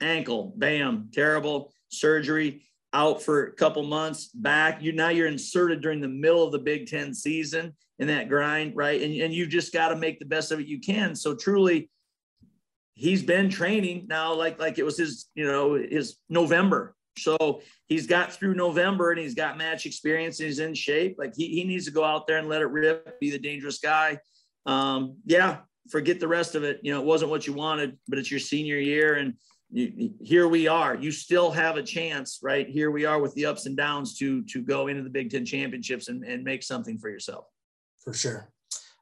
ankle, 0.01 0.53
bam, 0.57 1.09
terrible 1.13 1.73
surgery, 1.89 2.63
out 2.93 3.23
for 3.23 3.47
a 3.47 3.53
couple 3.53 3.83
months, 3.83 4.29
back. 4.29 4.83
You 4.83 4.93
now 4.93 5.09
you're 5.09 5.27
inserted 5.27 5.81
during 5.81 6.03
the 6.03 6.09
middle 6.09 6.45
of 6.45 6.53
the 6.53 6.59
Big 6.59 6.87
Ten 6.87 7.15
season 7.15 7.75
in 7.99 8.09
that 8.09 8.29
grind, 8.29 8.77
right? 8.77 9.01
And 9.01 9.15
and 9.23 9.33
you 9.33 9.47
just 9.47 9.73
got 9.73 9.89
to 9.89 9.97
make 9.97 10.19
the 10.19 10.27
best 10.27 10.53
of 10.53 10.61
it 10.61 10.67
you 10.67 10.81
can. 10.81 11.15
So 11.15 11.35
truly 11.35 11.89
he's 12.97 13.23
been 13.23 13.49
training 13.49 14.07
now 14.09 14.35
like 14.35 14.59
like 14.59 14.79
it 14.79 14.85
was 14.85 14.99
his 14.99 15.27
you 15.35 15.47
know 15.47 15.75
his 15.75 16.17
november. 16.29 16.95
So 17.19 17.63
he's 17.87 18.07
got 18.07 18.33
through 18.33 18.55
november 18.55 19.13
and 19.13 19.21
he's 19.21 19.35
got 19.35 19.57
match 19.57 19.87
experience 19.87 20.41
and 20.41 20.49
he's 20.49 20.59
in 20.59 20.75
shape. 20.75 21.17
Like 21.19 21.35
he, 21.37 21.49
he 21.49 21.65
needs 21.65 21.85
to 21.85 21.93
go 21.93 22.03
out 22.03 22.27
there 22.27 22.39
and 22.39 22.49
let 22.49 22.63
it 22.63 22.67
rip 22.67 23.21
be 23.21 23.31
the 23.31 23.39
dangerous 23.39 23.79
guy. 23.79 24.19
Um, 24.65 25.19
yeah 25.25 25.59
forget 25.89 26.19
the 26.19 26.27
rest 26.27 26.57
of 26.57 26.65
it. 26.65 26.81
You 26.83 26.93
know 26.93 27.01
it 27.01 27.07
wasn't 27.07 27.31
what 27.31 27.47
you 27.47 27.53
wanted 27.53 27.97
but 28.09 28.19
it's 28.19 28.31
your 28.31 28.41
senior 28.41 28.79
year 28.79 29.15
and 29.15 29.35
you, 29.71 30.15
here 30.21 30.49
we 30.49 30.67
are. 30.67 30.95
You 30.95 31.13
still 31.13 31.51
have 31.51 31.77
a 31.77 31.83
chance 31.83 32.41
right? 32.43 32.67
Here 32.67 32.91
we 32.91 33.05
are 33.05 33.21
with 33.21 33.35
the 33.35 33.47
ups 33.47 33.67
and 33.67 33.77
downs 33.77 34.17
to 34.19 34.43
to 34.45 34.63
go 34.63 34.89
into 34.89 35.03
the 35.03 35.11
big 35.11 35.31
ten 35.31 35.45
championships 35.45 36.09
and, 36.09 36.25
and 36.25 36.43
make 36.43 36.63
something 36.63 36.99
for 36.99 37.11
yourself. 37.11 37.45
For 38.03 38.15
sure 38.15 38.51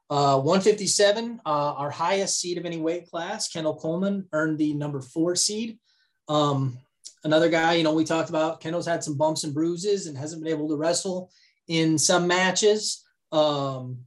uh, 0.09 0.39
157, 0.39 1.41
uh, 1.45 1.49
our 1.49 1.89
highest 1.89 2.39
seed 2.39 2.57
of 2.57 2.65
any 2.65 2.77
weight 2.77 3.09
class, 3.09 3.49
Kendall 3.49 3.75
Coleman 3.75 4.27
earned 4.33 4.59
the 4.59 4.73
number 4.73 5.01
four 5.01 5.35
seed. 5.35 5.79
Um, 6.27 6.77
another 7.23 7.49
guy, 7.49 7.73
you 7.73 7.83
know, 7.83 7.93
we 7.93 8.05
talked 8.05 8.29
about 8.29 8.61
Kendall's 8.61 8.85
had 8.85 9.03
some 9.03 9.17
bumps 9.17 9.43
and 9.43 9.53
bruises 9.53 10.05
and 10.05 10.17
hasn't 10.17 10.43
been 10.43 10.51
able 10.51 10.69
to 10.69 10.75
wrestle 10.75 11.31
in 11.67 11.97
some 11.97 12.27
matches. 12.27 13.03
Um, 13.31 13.99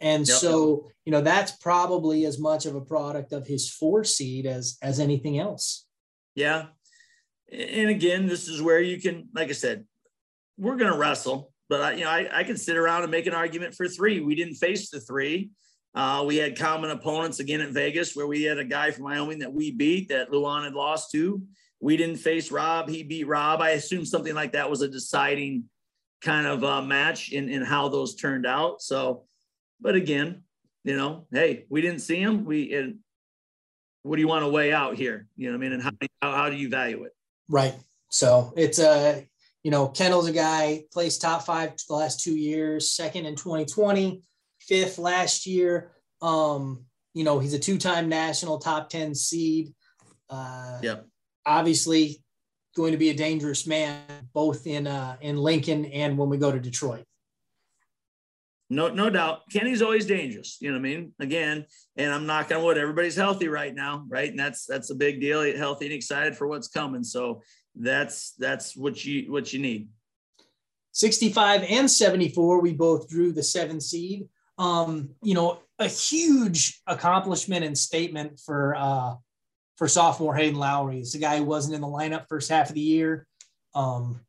and 0.00 0.28
yep. 0.28 0.36
so, 0.36 0.90
you 1.04 1.12
know, 1.12 1.22
that's 1.22 1.52
probably 1.52 2.26
as 2.26 2.38
much 2.38 2.66
of 2.66 2.74
a 2.74 2.80
product 2.80 3.32
of 3.32 3.46
his 3.46 3.70
four 3.70 4.04
seed 4.04 4.46
as 4.46 4.78
as 4.82 5.00
anything 5.00 5.38
else. 5.38 5.86
Yeah. 6.34 6.66
And 7.50 7.88
again, 7.88 8.26
this 8.26 8.46
is 8.46 8.60
where 8.60 8.80
you 8.80 9.00
can, 9.00 9.28
like 9.34 9.48
I 9.48 9.52
said, 9.52 9.86
we're 10.58 10.76
going 10.76 10.92
to 10.92 10.98
wrestle 10.98 11.52
but 11.68 11.80
I, 11.80 11.92
you 11.92 12.04
know, 12.04 12.10
I, 12.10 12.28
I 12.32 12.44
can 12.44 12.56
sit 12.56 12.76
around 12.76 13.02
and 13.02 13.10
make 13.10 13.26
an 13.26 13.34
argument 13.34 13.74
for 13.74 13.88
three. 13.88 14.20
We 14.20 14.34
didn't 14.34 14.54
face 14.54 14.90
the 14.90 15.00
three. 15.00 15.50
Uh, 15.94 16.24
we 16.26 16.36
had 16.36 16.58
common 16.58 16.90
opponents 16.90 17.40
again 17.40 17.60
at 17.60 17.70
Vegas, 17.70 18.14
where 18.14 18.26
we 18.26 18.42
had 18.42 18.58
a 18.58 18.64
guy 18.64 18.90
from 18.90 19.04
Wyoming 19.04 19.40
that 19.40 19.52
we 19.52 19.70
beat 19.70 20.08
that 20.08 20.30
Luan 20.30 20.64
had 20.64 20.74
lost 20.74 21.10
to. 21.12 21.42
We 21.80 21.96
didn't 21.96 22.16
face 22.16 22.50
Rob; 22.50 22.88
he 22.88 23.02
beat 23.02 23.26
Rob. 23.26 23.60
I 23.60 23.70
assume 23.70 24.04
something 24.04 24.34
like 24.34 24.52
that 24.52 24.70
was 24.70 24.82
a 24.82 24.88
deciding 24.88 25.64
kind 26.20 26.46
of 26.46 26.64
uh, 26.64 26.82
match 26.82 27.30
in 27.32 27.48
in 27.48 27.62
how 27.62 27.88
those 27.88 28.14
turned 28.14 28.46
out. 28.46 28.82
So, 28.82 29.24
but 29.80 29.94
again, 29.94 30.42
you 30.84 30.96
know, 30.96 31.26
hey, 31.32 31.66
we 31.68 31.80
didn't 31.80 32.00
see 32.00 32.20
him. 32.20 32.44
We 32.44 32.74
and 32.74 32.98
what 34.02 34.16
do 34.16 34.22
you 34.22 34.28
want 34.28 34.44
to 34.44 34.50
weigh 34.50 34.72
out 34.72 34.96
here? 34.96 35.26
You 35.36 35.46
know, 35.46 35.58
what 35.58 35.64
I 35.64 35.68
mean, 35.68 35.72
and 35.72 35.82
how 35.82 35.90
how, 36.22 36.32
how 36.32 36.50
do 36.50 36.56
you 36.56 36.68
value 36.68 37.04
it? 37.04 37.12
Right. 37.48 37.74
So 38.10 38.52
it's 38.56 38.78
a 38.78 39.26
you 39.68 39.70
know, 39.70 39.86
Kendall's 39.86 40.26
a 40.26 40.32
guy 40.32 40.84
placed 40.90 41.20
top 41.20 41.44
five 41.44 41.74
the 41.86 41.94
last 41.94 42.22
two 42.22 42.34
years, 42.34 42.90
second 42.90 43.26
in 43.26 43.36
2020, 43.36 44.22
fifth 44.60 44.96
last 44.96 45.46
year. 45.46 45.90
Um, 46.22 46.86
you 47.12 47.22
know, 47.22 47.38
he's 47.38 47.52
a 47.52 47.58
two-time 47.58 48.08
national 48.08 48.60
top 48.60 48.88
10 48.88 49.14
seed. 49.14 49.74
Uh, 50.30 50.78
yeah. 50.82 51.00
Obviously, 51.44 52.24
going 52.74 52.92
to 52.92 52.96
be 52.96 53.10
a 53.10 53.14
dangerous 53.14 53.66
man 53.66 54.00
both 54.32 54.66
in 54.66 54.86
uh, 54.86 55.18
in 55.20 55.36
Lincoln 55.36 55.84
and 55.84 56.16
when 56.16 56.30
we 56.30 56.38
go 56.38 56.50
to 56.50 56.58
Detroit. 56.58 57.04
No, 58.70 58.88
no 58.88 59.10
doubt. 59.10 59.40
Kenny's 59.52 59.82
always 59.82 60.06
dangerous. 60.06 60.56
You 60.60 60.70
know 60.70 60.78
what 60.78 60.88
I 60.88 60.94
mean? 60.94 61.12
Again, 61.20 61.66
and 61.96 62.10
I'm 62.10 62.24
knocking 62.24 62.56
on 62.56 62.64
wood. 62.64 62.78
Everybody's 62.78 63.16
healthy 63.16 63.48
right 63.48 63.74
now, 63.74 64.06
right? 64.08 64.30
And 64.30 64.38
that's 64.38 64.64
that's 64.64 64.88
a 64.88 64.94
big 64.94 65.20
deal. 65.20 65.42
Healthy 65.54 65.86
and 65.86 65.94
excited 65.94 66.36
for 66.36 66.46
what's 66.46 66.68
coming. 66.68 67.04
So 67.04 67.42
that's 67.78 68.32
that's 68.32 68.76
what 68.76 69.04
you 69.04 69.30
what 69.30 69.52
you 69.52 69.60
need. 69.60 69.88
65 70.92 71.62
and 71.62 71.90
74 71.90 72.60
we 72.60 72.72
both 72.72 73.08
drew 73.08 73.32
the 73.32 73.42
seven 73.42 73.80
seed. 73.80 74.28
Um 74.58 75.10
you 75.22 75.34
know 75.34 75.60
a 75.78 75.86
huge 75.86 76.80
accomplishment 76.86 77.64
and 77.64 77.78
statement 77.78 78.40
for 78.40 78.74
uh 78.76 79.14
for 79.76 79.86
sophomore 79.86 80.34
Hayden 80.34 80.58
Lohrey. 80.58 81.00
It's 81.00 81.14
a 81.14 81.18
guy 81.18 81.38
who 81.38 81.44
wasn't 81.44 81.76
in 81.76 81.80
the 81.80 81.86
lineup 81.86 82.26
first 82.28 82.50
half 82.50 82.68
of 82.68 82.74
the 82.74 82.80
year. 82.80 83.26
Um 83.74 84.20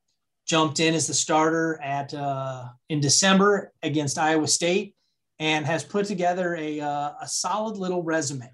jumped 0.45 0.79
in 0.79 0.93
as 0.93 1.07
the 1.07 1.13
starter 1.13 1.79
at 1.81 2.13
uh 2.13 2.65
in 2.89 2.99
december 2.99 3.71
against 3.83 4.17
iowa 4.17 4.47
state 4.47 4.95
and 5.37 5.65
has 5.65 5.83
put 5.83 6.05
together 6.05 6.55
a 6.55 6.79
uh, 6.79 7.11
a 7.21 7.27
solid 7.27 7.77
little 7.77 8.03
resume. 8.03 8.51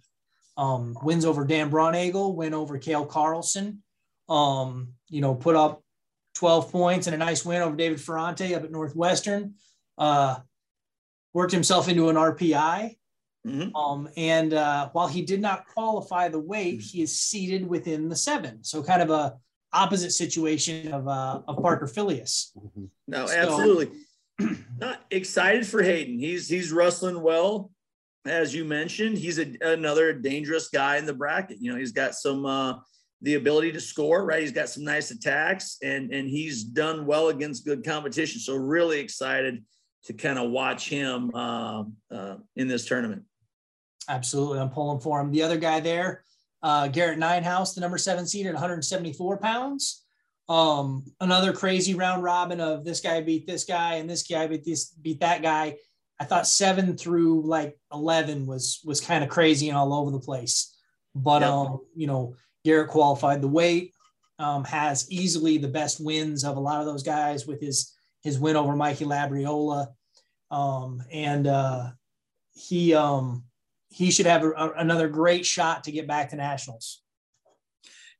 Um 0.56 0.98
wins 1.04 1.26
over 1.26 1.44
dan 1.44 1.70
Braunagel, 1.70 2.36
win 2.36 2.54
over 2.54 2.78
Kale 2.78 3.06
carlson 3.06 3.82
um, 4.30 4.94
you 5.10 5.22
know, 5.22 5.36
put 5.36 5.56
up 5.56 5.84
12 6.36 6.72
points 6.72 7.08
and 7.08 7.14
a 7.14 7.18
nice 7.18 7.46
win 7.46 7.62
over 7.62 7.76
David 7.76 8.02
Ferrante 8.02 8.56
up 8.56 8.64
at 8.64 8.72
Northwestern. 8.72 9.56
Uh, 9.98 10.38
worked 11.34 11.52
himself 11.52 11.88
into 11.90 12.10
an 12.10 12.16
RPI. 12.16 12.96
Mm-hmm. 13.46 13.76
Um, 13.76 14.10
and 14.18 14.54
uh, 14.54 14.90
while 14.94 15.08
he 15.08 15.22
did 15.22 15.42
not 15.42 15.68
qualify 15.68 16.30
the 16.30 16.40
weight, 16.40 16.82
he 16.82 17.02
is 17.04 17.20
seated 17.20 17.68
within 17.68 18.10
the 18.10 18.16
seven. 18.16 18.64
So 18.64 18.82
kind 18.82 19.02
of 19.02 19.12
a 19.12 19.36
opposite 19.72 20.12
situation 20.12 20.92
of, 20.92 21.08
uh, 21.08 21.42
of 21.48 21.62
Parker 21.62 21.88
Filius. 21.88 22.52
Mm-hmm. 22.58 22.86
No, 23.08 23.28
so, 23.28 23.36
absolutely. 23.36 23.92
Not 24.80 25.02
excited 25.12 25.66
for 25.68 25.82
Hayden. 25.84 26.20
He's 26.20 26.50
he's 26.50 26.72
wrestling 26.72 27.22
well, 27.22 27.72
as 28.26 28.54
you 28.54 28.66
mentioned. 28.66 29.18
He's 29.18 29.40
a, 29.40 29.54
another 29.62 30.12
dangerous 30.14 30.70
guy 30.70 30.98
in 30.98 31.06
the 31.06 31.14
bracket. 31.14 31.58
You 31.62 31.72
know, 31.72 31.78
he's 31.78 31.94
got 31.94 32.16
some 32.16 32.46
uh, 32.46 32.80
the 33.26 33.34
ability 33.34 33.72
to 33.72 33.82
score, 33.82 34.24
right? 34.24 34.42
He's 34.42 34.52
got 34.52 34.70
some 34.70 34.84
nice 34.84 35.10
attacks 35.10 35.80
and, 35.82 36.14
and 36.14 36.30
he's 36.30 36.64
done 36.64 37.08
well 37.08 37.30
against 37.30 37.66
good 37.66 37.84
competition. 37.84 38.40
So 38.40 38.56
really 38.56 39.00
excited 39.00 39.66
to 40.04 40.14
kind 40.14 40.38
of 40.38 40.52
watch 40.52 40.88
him 40.88 41.32
uh, 41.34 41.86
uh, 42.12 42.36
in 42.56 42.68
this 42.68 42.86
tournament. 42.86 43.24
Absolutely. 44.08 44.60
I'm 44.60 44.70
pulling 44.70 45.00
for 45.00 45.20
him. 45.20 45.32
The 45.32 45.42
other 45.42 45.58
guy 45.58 45.80
there, 45.80 46.24
uh, 46.62 46.84
Gerrit 46.84 47.18
Nijenhuis, 47.18 47.74
the 47.74 47.82
number 47.82 47.98
seven 47.98 48.28
seed 48.28 48.46
at 48.46 48.54
174 48.54 49.40
pounds. 49.40 50.04
Um, 50.48 51.04
another 51.20 51.52
crazy 51.52 51.96
round 51.96 52.22
robin 52.22 52.62
of 52.62 52.86
this 52.86 53.02
guy 53.02 53.22
beat 53.22 53.48
this 53.48 53.64
guy 53.64 53.96
and 53.96 54.08
this 54.08 54.22
guy 54.28 54.46
beat 54.46 54.64
this 54.64 54.92
beat 54.92 55.22
that 55.22 55.42
guy. 55.42 55.78
I 56.20 56.26
thought 56.26 56.46
seven 56.46 56.96
through 56.96 57.48
like 57.48 57.76
11 57.92 58.46
was 58.46 58.82
was 58.86 59.02
kind 59.02 59.24
of 59.24 59.32
crazy 59.32 59.70
and 59.70 59.78
all 59.78 59.96
over 59.96 60.12
the 60.12 60.20
place. 60.20 60.78
But 61.16 61.42
yep. 61.42 61.50
um, 61.50 61.80
you 61.96 62.06
know, 62.06 62.36
Gerrit 62.66 62.88
qualified 62.88 63.42
the 63.42 63.48
weight, 63.48 63.94
um, 64.40 64.64
has 64.66 65.10
easily 65.12 65.58
the 65.58 65.68
best 65.68 66.04
wins 66.04 66.44
of 66.44 66.58
a 66.58 66.60
lot 66.60 66.80
of 66.80 66.86
those 66.86 67.04
guys 67.04 67.46
with 67.46 67.62
his 67.62 67.94
his 68.24 68.40
win 68.40 68.56
over 68.56 68.76
Mikey 68.76 69.06
Labriola. 69.06 69.88
Um, 70.50 71.04
and 71.12 71.48
uh, 71.48 71.92
he 72.54 72.94
um, 72.94 73.44
he 73.90 74.12
should 74.12 74.26
have 74.26 74.44
a, 74.44 74.52
a, 74.52 74.72
another 74.74 75.08
great 75.08 75.46
shot 75.46 75.84
to 75.86 75.92
get 75.92 76.08
back 76.08 76.30
to 76.30 76.36
nationals. 76.36 77.02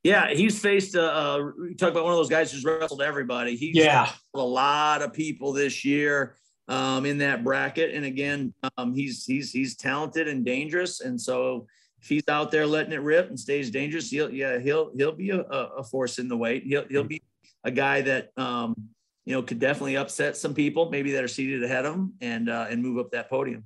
Yeah, 0.02 0.32
he's 0.32 0.60
faced 0.60 0.94
a, 0.94 1.02
uh, 1.02 1.06
uh 1.06 1.50
talk 1.76 1.90
about 1.90 2.04
one 2.04 2.12
of 2.12 2.18
those 2.18 2.28
guys 2.28 2.52
who's 2.52 2.64
wrestled 2.64 3.02
everybody. 3.02 3.56
He's 3.56 3.74
yeah 3.74 4.10
a 4.34 4.38
lot 4.38 5.02
of 5.02 5.12
people 5.12 5.52
this 5.52 5.84
year 5.84 6.36
um, 6.68 7.04
in 7.04 7.18
that 7.18 7.42
bracket, 7.42 7.94
and 7.94 8.04
again, 8.04 8.54
um, 8.78 8.94
he's 8.94 9.24
he's 9.24 9.50
he's 9.50 9.76
talented 9.76 10.28
and 10.28 10.44
dangerous, 10.44 11.00
and 11.00 11.20
so 11.20 11.66
if 12.06 12.10
he's 12.10 12.28
out 12.28 12.52
there 12.52 12.64
letting 12.68 12.92
it 12.92 13.02
rip 13.02 13.30
and 13.30 13.38
stays 13.38 13.68
dangerous, 13.68 14.10
he'll 14.10 14.30
yeah 14.30 14.60
he'll 14.60 14.92
he'll 14.94 15.10
be 15.10 15.30
a, 15.30 15.40
a 15.40 15.82
force 15.82 16.20
in 16.20 16.28
the 16.28 16.36
weight. 16.36 16.62
He'll 16.62 16.86
he'll 16.86 17.02
be 17.02 17.20
a 17.64 17.70
guy 17.72 18.00
that 18.02 18.30
um, 18.36 18.76
you 19.24 19.34
know 19.34 19.42
could 19.42 19.58
definitely 19.58 19.96
upset 19.96 20.36
some 20.36 20.54
people 20.54 20.88
maybe 20.88 21.10
that 21.12 21.24
are 21.24 21.28
seated 21.28 21.64
ahead 21.64 21.84
of 21.84 21.96
him 21.96 22.12
and 22.20 22.48
uh, 22.48 22.68
and 22.70 22.80
move 22.80 22.98
up 22.98 23.10
that 23.10 23.28
podium. 23.28 23.64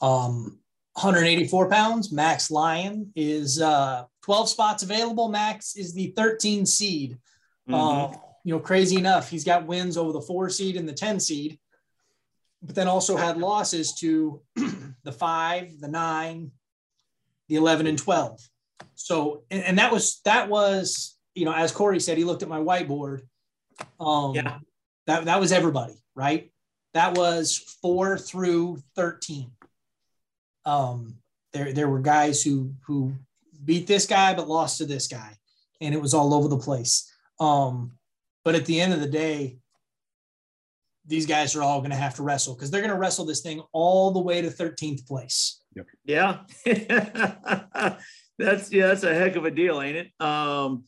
Um, 0.00 0.58
184 0.94 1.68
pounds. 1.68 2.10
Max 2.10 2.50
Lyon 2.50 3.12
is 3.14 3.60
uh, 3.60 4.04
12 4.22 4.48
spots 4.48 4.82
available. 4.82 5.28
Max 5.28 5.76
is 5.76 5.92
the 5.92 6.14
13 6.16 6.64
seed. 6.64 7.18
Mm-hmm. 7.68 7.74
Uh, 7.74 8.16
you 8.44 8.54
know, 8.54 8.60
crazy 8.60 8.96
enough, 8.96 9.28
he's 9.28 9.44
got 9.44 9.66
wins 9.66 9.98
over 9.98 10.12
the 10.12 10.22
four 10.22 10.48
seed 10.48 10.76
and 10.76 10.88
the 10.88 10.94
10 10.94 11.20
seed, 11.20 11.58
but 12.62 12.74
then 12.74 12.88
also 12.88 13.14
had 13.14 13.36
losses 13.36 13.92
to 13.96 14.40
the 15.02 15.12
five, 15.12 15.78
the 15.80 15.88
nine, 15.88 16.50
the 17.48 17.56
11 17.56 17.86
and 17.86 17.98
12. 17.98 18.40
So, 18.94 19.44
and, 19.50 19.62
and, 19.62 19.78
that 19.78 19.92
was, 19.92 20.20
that 20.24 20.48
was, 20.48 21.16
you 21.34 21.44
know, 21.44 21.52
as 21.52 21.72
Corey 21.72 22.00
said, 22.00 22.18
he 22.18 22.24
looked 22.24 22.42
at 22.42 22.48
my 22.48 22.58
whiteboard. 22.58 23.20
Um, 24.00 24.34
yeah. 24.34 24.58
That, 25.06 25.26
that 25.26 25.40
was 25.40 25.52
everybody, 25.52 25.94
right? 26.14 26.50
That 26.94 27.16
was 27.16 27.56
four 27.82 28.18
through 28.18 28.78
13. 28.96 29.50
Um, 30.64 31.18
there, 31.52 31.72
there 31.72 31.88
were 31.88 32.00
guys 32.00 32.42
who, 32.42 32.72
who 32.86 33.12
beat 33.64 33.86
this 33.86 34.06
guy, 34.06 34.34
but 34.34 34.48
lost 34.48 34.78
to 34.78 34.86
this 34.86 35.06
guy. 35.06 35.36
And 35.80 35.94
it 35.94 36.00
was 36.00 36.14
all 36.14 36.34
over 36.34 36.48
the 36.48 36.58
place. 36.58 37.12
Um, 37.38 37.92
but 38.44 38.54
at 38.54 38.64
the 38.64 38.80
end 38.80 38.94
of 38.94 39.00
the 39.00 39.08
day, 39.08 39.58
these 41.06 41.26
guys 41.26 41.54
are 41.54 41.62
all 41.62 41.80
going 41.80 41.90
to 41.90 41.96
have 41.96 42.14
to 42.16 42.22
wrestle 42.22 42.54
because 42.54 42.70
they're 42.70 42.80
going 42.80 42.92
to 42.92 42.98
wrestle 42.98 43.24
this 43.24 43.40
thing 43.40 43.62
all 43.72 44.10
the 44.10 44.20
way 44.20 44.42
to 44.42 44.48
13th 44.48 45.06
place. 45.06 45.62
Yep. 45.76 45.86
Yeah. 46.04 46.38
that's 48.38 48.72
yeah, 48.72 48.88
that's 48.88 49.02
a 49.02 49.14
heck 49.14 49.36
of 49.36 49.44
a 49.44 49.50
deal, 49.50 49.80
ain't 49.80 49.96
it? 49.96 50.10
Um, 50.20 50.84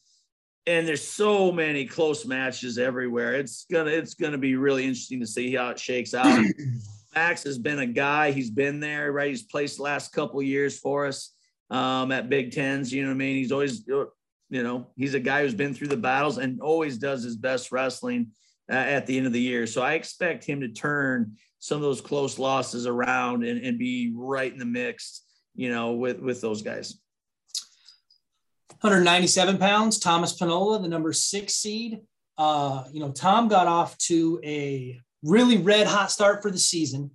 and 0.66 0.86
there's 0.86 1.06
so 1.06 1.52
many 1.52 1.84
close 1.86 2.26
matches 2.26 2.78
everywhere. 2.78 3.34
It's 3.34 3.66
gonna 3.70 3.90
it's 3.90 4.14
gonna 4.14 4.38
be 4.38 4.56
really 4.56 4.84
interesting 4.84 5.20
to 5.20 5.26
see 5.26 5.54
how 5.54 5.70
it 5.70 5.78
shakes 5.78 6.14
out. 6.14 6.42
Max 7.14 7.42
has 7.44 7.58
been 7.58 7.80
a 7.80 7.86
guy. 7.86 8.32
He's 8.32 8.50
been 8.50 8.80
there, 8.80 9.12
right? 9.12 9.28
He's 9.28 9.42
placed 9.42 9.76
the 9.76 9.82
last 9.82 10.12
couple 10.12 10.40
years 10.42 10.78
for 10.78 11.06
us 11.06 11.34
um, 11.70 12.12
at 12.12 12.28
Big 12.28 12.52
Tens. 12.52 12.92
You 12.92 13.02
know 13.02 13.08
what 13.08 13.14
I 13.14 13.18
mean? 13.18 13.36
He's 13.36 13.52
always, 13.52 13.86
you 13.86 14.12
know, 14.50 14.88
he's 14.96 15.14
a 15.14 15.20
guy 15.20 15.42
who's 15.42 15.54
been 15.54 15.74
through 15.74 15.88
the 15.88 15.96
battles 15.96 16.38
and 16.38 16.60
always 16.60 16.98
does 16.98 17.24
his 17.24 17.36
best 17.36 17.72
wrestling 17.72 18.28
uh, 18.70 18.74
at 18.74 19.06
the 19.06 19.16
end 19.16 19.26
of 19.26 19.32
the 19.32 19.40
year. 19.40 19.66
So 19.66 19.82
I 19.82 19.94
expect 19.94 20.44
him 20.44 20.60
to 20.60 20.68
turn 20.68 21.36
some 21.58 21.76
of 21.76 21.82
those 21.82 22.00
close 22.00 22.38
losses 22.38 22.86
around 22.86 23.44
and, 23.44 23.64
and 23.64 23.78
be 23.78 24.12
right 24.14 24.52
in 24.52 24.58
the 24.58 24.64
mix, 24.64 25.24
you 25.54 25.70
know, 25.70 25.92
with, 25.92 26.20
with 26.20 26.40
those 26.40 26.62
guys. 26.62 26.98
197 28.80 29.58
pounds, 29.58 29.98
Thomas 29.98 30.38
Penola, 30.38 30.80
the 30.80 30.88
number 30.88 31.12
six 31.12 31.54
seed. 31.54 32.00
Uh, 32.36 32.84
you 32.92 33.00
know, 33.00 33.10
Tom 33.10 33.48
got 33.48 33.66
off 33.66 33.98
to 33.98 34.40
a 34.44 35.00
really 35.24 35.58
red 35.58 35.88
hot 35.88 36.12
start 36.12 36.42
for 36.42 36.50
the 36.50 36.58
season. 36.58 37.10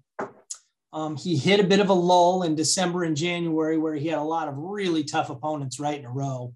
Um, 0.91 1.15
he 1.15 1.37
hit 1.37 1.59
a 1.59 1.63
bit 1.63 1.79
of 1.79 1.89
a 1.89 1.93
lull 1.93 2.43
in 2.43 2.55
December 2.55 3.03
and 3.03 3.15
January 3.15 3.77
where 3.77 3.95
he 3.95 4.07
had 4.07 4.19
a 4.19 4.23
lot 4.23 4.47
of 4.47 4.57
really 4.57 5.03
tough 5.03 5.29
opponents 5.29 5.79
right 5.79 5.97
in 5.97 6.05
a 6.05 6.11
row. 6.11 6.53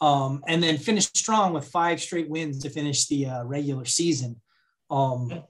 Um, 0.00 0.44
and 0.46 0.62
then 0.62 0.76
finished 0.76 1.16
strong 1.16 1.54
with 1.54 1.66
five 1.66 2.00
straight 2.00 2.28
wins 2.28 2.60
to 2.60 2.70
finish 2.70 3.06
the 3.06 3.26
uh, 3.26 3.44
regular 3.44 3.86
season. 3.86 4.40
Um, 4.90 5.42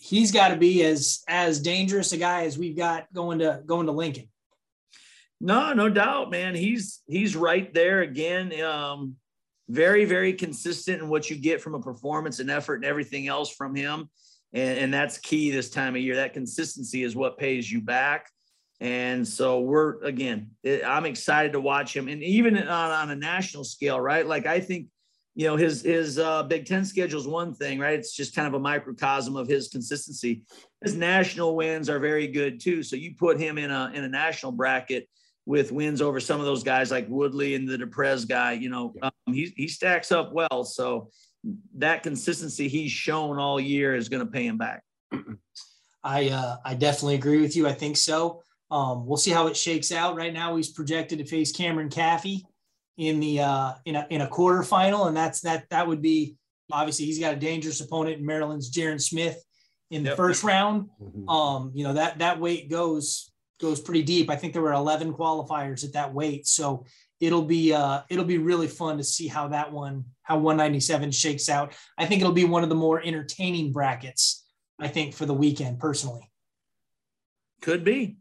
he's 0.00 0.32
got 0.32 0.48
to 0.48 0.56
be 0.56 0.82
as 0.84 1.22
as 1.28 1.60
dangerous 1.60 2.12
a 2.12 2.16
guy 2.16 2.44
as 2.44 2.58
we've 2.58 2.76
got 2.76 3.12
going 3.12 3.38
to 3.40 3.62
going 3.66 3.86
to 3.86 3.92
Lincoln. 3.92 4.28
No, 5.40 5.72
no 5.72 5.88
doubt, 5.88 6.30
man. 6.30 6.54
He's 6.54 7.02
he's 7.06 7.36
right 7.36 7.72
there 7.72 8.00
again. 8.00 8.60
Um, 8.60 9.16
very, 9.68 10.04
very 10.04 10.32
consistent 10.32 11.00
in 11.00 11.08
what 11.08 11.30
you 11.30 11.36
get 11.36 11.60
from 11.60 11.74
a 11.74 11.80
performance 11.80 12.40
and 12.40 12.50
effort 12.50 12.76
and 12.76 12.84
everything 12.84 13.28
else 13.28 13.54
from 13.54 13.74
him. 13.74 14.10
And, 14.52 14.78
and 14.78 14.94
that's 14.94 15.16
key 15.18 15.52
this 15.52 15.70
time 15.70 15.94
of 15.94 16.02
year. 16.02 16.16
That 16.16 16.32
consistency 16.32 17.04
is 17.04 17.14
what 17.14 17.38
pays 17.38 17.70
you 17.70 17.80
back. 17.80 18.28
And 18.80 19.26
so 19.28 19.60
we're 19.60 20.02
again, 20.02 20.50
I'm 20.64 21.04
excited 21.04 21.52
to 21.52 21.60
watch 21.60 21.94
him, 21.94 22.08
and 22.08 22.22
even 22.22 22.56
on, 22.56 22.68
on 22.90 23.10
a 23.10 23.16
national 23.16 23.64
scale, 23.64 24.00
right? 24.00 24.26
Like 24.26 24.46
I 24.46 24.60
think 24.60 24.86
you 25.34 25.46
know 25.46 25.56
his 25.56 25.82
his 25.82 26.18
uh, 26.18 26.42
Big 26.44 26.66
Ten 26.66 26.84
schedule 26.84 27.20
is 27.20 27.26
one 27.26 27.54
thing, 27.54 27.78
right? 27.78 27.98
It's 27.98 28.14
just 28.14 28.34
kind 28.34 28.48
of 28.48 28.54
a 28.54 28.58
microcosm 28.58 29.36
of 29.36 29.48
his 29.48 29.68
consistency. 29.68 30.42
His 30.82 30.96
national 30.96 31.56
wins 31.56 31.88
are 31.88 31.98
very 31.98 32.26
good 32.26 32.60
too. 32.60 32.82
So 32.82 32.96
you 32.96 33.14
put 33.14 33.38
him 33.38 33.58
in 33.58 33.70
a 33.70 33.90
in 33.94 34.04
a 34.04 34.08
national 34.08 34.52
bracket 34.52 35.08
with 35.46 35.72
wins 35.72 36.02
over 36.02 36.20
some 36.20 36.40
of 36.40 36.46
those 36.46 36.62
guys 36.62 36.90
like 36.90 37.08
Woodley 37.08 37.54
and 37.54 37.68
the 37.68 37.78
Deprez 37.78 38.28
guy. 38.28 38.52
You 38.52 38.70
know, 38.70 38.94
um, 39.02 39.12
he 39.26 39.52
he 39.56 39.68
stacks 39.68 40.10
up 40.10 40.32
well. 40.32 40.64
So 40.64 41.10
that 41.76 42.02
consistency 42.02 42.68
he's 42.68 42.92
shown 42.92 43.38
all 43.38 43.60
year 43.60 43.94
is 43.94 44.08
going 44.08 44.24
to 44.24 44.30
pay 44.30 44.46
him 44.46 44.58
back. 44.58 44.82
I 46.04 46.28
uh, 46.28 46.56
I 46.64 46.74
definitely 46.74 47.14
agree 47.14 47.40
with 47.40 47.56
you. 47.56 47.68
I 47.68 47.72
think 47.72 47.96
so. 47.96 48.42
Um, 48.70 49.06
we'll 49.06 49.16
see 49.16 49.32
how 49.32 49.46
it 49.46 49.56
shakes 49.56 49.92
out. 49.92 50.16
Right 50.16 50.32
now, 50.32 50.56
he's 50.56 50.70
projected 50.70 51.18
to 51.18 51.24
face 51.24 51.52
Cameron 51.52 51.88
Caffey 51.88 52.42
in 53.00 53.18
the 53.18 53.40
uh, 53.40 53.72
in 53.86 53.96
a 53.96 54.06
in 54.10 54.20
a 54.20 54.28
quarterfinal, 54.28 55.08
and 55.08 55.16
that's 55.16 55.40
that 55.40 55.64
that 55.70 55.88
would 55.88 56.02
be 56.02 56.36
obviously 56.70 57.06
he's 57.06 57.18
got 57.18 57.32
a 57.32 57.38
dangerous 57.38 57.80
opponent 57.80 58.18
in 58.18 58.26
Maryland's 58.26 58.70
Jaron 58.70 59.00
Smith 59.00 59.42
in 59.90 60.02
the 60.02 60.10
yep. 60.10 60.16
first 60.18 60.44
round. 60.44 60.90
Mm-hmm. 61.02 61.28
Um, 61.28 61.72
you 61.74 61.82
know 61.82 61.94
that 61.94 62.18
that 62.18 62.38
weight 62.38 62.70
goes 62.70 63.32
goes 63.58 63.80
pretty 63.80 64.02
deep. 64.02 64.28
I 64.28 64.36
think 64.36 64.52
there 64.52 64.62
were 64.62 64.72
11 64.72 65.14
qualifiers 65.14 65.82
at 65.82 65.94
that 65.94 66.12
weight, 66.12 66.46
so 66.46 66.84
it'll 67.20 67.46
be 67.46 67.72
uh, 67.72 68.02
it'll 68.10 68.26
be 68.26 68.36
really 68.36 68.68
fun 68.68 68.98
to 68.98 69.04
see 69.04 69.28
how 69.28 69.48
that 69.48 69.72
one 69.72 70.04
how 70.22 70.36
197 70.36 71.10
shakes 71.10 71.48
out. 71.48 71.72
I 71.96 72.04
think 72.04 72.20
it'll 72.20 72.34
be 72.34 72.44
one 72.44 72.62
of 72.62 72.68
the 72.68 72.74
more 72.74 73.02
entertaining 73.02 73.72
brackets. 73.72 74.46
I 74.78 74.88
think 74.88 75.14
for 75.14 75.24
the 75.24 75.34
weekend 75.34 75.78
personally. 75.78 76.30
Could 77.62 77.82
be. 77.82 78.16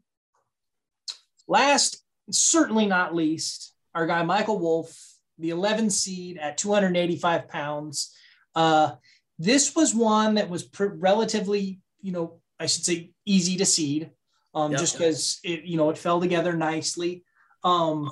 Last, 1.49 2.01
certainly 2.31 2.85
not 2.85 3.15
least, 3.15 3.73
our 3.95 4.05
guy 4.05 4.23
Michael 4.23 4.59
Woulfe, 4.59 4.97
the 5.37 5.49
11 5.49 5.89
seed 5.89 6.37
at 6.37 6.57
285 6.57 7.47
pounds. 7.47 8.13
Uh, 8.55 8.91
this 9.37 9.75
was 9.75 9.95
one 9.95 10.35
that 10.35 10.49
was 10.49 10.63
pr- 10.63 10.85
relatively, 10.85 11.79
you 12.01 12.11
know, 12.11 12.39
I 12.59 12.65
should 12.65 12.83
say 12.83 13.11
easy 13.25 13.55
to 13.57 13.65
seed, 13.65 14.11
um, 14.53 14.71
yep. 14.71 14.79
just 14.79 14.97
because 14.97 15.39
it, 15.43 15.63
you 15.63 15.77
know, 15.77 15.89
it 15.89 15.97
fell 15.97 16.19
together 16.19 16.53
nicely. 16.53 17.23
Um, 17.63 18.11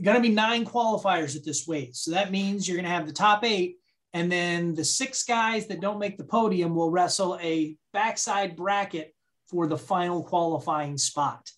going 0.00 0.16
to 0.16 0.22
be 0.22 0.34
nine 0.34 0.64
qualifiers 0.64 1.36
at 1.36 1.44
this 1.44 1.66
weight, 1.66 1.96
so 1.96 2.12
that 2.12 2.30
means 2.30 2.68
you're 2.68 2.76
going 2.76 2.84
to 2.84 2.90
have 2.90 3.06
the 3.06 3.12
top 3.12 3.44
eight, 3.44 3.76
and 4.12 4.30
then 4.30 4.74
the 4.74 4.84
six 4.84 5.24
guys 5.24 5.66
that 5.66 5.80
don't 5.80 5.98
make 5.98 6.16
the 6.16 6.24
podium 6.24 6.74
will 6.76 6.90
wrestle 6.90 7.36
a 7.42 7.76
backside 7.92 8.54
bracket 8.54 9.14
for 9.48 9.66
the 9.66 9.78
final 9.78 10.22
qualifying 10.22 10.96
spot. 10.96 11.50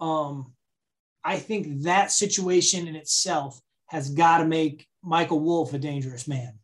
Um, 0.00 0.54
I 1.24 1.38
think 1.38 1.82
that 1.82 2.10
situation 2.10 2.88
in 2.88 2.96
itself 2.96 3.60
has 3.88 4.10
got 4.10 4.38
to 4.38 4.46
make 4.46 4.86
Michael 5.02 5.40
Woulfe 5.40 5.74
a 5.74 5.78
dangerous 5.78 6.26
man. 6.26 6.58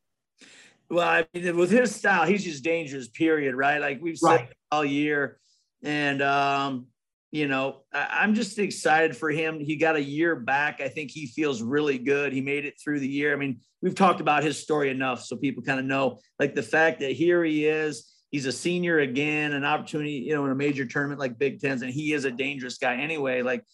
Well, 0.90 1.06
I 1.06 1.26
mean, 1.34 1.56
with 1.56 1.70
his 1.70 1.94
style, 1.94 2.26
he's 2.26 2.44
just 2.44 2.64
dangerous, 2.64 3.09
period, 3.09 3.54
right? 3.54 3.80
Like 3.80 4.00
we've 4.00 4.16
said 4.16 4.48
all 4.72 4.84
year. 4.84 5.38
And 5.82 6.22
um, 6.22 6.86
you 7.30 7.46
know, 7.46 7.82
I, 7.92 8.24
am 8.24 8.34
just 8.34 8.59
excited 8.59 9.16
for 9.16 9.30
him. 9.30 9.61
He 9.61 9.76
got 9.76 9.96
a 9.96 10.02
year 10.02 10.34
back. 10.34 10.80
I 10.80 10.88
think 10.88 11.11
he 11.11 11.26
feels 11.26 11.62
really 11.62 11.98
good. 11.98 12.32
He 12.32 12.40
made 12.40 12.64
it 12.64 12.74
through 12.82 13.00
the 13.00 13.09
year. 13.09 13.34
I 13.34 13.36
mean, 13.36 13.61
we've 13.82 13.94
talked 13.94 14.20
about 14.20 14.42
his 14.42 14.59
story 14.59 14.90
enough 14.90 15.22
so 15.22 15.36
people 15.36 15.62
kind 15.62 15.78
of 15.78 15.84
know 15.84 16.20
like 16.38 16.54
the 16.54 16.62
fact 16.62 17.00
that 17.00 17.12
here 17.12 17.44
he 17.44 17.66
is. 17.66 18.14
He's 18.30 18.46
a 18.46 18.52
senior 18.52 18.98
again, 18.98 19.52
an 19.54 19.64
opportunity, 19.64 20.12
you 20.12 20.34
know, 20.34 20.44
in 20.44 20.50
a 20.50 20.54
major 20.54 20.84
tournament 20.84 21.18
like 21.18 21.38
Big 21.38 21.61
Tens, 21.61 21.80
and 21.80 21.90
he 21.90 22.12
is 22.12 22.26
a 22.26 22.30
dangerous 22.30 22.76
guy 22.76 22.96
anyway. 22.96 23.40
Like, 23.40 23.64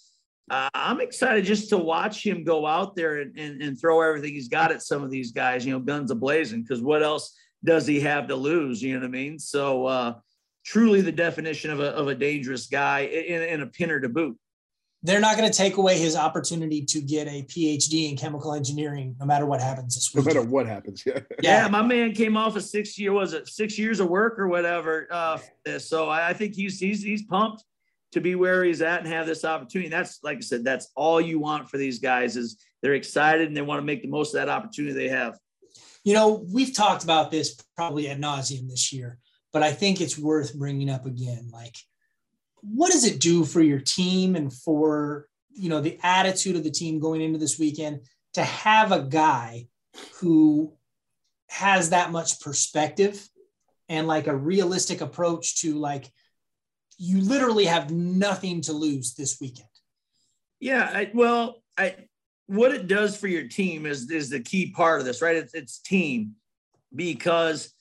uh, 0.51 0.68
I'm 0.74 1.01
excited 1.01 1.45
just 1.45 1.70
to 1.70 1.78
watch 1.78 2.24
him 2.24 2.45
go 2.45 2.66
out 2.66 2.95
there 2.95 3.20
and, 3.20 3.36
and, 3.38 3.62
and 3.62 3.80
throw 3.80 4.03
everything 4.03 4.34
he's 4.34 4.49
got 4.49 4.72
at 4.72 4.82
some 4.82 5.03
of 5.03 5.11
these 5.11 5.32
guys, 5.32 5.64
you 5.64 5.72
know, 5.72 5.80
guns 5.80 6.11
a 6.11 6.14
blazing, 6.14 6.62
because 6.62 6.82
what 6.82 7.03
else 7.03 7.34
does 7.64 7.86
he 7.86 8.01
have 8.01 8.28
to 8.28 8.36
lose? 8.36 8.82
You 8.82 8.95
know 8.95 9.01
what 9.01 9.07
I 9.07 9.11
mean? 9.11 9.38
So, 9.38 9.86
uh, 9.86 10.14
truly 10.64 11.01
the 11.01 11.12
definition 11.12 11.70
of 11.70 11.80
a, 11.80 11.90
of 11.90 12.09
a 12.09 12.14
dangerous 12.14 12.66
guy 12.66 13.01
in, 13.01 13.42
in 13.42 13.61
a 13.62 13.66
pinner 13.66 14.01
to 14.01 14.09
boot. 14.09 14.36
They're 15.03 15.20
not 15.20 15.36
going 15.36 15.51
to 15.51 15.57
take 15.57 15.76
away 15.76 15.99
his 15.99 16.16
opportunity 16.16 16.82
to 16.86 17.01
get 17.03 17.28
a 17.28 17.42
PhD 17.42 18.11
in 18.11 18.16
chemical 18.16 18.55
engineering, 18.55 19.14
no 19.20 19.26
matter 19.26 19.45
what 19.45 19.61
happens 19.61 19.95
this 19.95 20.14
week. 20.14 20.24
No 20.24 20.32
matter 20.32 20.49
what 20.49 20.66
happens, 20.66 21.05
yeah. 21.07 21.20
Yeah, 21.42 21.68
my 21.68 21.82
man 21.82 22.12
came 22.12 22.38
off 22.38 22.57
a 22.57 22.61
six 22.62 22.99
year 22.99 23.12
was 23.12 23.34
it 23.34 23.47
six 23.47 23.78
years 23.78 24.01
of 24.01 24.09
work 24.09 24.38
or 24.38 24.49
whatever. 24.49 25.07
Uh, 25.11 25.38
so 25.78 26.09
I 26.09 26.32
think 26.32 26.55
he's 26.55 26.80
he's 26.80 27.03
he's 27.03 27.22
pumped 27.22 27.64
to 28.15 28.21
be 28.21 28.35
where 28.35 28.65
he's 28.65 28.83
at 28.83 29.01
and 29.01 29.09
have 29.09 29.27
this 29.27 29.45
opportunity. 29.45 29.91
That's 29.91 30.19
like 30.25 30.39
I 30.39 30.41
said, 30.41 30.65
that's 30.65 30.91
all 30.97 31.21
you 31.21 31.39
want 31.39 31.69
for 31.69 31.77
these 31.77 31.99
guys 31.99 32.37
is 32.37 32.59
they're 32.83 32.95
excited 32.95 33.47
and 33.47 33.57
they 33.57 33.62
want 33.62 33.81
to 33.81 33.87
make 33.87 34.03
the 34.03 34.09
most 34.09 34.35
of 34.35 34.41
that 34.41 34.49
opportunity 34.49 34.95
they 34.95 35.09
have. 35.09 35.39
You 36.03 36.15
know, 36.15 36.45
we've 36.53 36.75
talked 36.75 37.05
about 37.05 37.31
this 37.31 37.57
probably 37.77 38.09
ad 38.09 38.21
nauseum 38.21 38.69
this 38.69 38.93
year 38.93 39.19
but 39.55 39.62
I 39.62 39.73
think 39.73 40.01
it's 40.01 40.19
worth 40.19 40.53
bringing 40.53 40.91
up 40.91 41.07
again. 41.07 41.49
Like, 41.51 41.77
what 42.61 42.91
does 42.91 43.05
it 43.05 43.21
do 43.21 43.45
for 43.45 43.62
your 43.62 43.79
team 43.79 44.35
and 44.35 44.53
for 44.53 45.29
you 45.53 45.69
know 45.69 45.81
the 45.81 45.99
attitude 46.03 46.57
of 46.57 46.65
the 46.65 46.71
team 46.71 46.99
going 46.99 47.23
into 47.23 47.39
this 47.39 47.59
weekend 47.59 48.01
to 48.35 48.43
have 48.43 48.91
a 48.91 49.05
guy 49.05 49.69
who 50.17 50.75
has 51.49 51.91
that 51.91 52.11
much 52.11 52.41
perspective 52.41 53.27
and 53.89 54.09
like 54.09 54.27
a 54.27 54.37
realistic 54.37 55.01
approach 55.01 55.61
to 55.61 55.79
like 55.79 56.11
you 56.99 57.20
literally 57.20 57.64
have 57.64 57.90
nothing 57.90 58.61
to 58.62 58.72
lose 58.72 59.14
this 59.14 59.40
weekend. 59.40 59.68
Yeah, 60.61 60.90
I, 60.92 61.11
well, 61.12 61.62
I 61.76 61.97
what 62.47 62.72
it 62.72 62.86
does 62.86 63.16
for 63.16 63.26
your 63.26 63.49
team 63.49 63.86
is 63.86 64.11
is 64.11 64.30
the 64.30 64.40
key 64.40 64.70
part 64.70 65.01
of 65.01 65.07
this, 65.07 65.22
right? 65.22 65.36
It's, 65.36 65.55
it's 65.55 65.78
team 65.78 66.36
because 66.95 67.74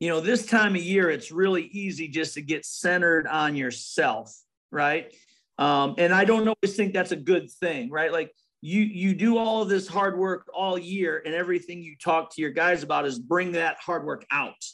you 0.00 0.08
know, 0.08 0.20
this 0.20 0.46
time 0.46 0.74
of 0.74 0.82
year, 0.82 1.10
it's 1.10 1.30
really 1.30 1.64
easy 1.64 2.08
just 2.08 2.34
to 2.34 2.42
get 2.42 2.64
centered 2.64 3.26
on 3.26 3.54
yourself, 3.54 4.34
right? 4.72 5.14
Um, 5.58 5.94
and 5.98 6.12
I 6.12 6.24
don't 6.24 6.48
always 6.48 6.74
think 6.74 6.94
that's 6.94 7.12
a 7.12 7.16
good 7.16 7.50
thing, 7.50 7.90
right? 7.90 8.10
Like 8.10 8.34
you 8.62 8.80
you 8.80 9.14
do 9.14 9.36
all 9.36 9.62
of 9.62 9.68
this 9.68 9.86
hard 9.86 10.18
work 10.18 10.50
all 10.54 10.78
year, 10.78 11.22
and 11.24 11.34
everything 11.34 11.82
you 11.82 11.96
talk 12.02 12.34
to 12.34 12.40
your 12.40 12.50
guys 12.50 12.82
about 12.82 13.06
is 13.06 13.18
bring 13.18 13.52
that 13.52 13.76
hard 13.78 14.04
work 14.04 14.24
out. 14.30 14.64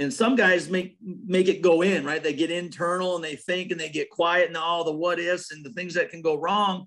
And 0.00 0.12
some 0.12 0.34
guys 0.34 0.70
make 0.70 0.96
make 1.02 1.48
it 1.48 1.60
go 1.60 1.82
in, 1.82 2.06
right? 2.06 2.22
They 2.22 2.32
get 2.32 2.50
internal 2.50 3.16
and 3.16 3.24
they 3.24 3.36
think 3.36 3.70
and 3.70 3.78
they 3.78 3.90
get 3.90 4.08
quiet 4.08 4.48
and 4.48 4.56
all 4.56 4.82
the 4.82 4.92
what 4.92 5.20
ifs 5.20 5.52
and 5.52 5.62
the 5.62 5.70
things 5.70 5.92
that 5.92 6.08
can 6.08 6.22
go 6.22 6.40
wrong. 6.40 6.86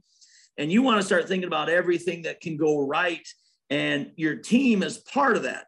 And 0.57 0.71
you 0.71 0.81
want 0.81 0.99
to 0.99 1.05
start 1.05 1.27
thinking 1.27 1.47
about 1.47 1.69
everything 1.69 2.23
that 2.23 2.41
can 2.41 2.57
go 2.57 2.79
right. 2.79 3.25
And 3.69 4.11
your 4.15 4.37
team 4.37 4.81
is 4.81 4.97
part 4.97 5.37
of 5.37 5.43
that. 5.43 5.67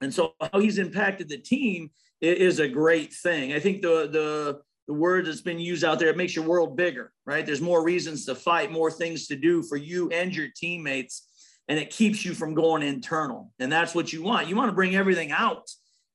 And 0.00 0.12
so 0.12 0.32
how 0.40 0.60
he's 0.60 0.78
impacted 0.78 1.28
the 1.28 1.36
team 1.36 1.90
is 2.22 2.58
a 2.58 2.68
great 2.68 3.12
thing. 3.12 3.52
I 3.52 3.60
think 3.60 3.82
the 3.82 4.08
the 4.10 4.60
the 4.88 4.94
word 4.94 5.26
that's 5.26 5.42
been 5.42 5.60
used 5.60 5.84
out 5.84 5.98
there, 5.98 6.08
it 6.08 6.16
makes 6.16 6.34
your 6.34 6.46
world 6.46 6.74
bigger, 6.74 7.12
right? 7.26 7.44
There's 7.44 7.60
more 7.60 7.84
reasons 7.84 8.24
to 8.26 8.34
fight, 8.34 8.72
more 8.72 8.90
things 8.90 9.26
to 9.26 9.36
do 9.36 9.62
for 9.62 9.76
you 9.76 10.08
and 10.08 10.34
your 10.34 10.48
teammates, 10.56 11.28
and 11.68 11.78
it 11.78 11.90
keeps 11.90 12.24
you 12.24 12.32
from 12.32 12.54
going 12.54 12.82
internal. 12.82 13.52
And 13.58 13.70
that's 13.70 13.94
what 13.94 14.10
you 14.10 14.22
want. 14.22 14.48
You 14.48 14.56
want 14.56 14.70
to 14.70 14.74
bring 14.74 14.96
everything 14.96 15.30
out. 15.30 15.70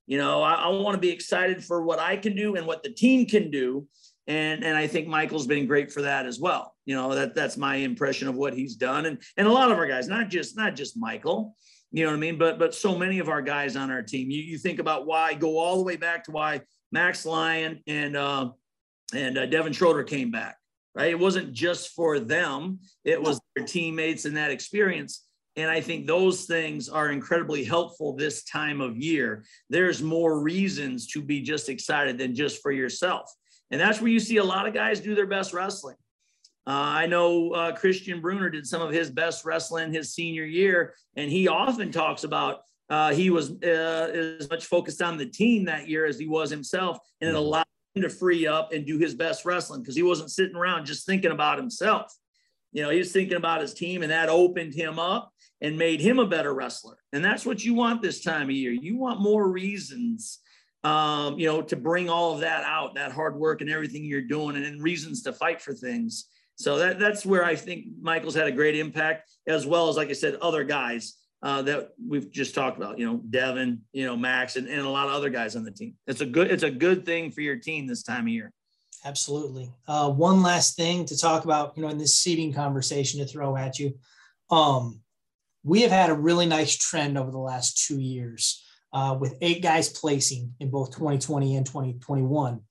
You 0.07 0.17
know, 0.17 0.41
I, 0.41 0.53
I 0.53 0.67
want 0.69 0.95
to 0.95 1.01
be 1.01 1.11
excited 1.11 1.63
for 1.63 1.83
what 1.83 1.99
I 1.99 2.17
can 2.17 2.35
do 2.35 2.55
and 2.55 2.65
what 2.65 2.81
the 2.81 2.89
team 2.89 3.25
can 3.25 3.51
do. 3.51 3.87
And, 4.25 4.63
and 4.63 4.75
I 4.75 4.87
think 4.87 5.07
Michael's 5.07 5.47
been 5.47 5.67
great 5.67 5.91
for 5.91 6.01
that 6.01 6.25
as 6.25 6.39
well. 6.39 6.75
You 6.85 6.95
know, 6.95 7.13
that 7.13 7.35
that's 7.35 7.57
my 7.57 7.75
impression 7.75 8.27
of 8.27 8.35
what 8.35 8.53
he's 8.53 8.75
done. 8.75 9.05
And 9.05 9.21
and 9.37 9.47
a 9.47 9.51
lot 9.51 9.71
of 9.71 9.77
our 9.77 9.87
guys, 9.87 10.07
not 10.07 10.29
just 10.29 10.57
not 10.57 10.75
just 10.75 10.97
Michael, 10.97 11.55
you 11.91 12.03
know 12.03 12.11
what 12.11 12.17
I 12.17 12.19
mean? 12.19 12.37
But 12.37 12.59
but 12.59 12.73
so 12.73 12.97
many 12.97 13.19
of 13.19 13.29
our 13.29 13.41
guys 13.41 13.75
on 13.75 13.91
our 13.91 14.01
team, 14.01 14.29
you, 14.29 14.41
you 14.41 14.57
think 14.57 14.79
about 14.79 15.05
why 15.05 15.33
go 15.33 15.57
all 15.57 15.77
the 15.77 15.83
way 15.83 15.95
back 15.95 16.23
to 16.25 16.31
why 16.31 16.61
Max 16.91 17.25
Lyon 17.25 17.81
and 17.87 18.15
uh, 18.17 18.51
and 19.13 19.37
uh, 19.37 19.45
Devin 19.45 19.73
Schroder 19.73 20.03
came 20.03 20.31
back, 20.31 20.57
right? 20.95 21.09
It 21.09 21.19
wasn't 21.19 21.53
just 21.53 21.93
for 21.93 22.19
them; 22.19 22.79
it 23.05 23.21
was 23.21 23.39
their 23.55 23.65
teammates 23.65 24.25
and 24.25 24.35
that 24.37 24.51
experience. 24.51 25.26
And 25.57 25.71
I 25.71 25.81
think 25.81 26.05
those 26.05 26.45
things 26.45 26.87
are 26.87 27.09
incredibly 27.09 27.63
helpful 27.63 28.15
this 28.15 28.43
time 28.43 28.79
of 28.79 28.95
year. 28.95 29.43
There's 29.71 30.03
more 30.03 30.39
reasons 30.39 31.07
to 31.07 31.21
be 31.21 31.41
just 31.41 31.67
excited 31.67 32.19
than 32.19 32.35
just 32.35 32.61
for 32.61 32.71
yourself. 32.71 33.29
And 33.71 33.81
that's 33.81 33.99
where 33.99 34.11
you 34.11 34.19
see 34.19 34.37
a 34.37 34.43
lot 34.43 34.67
of 34.67 34.75
guys 34.75 34.99
do 34.99 35.15
their 35.15 35.25
best 35.25 35.53
wrestling. 35.53 35.95
Uh, 36.67 36.71
I 36.71 37.07
know 37.07 37.51
uh, 37.51 37.71
Christian 37.71 38.21
Brunner 38.21 38.49
did 38.49 38.67
some 38.67 38.81
of 38.81 38.91
his 38.91 39.09
best 39.09 39.45
wrestling 39.45 39.91
his 39.91 40.13
senior 40.13 40.45
year, 40.45 40.93
and 41.15 41.31
he 41.31 41.47
often 41.47 41.91
talks 41.91 42.23
about 42.23 42.59
uh, 42.89 43.13
he 43.13 43.29
was 43.29 43.51
uh, 43.63 44.35
as 44.39 44.49
much 44.49 44.65
focused 44.65 45.01
on 45.01 45.17
the 45.17 45.25
team 45.25 45.65
that 45.65 45.89
year 45.89 46.05
as 46.05 46.19
he 46.19 46.27
was 46.27 46.49
himself, 46.49 46.99
and 47.19 47.29
it 47.29 47.33
mm-hmm. 47.33 47.39
allowed 47.39 47.65
him 47.95 48.03
to 48.03 48.09
free 48.09 48.45
up 48.45 48.73
and 48.73 48.85
do 48.85 48.99
his 48.99 49.15
best 49.15 49.43
wrestling 49.43 49.81
because 49.81 49.95
he 49.95 50.03
wasn't 50.03 50.29
sitting 50.29 50.55
around 50.55 50.85
just 50.85 51.05
thinking 51.05 51.31
about 51.31 51.57
himself. 51.57 52.13
You 52.73 52.83
know, 52.83 52.89
he 52.89 52.99
was 52.99 53.13
thinking 53.13 53.37
about 53.37 53.61
his 53.61 53.73
team, 53.73 54.03
and 54.03 54.11
that 54.11 54.29
opened 54.29 54.73
him 54.73 54.99
up 54.99 55.31
and 55.61 55.77
made 55.77 56.01
him 56.01 56.19
a 56.19 56.25
better 56.25 56.53
wrestler. 56.53 56.97
And 57.13 57.23
that's 57.23 57.45
what 57.45 57.63
you 57.63 57.73
want 57.73 58.01
this 58.01 58.23
time 58.23 58.43
of 58.43 58.51
year. 58.51 58.71
You 58.71 58.97
want 58.97 59.21
more 59.21 59.47
reasons 59.47 60.39
um, 60.83 61.39
you 61.39 61.47
know, 61.47 61.61
to 61.61 61.75
bring 61.75 62.09
all 62.09 62.33
of 62.33 62.41
that 62.41 62.63
out, 62.63 62.95
that 62.95 63.11
hard 63.11 63.35
work 63.35 63.61
and 63.61 63.69
everything 63.69 64.05
you're 64.05 64.21
doing, 64.21 64.55
and, 64.55 64.81
reasons 64.81 65.23
to 65.23 65.33
fight 65.33 65.61
for 65.61 65.73
things. 65.73 66.25
So 66.55 66.77
that 66.77 66.99
that's 66.99 67.25
where 67.25 67.43
I 67.43 67.55
think 67.55 67.85
Michael's 68.01 68.35
had 68.35 68.47
a 68.47 68.51
great 68.51 68.75
impact, 68.75 69.29
as 69.47 69.65
well 69.65 69.89
as 69.89 69.97
like 69.97 70.09
I 70.09 70.13
said, 70.13 70.35
other 70.35 70.63
guys 70.63 71.15
uh, 71.43 71.61
that 71.63 71.89
we've 72.07 72.31
just 72.31 72.55
talked 72.55 72.77
about. 72.77 72.97
You 72.97 73.05
know, 73.05 73.17
Devin, 73.29 73.81
you 73.91 74.05
know, 74.05 74.15
Max, 74.15 74.55
and, 74.55 74.67
and 74.67 74.81
a 74.81 74.89
lot 74.89 75.07
of 75.07 75.13
other 75.13 75.29
guys 75.29 75.55
on 75.55 75.63
the 75.63 75.71
team. 75.71 75.95
It's 76.07 76.21
a 76.21 76.25
good 76.25 76.49
it's 76.51 76.63
a 76.63 76.71
good 76.71 77.05
thing 77.05 77.31
for 77.31 77.41
your 77.41 77.57
team 77.57 77.85
this 77.85 78.03
time 78.03 78.23
of 78.23 78.29
year. 78.29 78.51
Absolutely. 79.05 79.71
Uh, 79.87 80.09
one 80.09 80.41
last 80.41 80.75
thing 80.75 81.05
to 81.05 81.17
talk 81.17 81.45
about, 81.45 81.73
you 81.75 81.83
know, 81.83 81.89
in 81.89 81.97
this 81.97 82.15
seating 82.15 82.53
conversation 82.53 83.19
to 83.19 83.27
throw 83.27 83.55
at 83.55 83.77
you. 83.77 83.93
Um, 84.49 85.01
we 85.63 85.81
have 85.81 85.91
had 85.91 86.09
a 86.09 86.15
really 86.15 86.45
nice 86.45 86.75
trend 86.75 87.17
over 87.17 87.31
the 87.31 87.37
last 87.37 87.85
two 87.85 87.99
years 87.99 88.63
uh, 88.93 89.17
with 89.19 89.37
eight 89.41 89.61
guys 89.61 89.89
placing 89.89 90.53
in 90.59 90.69
both 90.69 90.91
2020 90.91 91.55
and 91.55 91.65
2021. 91.65 92.61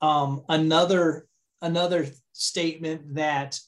Um, 0.00 0.42
another 0.48 1.26
another 1.62 2.06
statement 2.32 3.14
that 3.14 3.58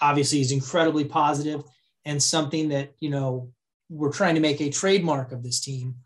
obviously 0.00 0.40
is 0.40 0.52
incredibly 0.52 1.04
positive 1.04 1.62
and 2.04 2.22
something 2.22 2.68
that 2.70 2.92
you 3.00 3.10
know 3.10 3.50
we're 3.88 4.12
trying 4.12 4.34
to 4.34 4.40
make 4.40 4.60
a 4.60 4.70
trademark 4.70 5.32
of 5.32 5.42
this 5.42 5.60
team 5.60 5.96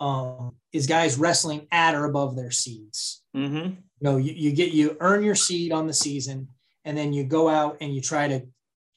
um, 0.00 0.54
is 0.72 0.86
guys 0.86 1.18
wrestling 1.18 1.66
at 1.70 1.94
or 1.94 2.04
above 2.04 2.36
their 2.36 2.50
seeds. 2.50 3.22
Mm-hmm. 3.36 3.56
You 3.56 3.76
know, 4.00 4.16
you, 4.16 4.32
you 4.32 4.52
get 4.52 4.72
you 4.72 4.96
earn 5.00 5.22
your 5.22 5.34
seed 5.34 5.72
on 5.72 5.86
the 5.86 5.92
season, 5.92 6.48
and 6.84 6.96
then 6.96 7.12
you 7.12 7.24
go 7.24 7.48
out 7.48 7.76
and 7.80 7.94
you 7.94 8.00
try 8.00 8.28
to, 8.28 8.42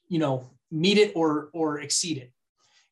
you 0.07 0.19
know, 0.19 0.49
meet 0.71 0.97
it 0.97 1.13
or 1.15 1.49
or 1.53 1.79
exceed 1.79 2.17
it. 2.17 2.31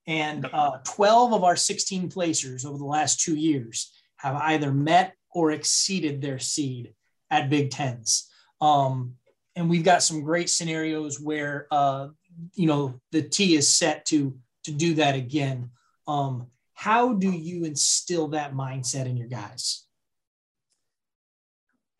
And 0.07 0.47
uh, 0.51 0.79
12 0.83 1.33
of 1.33 1.43
our 1.43 1.55
16 1.55 2.09
placers 2.09 2.65
over 2.65 2.77
the 2.77 2.85
last 2.85 3.19
two 3.19 3.35
years 3.35 3.91
have 4.17 4.35
either 4.35 4.71
met 4.71 5.13
or 5.31 5.51
exceeded 5.51 6.21
their 6.21 6.39
seed 6.39 6.93
at 7.29 7.49
Big 7.49 7.71
Tens. 7.71 8.29
Um, 8.59 9.15
and 9.55 9.69
we've 9.69 9.83
got 9.83 10.03
some 10.03 10.21
great 10.21 10.49
scenarios 10.49 11.19
where 11.19 11.67
uh, 11.71 12.07
you 12.53 12.67
know 12.67 12.99
the 13.11 13.21
T 13.21 13.55
is 13.55 13.67
set 13.67 14.05
to 14.07 14.37
to 14.63 14.71
do 14.71 14.95
that 14.95 15.15
again. 15.15 15.71
Um, 16.07 16.47
how 16.73 17.13
do 17.13 17.31
you 17.31 17.65
instill 17.65 18.29
that 18.29 18.53
mindset 18.53 19.05
in 19.05 19.17
your 19.17 19.27
guys? 19.27 19.85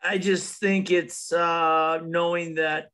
I 0.02 0.18
just 0.18 0.58
think 0.58 0.90
it's 0.90 1.32
uh, 1.32 2.00
knowing 2.04 2.56
that 2.56 2.90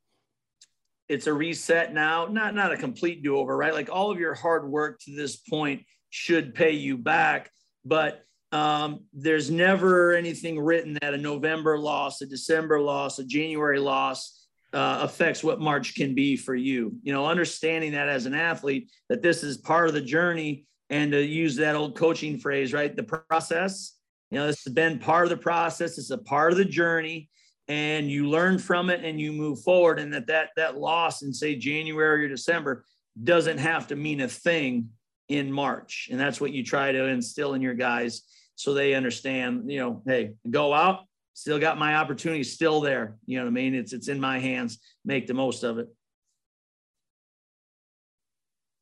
it's 1.09 1.27
a 1.27 1.33
reset 1.33 1.95
now, 1.95 2.27
not 2.27 2.55
not 2.55 2.73
a 2.73 2.77
complete 2.77 3.23
do 3.23 3.37
over, 3.37 3.57
right? 3.57 3.73
Like 3.73 3.89
all 3.91 4.11
of 4.11 4.19
your 4.19 4.35
hard 4.35 4.69
work 4.69 5.01
to 5.01 5.15
this 5.15 5.37
point 5.37 5.83
should 6.11 6.55
pay 6.55 6.73
you 6.73 6.99
back, 6.99 7.51
but 7.85 8.23
um, 8.53 9.01
there's 9.13 9.51
never 9.51 10.15
anything 10.15 10.59
written 10.59 10.97
that 11.03 11.15
a 11.15 11.19
November 11.19 11.79
loss, 11.79 12.23
a 12.23 12.27
December 12.27 12.81
loss, 12.81 13.19
a 13.19 13.25
January 13.25 13.79
loss 13.79 14.47
uh, 14.73 15.01
affects 15.03 15.43
what 15.43 15.61
March 15.61 15.95
can 15.95 16.15
be 16.15 16.37
for 16.37 16.55
you. 16.55 16.95
You 17.03 17.13
know, 17.13 17.27
understanding 17.27 17.93
that 17.93 18.09
as 18.09 18.27
an 18.27 18.35
athlete, 18.35 18.91
that 19.09 19.23
this 19.23 19.43
is 19.43 19.59
part 19.59 19.89
of 19.89 19.95
the 19.95 20.01
journey, 20.01 20.67
and 20.91 21.13
to 21.13 21.23
use 21.23 21.57
that 21.57 21.75
old 21.75 21.97
coaching 21.97 22.39
phrase, 22.39 22.73
right? 22.73 22.95
The 22.95 23.03
process. 23.03 23.95
You 24.31 24.39
know, 24.39 24.47
this 24.47 24.63
has 24.65 24.75
been 24.75 24.99
part 24.99 25.25
of 25.25 25.31
the 25.31 25.39
process. 25.39 25.97
It's 25.97 26.11
a 26.11 26.19
part 26.19 26.53
of 26.53 26.59
the 26.59 26.65
journey, 26.65 27.31
and 27.69 28.11
you 28.11 28.29
learn 28.29 28.59
from 28.59 28.89
it 28.91 29.05
and 29.05 29.21
you 29.21 29.33
move 29.33 29.61
forward 29.61 29.99
and 29.99 30.13
that 30.13 30.27
that 30.27 30.51
that 30.57 30.79
loss 30.79 31.23
in 31.23 31.33
say 31.33 31.55
January 31.55 32.25
or 32.25 32.29
December 32.29 32.85
doesn't 33.23 33.59
have 33.59 33.89
to 33.89 33.97
mean 33.97 34.21
a 34.23 34.29
thing 34.29 34.89
in 35.29 35.53
March. 35.53 36.09
And 36.11 36.19
that's 36.19 36.41
what 36.41 36.53
you 36.53 36.65
try 36.65 36.93
to 36.93 37.05
instill 37.05 37.55
in 37.55 37.61
your 37.63 37.75
guys 37.75 38.23
so 38.55 38.75
they 38.75 38.95
understand, 38.95 39.71
you 39.71 39.79
know, 39.79 40.03
hey, 40.07 40.35
go 40.49 40.73
out, 40.73 41.01
still 41.35 41.59
got 41.59 41.79
my 41.79 41.97
opportunity 41.97 42.43
still 42.43 42.81
there. 42.81 43.17
You 43.27 43.39
know 43.39 43.45
what 43.45 43.51
I 43.51 43.53
mean? 43.53 43.75
It's 43.75 43.93
it's 43.93 44.09
in 44.09 44.21
my 44.21 44.39
hands. 44.39 44.79
Make 45.05 45.27
the 45.27 45.35
most 45.35 45.63
of 45.63 45.79
it. 45.79 45.89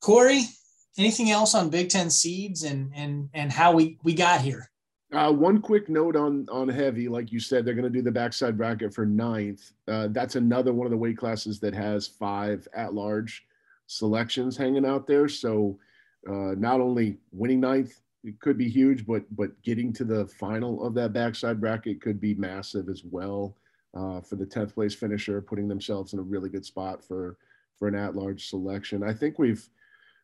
Corey, 0.01 0.43
anything 0.97 1.31
else 1.31 1.55
on 1.55 1.69
Big 1.69 1.89
Ten 1.89 2.11
seeds 2.11 2.63
and 2.63 2.93
and 2.95 3.29
and 3.35 3.51
how 3.51 3.73
we 3.73 3.99
we 4.03 4.15
got 4.15 4.41
here? 4.41 4.71
Uh, 5.13 5.33
one 5.33 5.61
quick 5.61 5.89
note 5.89 6.17
on 6.17 6.47
on 6.51 6.69
heavy, 6.69 7.09
like 7.09 7.31
you 7.31 7.39
said, 7.39 7.65
they're 7.65 7.75
going 7.75 7.85
to 7.85 7.91
do 7.91 8.03
the 8.03 8.11
backside 8.11 8.57
bracket 8.59 8.93
for 8.93 9.07
ninth. 9.07 9.73
Uh, 9.87 10.09
that's 10.11 10.35
another 10.35 10.73
one 10.73 10.87
of 10.87 10.91
the 10.91 10.97
weight 10.97 11.17
classes 11.17 11.61
that 11.61 11.75
has 11.75 12.09
five 12.09 12.67
at 12.75 12.93
large 12.93 13.47
selections 13.87 14.57
hanging 14.57 14.85
out 14.85 15.07
there. 15.07 15.29
So 15.29 15.79
uh, 16.29 16.55
not 16.57 16.81
only 16.81 17.19
winning 17.31 17.61
ninth, 17.61 18.01
it 18.25 18.41
could 18.41 18.59
be 18.59 18.69
huge, 18.69 19.07
but 19.07 19.23
but 19.37 19.51
getting 19.63 19.93
to 19.93 20.05
the 20.05 20.27
final 20.27 20.85
of 20.85 20.93
that 20.95 21.13
backside 21.13 21.61
bracket 21.61 22.01
could 22.01 22.21
be 22.21 22.35
massive 22.35 22.89
as 22.89 23.05
well 23.05 23.57
uh, 23.97 24.21
for 24.21 24.35
the 24.35 24.47
tenth 24.47 24.75
place 24.75 24.95
finisher, 24.95 25.41
putting 25.41 25.69
themselves 25.69 26.15
in 26.15 26.19
a 26.19 26.23
really 26.23 26.49
good 26.49 26.67
spot 26.67 27.05
for 27.05 27.37
for 27.79 27.87
an 27.87 27.95
at 27.95 28.17
large 28.17 28.49
selection. 28.49 29.05
I 29.05 29.13
think 29.13 29.39
we've 29.39 29.69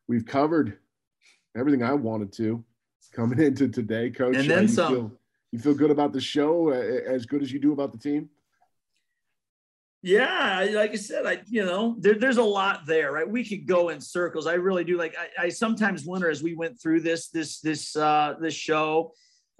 we've 0.08 0.26
covered 0.26 0.78
everything 1.56 1.84
I 1.84 1.92
wanted 1.92 2.32
to 2.34 2.64
coming 3.12 3.40
into 3.40 3.68
today, 3.68 4.10
Coach. 4.10 4.36
And 4.36 4.50
then 4.50 4.58
uh, 4.58 4.62
you 4.62 4.68
some. 4.68 4.94
Feel, 4.94 5.12
you 5.52 5.58
feel 5.58 5.74
good 5.74 5.90
about 5.90 6.12
the 6.12 6.20
show, 6.20 6.70
uh, 6.70 7.12
as 7.12 7.26
good 7.26 7.42
as 7.42 7.52
you 7.52 7.58
do 7.58 7.72
about 7.72 7.92
the 7.92 7.98
team. 7.98 8.30
Yeah, 10.04 10.66
like 10.72 10.90
I 10.90 10.96
said, 10.96 11.26
I 11.26 11.42
you 11.48 11.64
know 11.64 11.94
there, 12.00 12.14
there's 12.14 12.38
a 12.38 12.42
lot 12.42 12.86
there, 12.86 13.12
right? 13.12 13.28
We 13.28 13.44
could 13.44 13.68
go 13.68 13.90
in 13.90 14.00
circles. 14.00 14.48
I 14.48 14.54
really 14.54 14.82
do. 14.82 14.98
Like 14.98 15.14
I, 15.16 15.44
I 15.44 15.48
sometimes 15.48 16.04
wonder 16.04 16.28
as 16.28 16.42
we 16.42 16.54
went 16.54 16.80
through 16.80 17.02
this 17.02 17.28
this 17.28 17.60
this 17.60 17.94
uh, 17.94 18.34
this 18.40 18.54
show, 18.54 19.12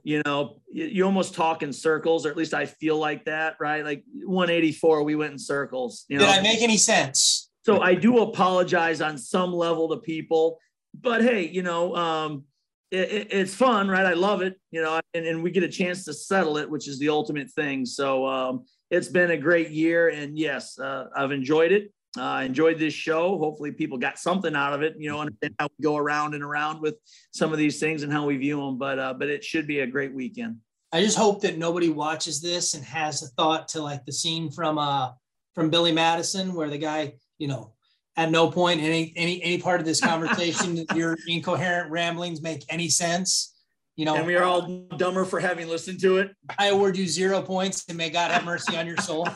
you 0.03 0.21
know, 0.25 0.61
you, 0.73 0.87
you, 0.87 1.05
almost 1.05 1.35
talk 1.35 1.63
in 1.63 1.73
circles, 1.73 2.27
or 2.27 2.31
at 2.31 2.37
least 2.37 2.55
I 2.55 2.67
feel 2.67 2.99
like 2.99 3.25
that, 3.27 3.55
right? 3.61 3.85
Like 3.85 4.03
184, 4.25 5.05
we 5.05 5.15
went 5.15 5.33
in 5.33 5.39
circles. 5.39 6.05
You 6.09 6.19
know? 6.19 6.27
Did 6.27 6.41
I 6.41 6.43
make 6.43 6.61
any 6.61 6.77
sense? 6.77 7.51
So 7.65 7.81
I 7.81 7.95
do 7.95 8.23
apologize 8.23 9.01
on 9.01 9.17
some 9.17 9.53
level 9.53 9.89
to 9.91 9.99
people, 9.99 10.59
but 11.01 11.23
hey, 11.23 11.47
you 11.47 11.63
know, 11.63 11.95
um, 11.95 12.45
it, 12.93 13.29
it's 13.31 13.55
fun, 13.55 13.89
right? 13.89 14.07
I 14.07 14.13
love 14.13 14.43
it, 14.43 14.61
you 14.71 14.83
know, 14.83 15.01
and, 15.15 15.27
and 15.27 15.43
we 15.43 15.51
get 15.51 15.63
a 15.63 15.69
chance 15.69 16.05
to 16.05 16.13
settle 16.13 16.59
it, 16.59 16.69
which 16.69 16.87
is 16.89 16.99
the 16.99 17.09
ultimate 17.09 17.51
thing. 17.51 17.87
So 17.87 18.27
um, 18.27 18.65
it's 18.91 19.09
been 19.09 19.31
a 19.31 19.37
great 19.37 19.71
year, 19.71 20.11
and 20.11 20.39
yes, 20.39 20.79
uh, 20.79 21.07
I've 21.17 21.33
enjoyed 21.33 21.73
it. 21.73 21.93
I 22.17 22.43
uh, 22.43 22.45
enjoyed 22.45 22.79
this 22.79 22.93
show. 22.93 23.39
Hopefully, 23.39 23.73
people 23.73 23.97
got 23.97 24.19
something 24.19 24.55
out 24.55 24.75
of 24.75 24.83
it. 24.83 24.97
You 24.99 25.11
know, 25.11 25.21
understand 25.21 25.55
how 25.59 25.69
we 25.79 25.83
go 25.83 25.97
around 25.97 26.35
and 26.35 26.45
around 26.45 26.83
with 26.83 26.97
some 27.33 27.53
of 27.53 27.59
these 27.59 27.81
things 27.81 28.03
and 28.03 28.13
how 28.13 28.27
we 28.27 28.37
view 28.37 28.61
them. 28.61 28.77
But 28.77 28.99
uh, 28.99 29.15
but 29.15 29.31
it 29.31 29.43
should 29.43 29.67
be 29.67 29.81
a 29.81 29.87
great 29.87 30.13
weekend. 30.13 30.59
I 30.93 31.01
just 31.01 31.17
hope 31.17 31.41
that 31.41 31.57
nobody 31.57 31.89
watches 31.89 32.43
this 32.43 32.75
and 32.75 32.85
has 32.85 33.23
a 33.23 33.29
thought 33.29 33.67
to 33.69 33.83
like 33.83 34.05
the 34.05 34.13
scene 34.13 34.51
from 34.51 34.77
uh 34.77 35.13
from 35.55 35.71
Billy 35.71 35.93
Madison 35.93 36.53
where 36.53 36.69
the 36.69 36.77
guy 36.77 37.15
you 37.43 37.49
know, 37.49 37.73
at 38.17 38.31
no 38.31 38.51
point 38.51 38.81
any 38.81 39.13
any 39.17 39.43
any 39.43 39.59
part 39.59 39.81
of 39.81 39.87
this 39.87 40.01
conversation 40.05 40.85
your 40.95 41.17
incoherent 41.27 41.91
ramblings 41.91 42.43
make 42.43 42.65
any 42.69 42.89
sense. 42.89 43.51
You 43.95 44.07
know, 44.07 44.17
and 44.17 44.27
we 44.27 44.37
are 44.37 44.45
all 44.45 44.87
dumber 44.97 45.27
for 45.27 45.39
having 45.39 45.69
listened 45.69 46.01
to 46.01 46.17
it. 46.17 46.31
I 46.59 46.69
award 46.69 46.97
you 46.97 47.07
zero 47.07 47.43
points, 47.43 47.85
and 47.91 47.99
may 47.99 48.09
God 48.09 48.31
have 48.31 48.43
mercy 48.43 48.75
on 48.75 48.87
your 48.87 48.97
soul. 48.97 49.29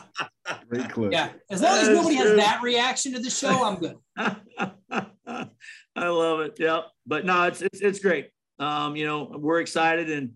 Great 0.67 0.89
clip. 0.89 1.11
Yeah, 1.11 1.29
as 1.51 1.61
long 1.61 1.77
as 1.77 1.89
nobody 1.89 2.15
has 2.15 2.35
that 2.37 2.61
reaction 2.63 3.13
to 3.13 3.19
the 3.19 3.29
show, 3.29 3.63
I'm 3.63 3.75
good. 3.75 3.97
I 5.95 6.07
love 6.07 6.39
it. 6.39 6.57
Yeah, 6.57 6.81
but 7.05 7.23
no, 7.23 7.43
it's 7.43 7.61
it's 7.61 7.81
it's 7.81 7.99
great. 7.99 8.31
Um, 8.57 8.95
you 8.95 9.05
know, 9.05 9.31
we're 9.37 9.59
excited 9.59 10.09
and 10.09 10.31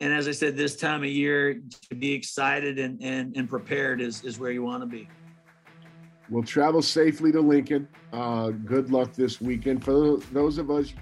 and 0.00 0.12
as 0.12 0.28
I 0.28 0.32
said, 0.32 0.56
this 0.56 0.76
time 0.76 1.02
of 1.02 1.08
year 1.08 1.60
to 1.88 1.96
be 1.96 2.12
excited 2.12 2.78
and 2.78 3.02
and 3.02 3.36
and 3.36 3.48
prepared 3.48 4.00
is 4.00 4.22
is 4.24 4.38
where 4.38 4.52
you 4.52 4.62
want 4.62 4.82
to 4.82 4.86
be. 4.86 5.08
We'll 6.28 6.42
travel 6.42 6.82
safely 6.82 7.30
to 7.32 7.40
Lincoln. 7.40 7.88
Uh, 8.12 8.50
good 8.50 8.90
luck 8.90 9.12
this 9.12 9.40
weekend. 9.40 9.84
For 9.84 10.18
those 10.32 10.58
of 10.58 10.70
us, 10.70 10.92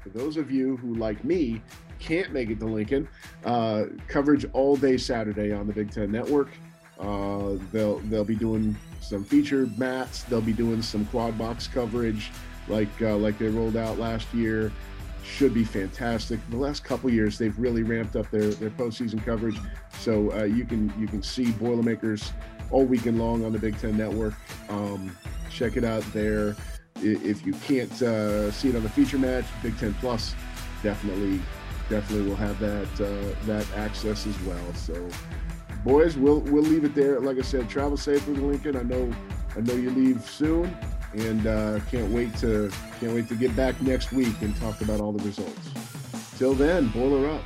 for 0.00 0.08
those 0.10 0.36
of 0.36 0.50
you 0.50 0.76
who, 0.78 0.94
like 0.94 1.22
me, 1.24 1.62
can't 1.98 2.32
make 2.32 2.50
it 2.50 2.58
to 2.60 2.66
Lincoln, 2.66 3.06
uh, 3.44 3.84
coverage 4.08 4.44
all 4.52 4.76
day 4.76 4.96
Saturday 4.96 5.52
on 5.52 5.66
the 5.66 5.72
Big 5.72 5.90
Ten 5.90 6.10
Network. 6.10 6.48
Uh, 6.98 7.54
they'll 7.70 7.98
they'll 8.00 8.24
be 8.24 8.34
doing 8.34 8.76
some 9.00 9.24
featured 9.24 9.78
mats. 9.78 10.22
They'll 10.24 10.40
be 10.40 10.52
doing 10.52 10.82
some 10.82 11.04
quad 11.06 11.36
box 11.36 11.66
coverage, 11.66 12.30
like 12.68 12.88
uh, 13.00 13.16
like 13.16 13.38
they 13.38 13.48
rolled 13.48 13.76
out 13.76 13.98
last 13.98 14.32
year. 14.32 14.72
Should 15.24 15.54
be 15.54 15.64
fantastic. 15.64 16.40
The 16.50 16.56
last 16.56 16.82
couple 16.82 17.08
years, 17.08 17.38
they've 17.38 17.56
really 17.56 17.82
ramped 17.82 18.16
up 18.16 18.30
their 18.30 18.48
their 18.50 18.70
postseason 18.70 19.24
coverage. 19.24 19.56
So 19.98 20.32
uh, 20.32 20.44
you 20.44 20.64
can 20.64 20.92
you 20.98 21.06
can 21.06 21.22
see 21.22 21.52
Boilermakers 21.52 22.32
all 22.72 22.84
weekend 22.84 23.18
long 23.18 23.44
on 23.44 23.52
the 23.52 23.58
Big 23.58 23.78
Ten 23.78 23.96
Network. 23.96 24.34
Um, 24.68 25.16
check 25.50 25.76
it 25.76 25.84
out 25.84 26.02
there. 26.12 26.56
If 26.96 27.46
you 27.46 27.52
can't 27.52 28.02
uh, 28.02 28.50
see 28.50 28.70
it 28.70 28.76
on 28.76 28.82
the 28.82 28.88
feature 28.88 29.18
match, 29.18 29.44
Big 29.62 29.78
Ten 29.78 29.94
Plus 29.94 30.34
definitely 30.82 31.40
definitely 31.88 32.28
will 32.28 32.36
have 32.36 32.58
that 32.58 32.88
uh, 33.00 33.46
that 33.46 33.66
access 33.76 34.26
as 34.26 34.40
well. 34.42 34.74
So, 34.74 35.08
boys, 35.84 36.16
we'll 36.16 36.40
we'll 36.40 36.62
leave 36.62 36.84
it 36.84 36.94
there. 36.94 37.20
Like 37.20 37.38
I 37.38 37.42
said, 37.42 37.68
travel 37.68 37.96
safely 37.96 38.34
to 38.34 38.40
Lincoln. 38.40 38.76
I 38.76 38.82
know 38.82 39.12
I 39.56 39.60
know 39.60 39.74
you 39.74 39.90
leave 39.90 40.22
soon, 40.28 40.74
and 41.14 41.46
uh, 41.46 41.80
can't 41.90 42.10
wait 42.10 42.36
to 42.38 42.70
can't 43.00 43.14
wait 43.14 43.28
to 43.28 43.34
get 43.34 43.54
back 43.54 43.80
next 43.82 44.12
week 44.12 44.40
and 44.40 44.56
talk 44.56 44.80
about 44.80 45.00
all 45.00 45.12
the 45.12 45.24
results. 45.24 45.70
Till 46.38 46.54
then, 46.54 46.88
boiler 46.88 47.30
up. 47.30 47.42